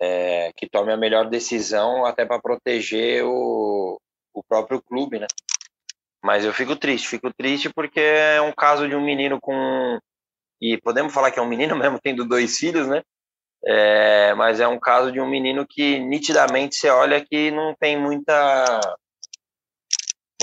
é, 0.00 0.52
que 0.56 0.68
tome 0.68 0.92
a 0.92 0.96
melhor 0.96 1.30
decisão 1.30 2.04
até 2.04 2.26
para 2.26 2.42
proteger 2.42 3.24
o, 3.24 4.00
o 4.34 4.42
próprio 4.42 4.82
clube, 4.82 5.20
né? 5.20 5.28
Mas 6.22 6.44
eu 6.44 6.52
fico 6.52 6.74
triste, 6.74 7.08
fico 7.08 7.32
triste 7.32 7.72
porque 7.72 8.00
é 8.00 8.40
um 8.40 8.52
caso 8.52 8.88
de 8.88 8.96
um 8.96 9.04
menino 9.04 9.40
com. 9.40 9.98
E 10.60 10.80
podemos 10.80 11.12
falar 11.12 11.30
que 11.30 11.38
é 11.38 11.42
um 11.42 11.48
menino 11.48 11.74
mesmo, 11.78 12.00
tendo 12.02 12.24
dois 12.24 12.58
filhos, 12.58 12.88
né? 12.88 13.02
É, 13.64 14.34
mas 14.34 14.58
é 14.58 14.66
um 14.66 14.78
caso 14.78 15.12
de 15.12 15.20
um 15.20 15.28
menino 15.28 15.64
que 15.68 16.00
nitidamente 16.00 16.74
você 16.74 16.90
olha 16.90 17.24
que 17.24 17.52
não 17.52 17.74
tem 17.78 17.96
muita. 17.96 18.80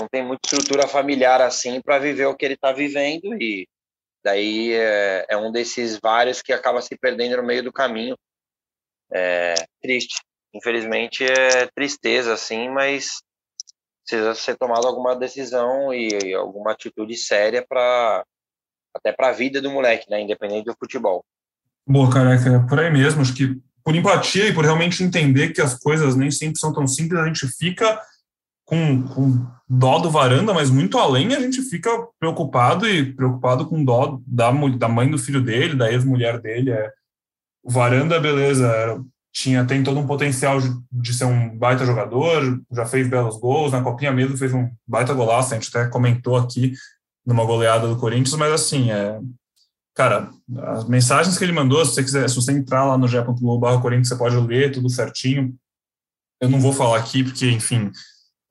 Não 0.00 0.08
tem 0.08 0.24
muita 0.24 0.40
estrutura 0.46 0.88
familiar 0.88 1.40
assim 1.40 1.80
para 1.80 1.98
viver 1.98 2.26
o 2.26 2.34
que 2.34 2.44
ele 2.44 2.54
está 2.54 2.72
vivendo 2.72 3.34
e 3.40 3.68
daí 4.24 4.72
é, 4.72 5.26
é, 5.28 5.36
um 5.36 5.52
desses 5.52 5.98
vários 5.98 6.40
que 6.40 6.52
acaba 6.52 6.80
se 6.80 6.96
perdendo 6.96 7.36
no 7.36 7.42
meio 7.42 7.62
do 7.62 7.72
caminho. 7.72 8.16
É 9.12 9.54
triste, 9.82 10.22
infelizmente 10.54 11.24
é 11.24 11.66
tristeza 11.74 12.32
assim, 12.32 12.68
mas 12.68 13.22
precisa 14.06 14.34
ser 14.34 14.56
tomada 14.56 14.86
alguma 14.86 15.16
decisão 15.16 15.92
e 15.92 16.34
alguma 16.34 16.72
atitude 16.72 17.16
séria 17.16 17.64
para 17.66 18.24
até 18.94 19.12
para 19.12 19.28
a 19.28 19.32
vida 19.32 19.60
do 19.60 19.70
moleque, 19.70 20.10
né, 20.10 20.20
independente 20.20 20.64
do 20.64 20.76
futebol. 20.76 21.24
Boa, 21.86 22.12
careca, 22.12 22.56
é 22.56 22.68
por 22.68 22.80
aí 22.80 22.90
mesmo. 22.90 23.22
Acho 23.22 23.34
que 23.34 23.60
por 23.84 23.94
empatia 23.94 24.48
e 24.48 24.54
por 24.54 24.64
realmente 24.64 25.02
entender 25.02 25.52
que 25.52 25.60
as 25.60 25.78
coisas 25.78 26.14
nem 26.16 26.30
sempre 26.30 26.58
são 26.58 26.72
tão 26.72 26.86
simples, 26.86 27.20
a 27.20 27.26
gente 27.26 27.46
fica 27.48 28.00
com, 28.70 29.02
com 29.02 29.46
dó 29.68 29.98
do 29.98 30.10
Varanda, 30.10 30.54
mas 30.54 30.70
muito 30.70 30.96
além 30.96 31.34
a 31.34 31.40
gente 31.40 31.60
fica 31.62 31.90
preocupado 32.20 32.88
e 32.88 33.12
preocupado 33.12 33.66
com 33.66 33.84
dó 33.84 34.20
da, 34.24 34.52
da 34.78 34.88
mãe 34.88 35.10
do 35.10 35.18
filho 35.18 35.42
dele, 35.42 35.74
da 35.74 35.92
ex-mulher 35.92 36.40
dele. 36.40 36.70
É, 36.70 36.92
o 37.64 37.70
Varanda, 37.70 38.20
beleza, 38.20 38.68
era, 38.68 39.02
tinha 39.32 39.64
tem 39.64 39.82
todo 39.82 39.98
um 39.98 40.06
potencial 40.06 40.58
de 40.92 41.12
ser 41.12 41.24
um 41.24 41.58
baita 41.58 41.84
jogador, 41.84 42.62
já 42.70 42.86
fez 42.86 43.08
belos 43.08 43.36
gols, 43.38 43.72
na 43.72 43.82
Copinha 43.82 44.12
mesmo 44.12 44.36
fez 44.36 44.54
um 44.54 44.70
baita 44.86 45.12
golaço, 45.12 45.52
a 45.52 45.58
gente 45.58 45.76
até 45.76 45.90
comentou 45.90 46.36
aqui 46.36 46.74
numa 47.26 47.44
goleada 47.44 47.88
do 47.88 47.96
Corinthians, 47.96 48.36
mas 48.36 48.52
assim, 48.52 48.92
é, 48.92 49.18
cara, 49.94 50.30
as 50.76 50.88
mensagens 50.88 51.36
que 51.36 51.44
ele 51.44 51.52
mandou, 51.52 51.84
se 51.84 51.94
você 51.94 52.04
quiser, 52.04 52.28
se 52.30 52.36
você 52.36 52.52
entrar 52.52 52.84
lá 52.84 52.96
no 52.96 53.08
ge.globo 53.08 53.80
Corinthians, 53.80 54.08
você 54.08 54.16
pode 54.16 54.36
ler 54.36 54.70
tudo 54.70 54.88
certinho. 54.88 55.54
Eu 56.40 56.48
não 56.48 56.58
vou 56.58 56.72
falar 56.72 56.98
aqui, 56.98 57.22
porque, 57.22 57.50
enfim, 57.50 57.90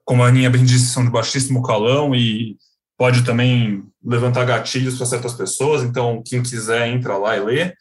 como 0.10 0.24
a 0.24 0.28
Aninha 0.28 0.50
bem 0.50 0.66
disse, 0.66 0.88
são 0.88 1.06
de 1.06 1.12
baixíssimo 1.12 1.62
calão 1.62 2.16
e 2.16 2.58
pode 2.98 3.24
também 3.24 3.84
levantar 4.04 4.44
gatilhos 4.44 4.98
para 4.98 5.06
certas 5.06 5.36
pessoas, 5.36 5.84
então 5.84 6.24
quem 6.26 6.42
quiser 6.42 6.88
entra 6.88 7.16
lá 7.16 7.38
e 7.38 7.40
lê. 7.40 7.74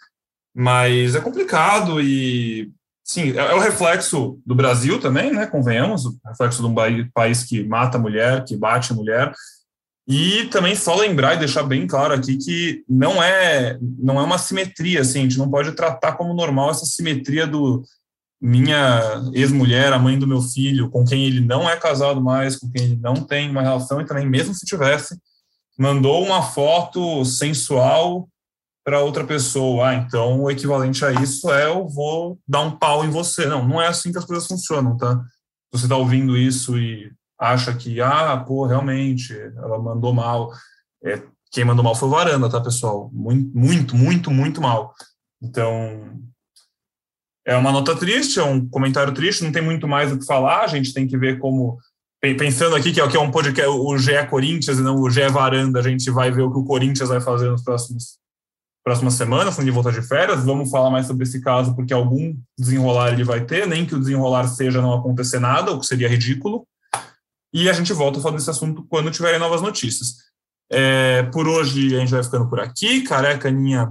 Mas 0.54 1.14
é 1.14 1.22
complicado 1.22 2.02
e 2.02 2.70
Sim, 3.02 3.30
é, 3.30 3.38
é 3.38 3.54
o 3.54 3.58
reflexo 3.58 4.38
do 4.44 4.54
Brasil 4.54 5.00
também, 5.00 5.32
né? 5.32 5.46
Convenhamos, 5.46 6.04
o 6.04 6.18
reflexo 6.26 6.60
de 6.60 6.68
um 6.68 6.74
país 7.14 7.44
que 7.44 7.64
mata 7.64 7.98
mulher, 7.98 8.44
que 8.44 8.54
bate 8.54 8.92
mulher. 8.92 9.32
E 10.06 10.44
também 10.50 10.76
só 10.76 10.94
lembrar 10.96 11.34
e 11.34 11.38
deixar 11.38 11.62
bem 11.62 11.86
claro 11.86 12.12
aqui 12.12 12.36
que 12.36 12.84
não 12.86 13.22
é 13.22 13.78
não 13.80 14.20
é 14.20 14.22
uma 14.22 14.36
simetria, 14.36 15.00
assim, 15.00 15.20
a 15.20 15.22
gente 15.22 15.38
não 15.38 15.50
pode 15.50 15.72
tratar 15.72 16.12
como 16.12 16.34
normal 16.34 16.72
essa 16.72 16.84
simetria 16.84 17.46
do 17.46 17.82
minha 18.41 19.01
ex-mulher, 19.32 19.93
a 19.93 19.99
mãe 19.99 20.18
do 20.18 20.26
meu 20.26 20.41
filho, 20.41 20.91
com 20.91 21.05
quem 21.05 21.24
ele 21.24 21.41
não 21.41 21.68
é 21.68 21.76
casado 21.76 22.20
mais, 22.20 22.57
com 22.57 22.70
quem 22.70 22.84
ele 22.84 22.97
não 22.97 23.14
tem 23.14 23.51
uma 23.51 23.62
relação, 23.62 24.01
e 24.01 24.07
também, 24.07 24.28
mesmo 24.28 24.55
se 24.55 24.64
tivesse, 24.64 25.18
mandou 25.78 26.24
uma 26.24 26.43
foto 26.43 27.24
sensual 27.24 28.28
para 28.84 29.01
outra 29.01 29.24
pessoa. 29.24 29.91
Ah, 29.91 29.95
então 29.95 30.41
o 30.41 30.51
equivalente 30.51 31.05
a 31.05 31.12
isso 31.12 31.53
é 31.53 31.66
eu 31.66 31.86
vou 31.89 32.39
dar 32.47 32.62
um 32.62 32.70
pau 32.70 33.05
em 33.05 33.11
você. 33.11 33.47
Não, 33.47 33.66
não 33.66 33.82
é 33.82 33.86
assim 33.86 34.11
que 34.11 34.18
as 34.18 34.24
coisas 34.24 34.47
funcionam, 34.47 34.97
tá? 34.97 35.16
Se 35.16 35.80
você 35.80 35.84
está 35.84 35.97
ouvindo 35.97 36.36
isso 36.36 36.78
e 36.78 37.12
acha 37.39 37.74
que, 37.74 38.01
ah, 38.01 38.36
pô, 38.36 38.66
realmente, 38.66 39.34
ela 39.57 39.78
mandou 39.78 40.12
mal. 40.12 40.51
É, 41.05 41.22
quem 41.53 41.64
mandou 41.64 41.84
mal 41.84 41.95
foi 41.95 42.09
o 42.09 42.11
Varanda, 42.11 42.49
tá, 42.49 42.61
pessoal? 42.61 43.11
Muito, 43.12 43.57
muito, 43.57 43.97
muito, 43.97 44.30
muito 44.30 44.61
mal. 44.61 44.95
Então, 45.41 46.18
é 47.49 47.57
uma 47.57 47.72
nota 47.72 47.96
triste, 47.96 48.38
é 48.38 48.44
um 48.44 48.68
comentário 48.68 49.12
triste, 49.14 49.42
não 49.42 49.51
tem 49.51 49.62
muito 49.62 49.88
mais 49.88 50.12
o 50.12 50.18
que 50.18 50.26
falar, 50.26 50.64
a 50.64 50.66
gente 50.66 50.92
tem 50.92 51.07
que 51.07 51.16
ver 51.16 51.38
como. 51.38 51.78
Pensando 52.20 52.76
aqui 52.76 52.92
que 52.92 53.01
é, 53.01 53.05
é 53.05 53.20
um 53.20 53.30
podcast, 53.30 53.70
o 53.70 53.96
GE 53.96 54.26
Corinthians 54.28 54.78
e 54.78 54.82
não 54.82 54.96
o 54.96 55.09
GE 55.09 55.28
Varanda, 55.28 55.78
a 55.78 55.82
gente 55.82 56.11
vai 56.11 56.30
ver 56.30 56.42
o 56.42 56.53
que 56.53 56.59
o 56.59 56.64
Corinthians 56.64 57.09
vai 57.09 57.20
fazer 57.20 57.49
nos 57.49 57.62
próximos 57.62 58.18
próximas 58.84 59.14
semanas, 59.14 59.55
quando 59.55 59.66
ele 59.66 59.74
voltar 59.74 59.92
de 59.92 60.03
férias. 60.03 60.44
Vamos 60.44 60.70
falar 60.70 60.90
mais 60.90 61.07
sobre 61.07 61.22
esse 61.24 61.40
caso, 61.40 61.74
porque 61.74 61.92
algum 61.92 62.34
desenrolar 62.59 63.12
ele 63.12 63.24
vai 63.24 63.44
ter, 63.44 63.66
nem 63.66 63.84
que 63.84 63.94
o 63.94 63.99
desenrolar 63.99 64.49
seja 64.49 64.82
não 64.82 64.94
acontecer 64.94 65.38
nada, 65.38 65.72
o 65.72 65.80
que 65.80 65.86
seria 65.86 66.09
ridículo. 66.09 66.66
E 67.53 67.68
a 67.68 67.72
gente 67.72 67.92
volta 67.92 68.20
falar 68.20 68.36
desse 68.36 68.51
assunto 68.51 68.84
quando 68.88 69.11
tiverem 69.11 69.38
novas 69.38 69.62
notícias. 69.62 70.16
É, 70.70 71.22
por 71.24 71.49
hoje 71.49 71.96
a 71.96 72.01
gente 72.01 72.11
vai 72.11 72.22
ficando 72.22 72.49
por 72.49 72.61
aqui. 72.61 73.03
Careca, 73.03 73.49
Aninha, 73.49 73.90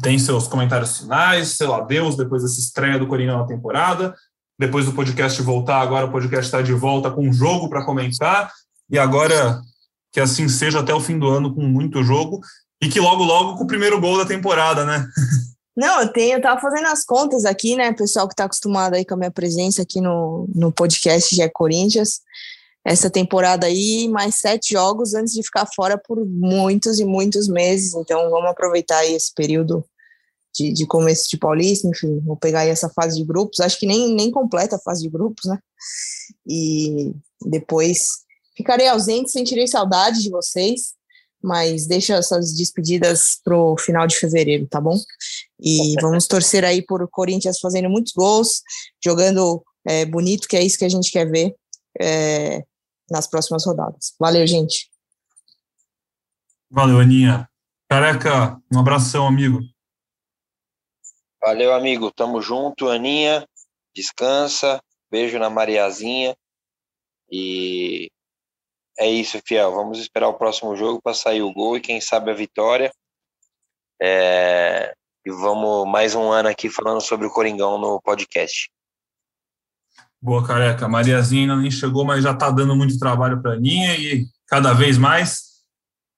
tem 0.00 0.18
seus 0.18 0.48
comentários 0.48 0.98
finais, 0.98 1.48
sei 1.50 1.66
lá, 1.66 1.80
Deus, 1.80 2.16
depois 2.16 2.42
dessa 2.42 2.58
estreia 2.58 2.98
do 2.98 3.06
Coringa 3.06 3.36
na 3.36 3.46
temporada. 3.46 4.14
Depois 4.58 4.86
do 4.86 4.92
podcast 4.92 5.40
voltar, 5.42 5.80
agora 5.80 6.06
o 6.06 6.12
podcast 6.12 6.46
está 6.46 6.62
de 6.62 6.72
volta 6.72 7.10
com 7.10 7.28
um 7.28 7.32
jogo 7.32 7.68
para 7.68 7.84
comentar. 7.84 8.50
E 8.90 8.98
agora 8.98 9.60
que 10.12 10.20
assim 10.20 10.48
seja 10.48 10.80
até 10.80 10.94
o 10.94 11.00
fim 11.00 11.18
do 11.18 11.28
ano 11.28 11.54
com 11.54 11.62
muito 11.62 12.04
jogo. 12.04 12.40
E 12.80 12.88
que 12.88 13.00
logo, 13.00 13.24
logo 13.24 13.56
com 13.56 13.64
o 13.64 13.66
primeiro 13.66 14.00
gol 14.00 14.18
da 14.18 14.24
temporada, 14.24 14.84
né? 14.84 15.06
Não, 15.76 16.02
eu 16.02 16.12
tenho, 16.12 16.36
eu 16.36 16.40
tava 16.40 16.60
fazendo 16.60 16.86
as 16.86 17.04
contas 17.04 17.44
aqui, 17.44 17.74
né? 17.74 17.92
Pessoal 17.92 18.28
que 18.28 18.34
tá 18.36 18.44
acostumado 18.44 18.94
aí 18.94 19.04
com 19.04 19.14
a 19.14 19.16
minha 19.16 19.30
presença 19.30 19.82
aqui 19.82 20.00
no, 20.00 20.48
no 20.54 20.70
podcast 20.70 21.40
é 21.40 21.48
Corinthians. 21.48 22.20
Essa 22.84 23.08
temporada 23.08 23.66
aí, 23.66 24.08
mais 24.08 24.36
sete 24.36 24.72
jogos 24.72 25.14
antes 25.14 25.32
de 25.32 25.42
ficar 25.42 25.66
fora 25.74 25.96
por 25.96 26.24
muitos 26.26 27.00
e 27.00 27.04
muitos 27.04 27.48
meses. 27.48 27.94
Então 27.94 28.30
vamos 28.30 28.50
aproveitar 28.50 28.98
aí 28.98 29.14
esse 29.14 29.32
período 29.32 29.84
de, 30.54 30.72
de 30.72 30.86
começo 30.86 31.28
de 31.30 31.38
Paulista, 31.38 31.88
enfim, 31.88 32.20
vou 32.20 32.36
pegar 32.36 32.60
aí 32.60 32.68
essa 32.68 32.88
fase 32.90 33.16
de 33.16 33.24
grupos. 33.24 33.60
Acho 33.60 33.78
que 33.78 33.86
nem, 33.86 34.14
nem 34.14 34.30
completa 34.30 34.76
a 34.76 34.80
fase 34.80 35.02
de 35.02 35.08
grupos, 35.08 35.46
né? 35.46 35.58
E 36.46 37.12
depois 37.46 38.24
ficarei 38.56 38.86
ausente, 38.86 39.30
sentirei 39.30 39.66
saudade 39.66 40.22
de 40.22 40.30
vocês 40.30 40.94
mas 41.44 41.86
deixa 41.86 42.14
essas 42.14 42.54
despedidas 42.54 43.38
pro 43.44 43.76
final 43.78 44.06
de 44.06 44.16
fevereiro, 44.16 44.66
tá 44.66 44.80
bom? 44.80 44.98
E 45.60 45.94
vamos 46.00 46.26
torcer 46.26 46.64
aí 46.64 46.80
por 46.80 47.06
Corinthians 47.10 47.58
fazendo 47.60 47.90
muitos 47.90 48.14
gols, 48.14 48.62
jogando 49.04 49.62
é, 49.86 50.06
bonito, 50.06 50.48
que 50.48 50.56
é 50.56 50.62
isso 50.62 50.78
que 50.78 50.86
a 50.86 50.88
gente 50.88 51.12
quer 51.12 51.30
ver 51.30 51.54
é, 52.00 52.64
nas 53.10 53.26
próximas 53.26 53.64
rodadas. 53.66 54.14
Valeu, 54.18 54.46
gente. 54.46 54.90
Valeu, 56.70 56.98
Aninha. 56.98 57.48
Careca, 57.88 58.60
um 58.72 58.78
abração, 58.78 59.26
amigo. 59.26 59.60
Valeu, 61.40 61.74
amigo. 61.74 62.10
Tamo 62.10 62.40
junto, 62.40 62.88
Aninha. 62.88 63.46
Descansa. 63.94 64.82
Beijo 65.10 65.38
na 65.38 65.50
Mariazinha. 65.50 66.34
E 67.30 68.10
é 68.98 69.08
isso, 69.08 69.40
Fiel. 69.46 69.72
Vamos 69.72 69.98
esperar 69.98 70.28
o 70.28 70.38
próximo 70.38 70.74
jogo 70.74 71.00
para 71.02 71.14
sair 71.14 71.42
o 71.42 71.52
gol 71.52 71.76
e 71.76 71.80
quem 71.80 72.00
sabe 72.00 72.30
a 72.30 72.34
vitória. 72.34 72.92
É... 74.00 74.94
E 75.26 75.30
vamos 75.30 75.86
mais 75.88 76.14
um 76.14 76.30
ano 76.30 76.48
aqui 76.48 76.68
falando 76.68 77.00
sobre 77.00 77.26
o 77.26 77.30
Coringão 77.30 77.78
no 77.78 78.00
podcast. 78.02 78.70
Boa, 80.24 80.42
careca. 80.42 80.88
Mariazinha 80.88 81.42
ainda 81.42 81.56
nem 81.56 81.70
chegou, 81.70 82.02
mas 82.02 82.24
já 82.24 82.30
está 82.30 82.50
dando 82.50 82.74
muito 82.74 82.98
trabalho 82.98 83.42
para 83.42 83.50
a 83.50 83.54
Aninha 83.56 83.94
e 83.94 84.26
cada 84.48 84.72
vez 84.72 84.96
mais. 84.96 85.42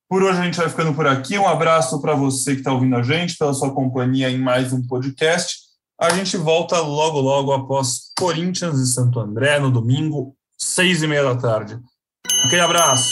Por 0.09 0.23
hoje 0.23 0.39
a 0.39 0.45
gente 0.45 0.59
vai 0.59 0.69
ficando 0.69 0.95
por 0.95 1.09
aqui. 1.09 1.37
Um 1.37 1.49
abraço 1.49 2.01
para 2.01 2.15
você 2.15 2.53
que 2.53 2.61
está 2.61 2.73
ouvindo 2.73 2.95
a 2.95 3.03
gente, 3.03 3.37
pela 3.37 3.53
sua 3.53 3.75
companhia 3.75 4.31
em 4.31 4.39
mais 4.39 4.73
um 4.73 4.87
podcast. 4.87 5.57
A 6.01 6.11
gente 6.11 6.37
volta 6.37 6.79
logo, 6.79 7.19
logo 7.19 7.53
após 7.53 8.13
Corinthians 8.17 8.79
e 8.79 8.87
Santo 8.87 9.19
André, 9.19 9.59
no 9.59 9.73
domingo, 9.73 10.37
seis 10.57 11.03
e 11.03 11.09
meia 11.09 11.25
da 11.25 11.35
tarde. 11.35 11.77
Aquele 12.45 12.63
abraço. 12.63 13.11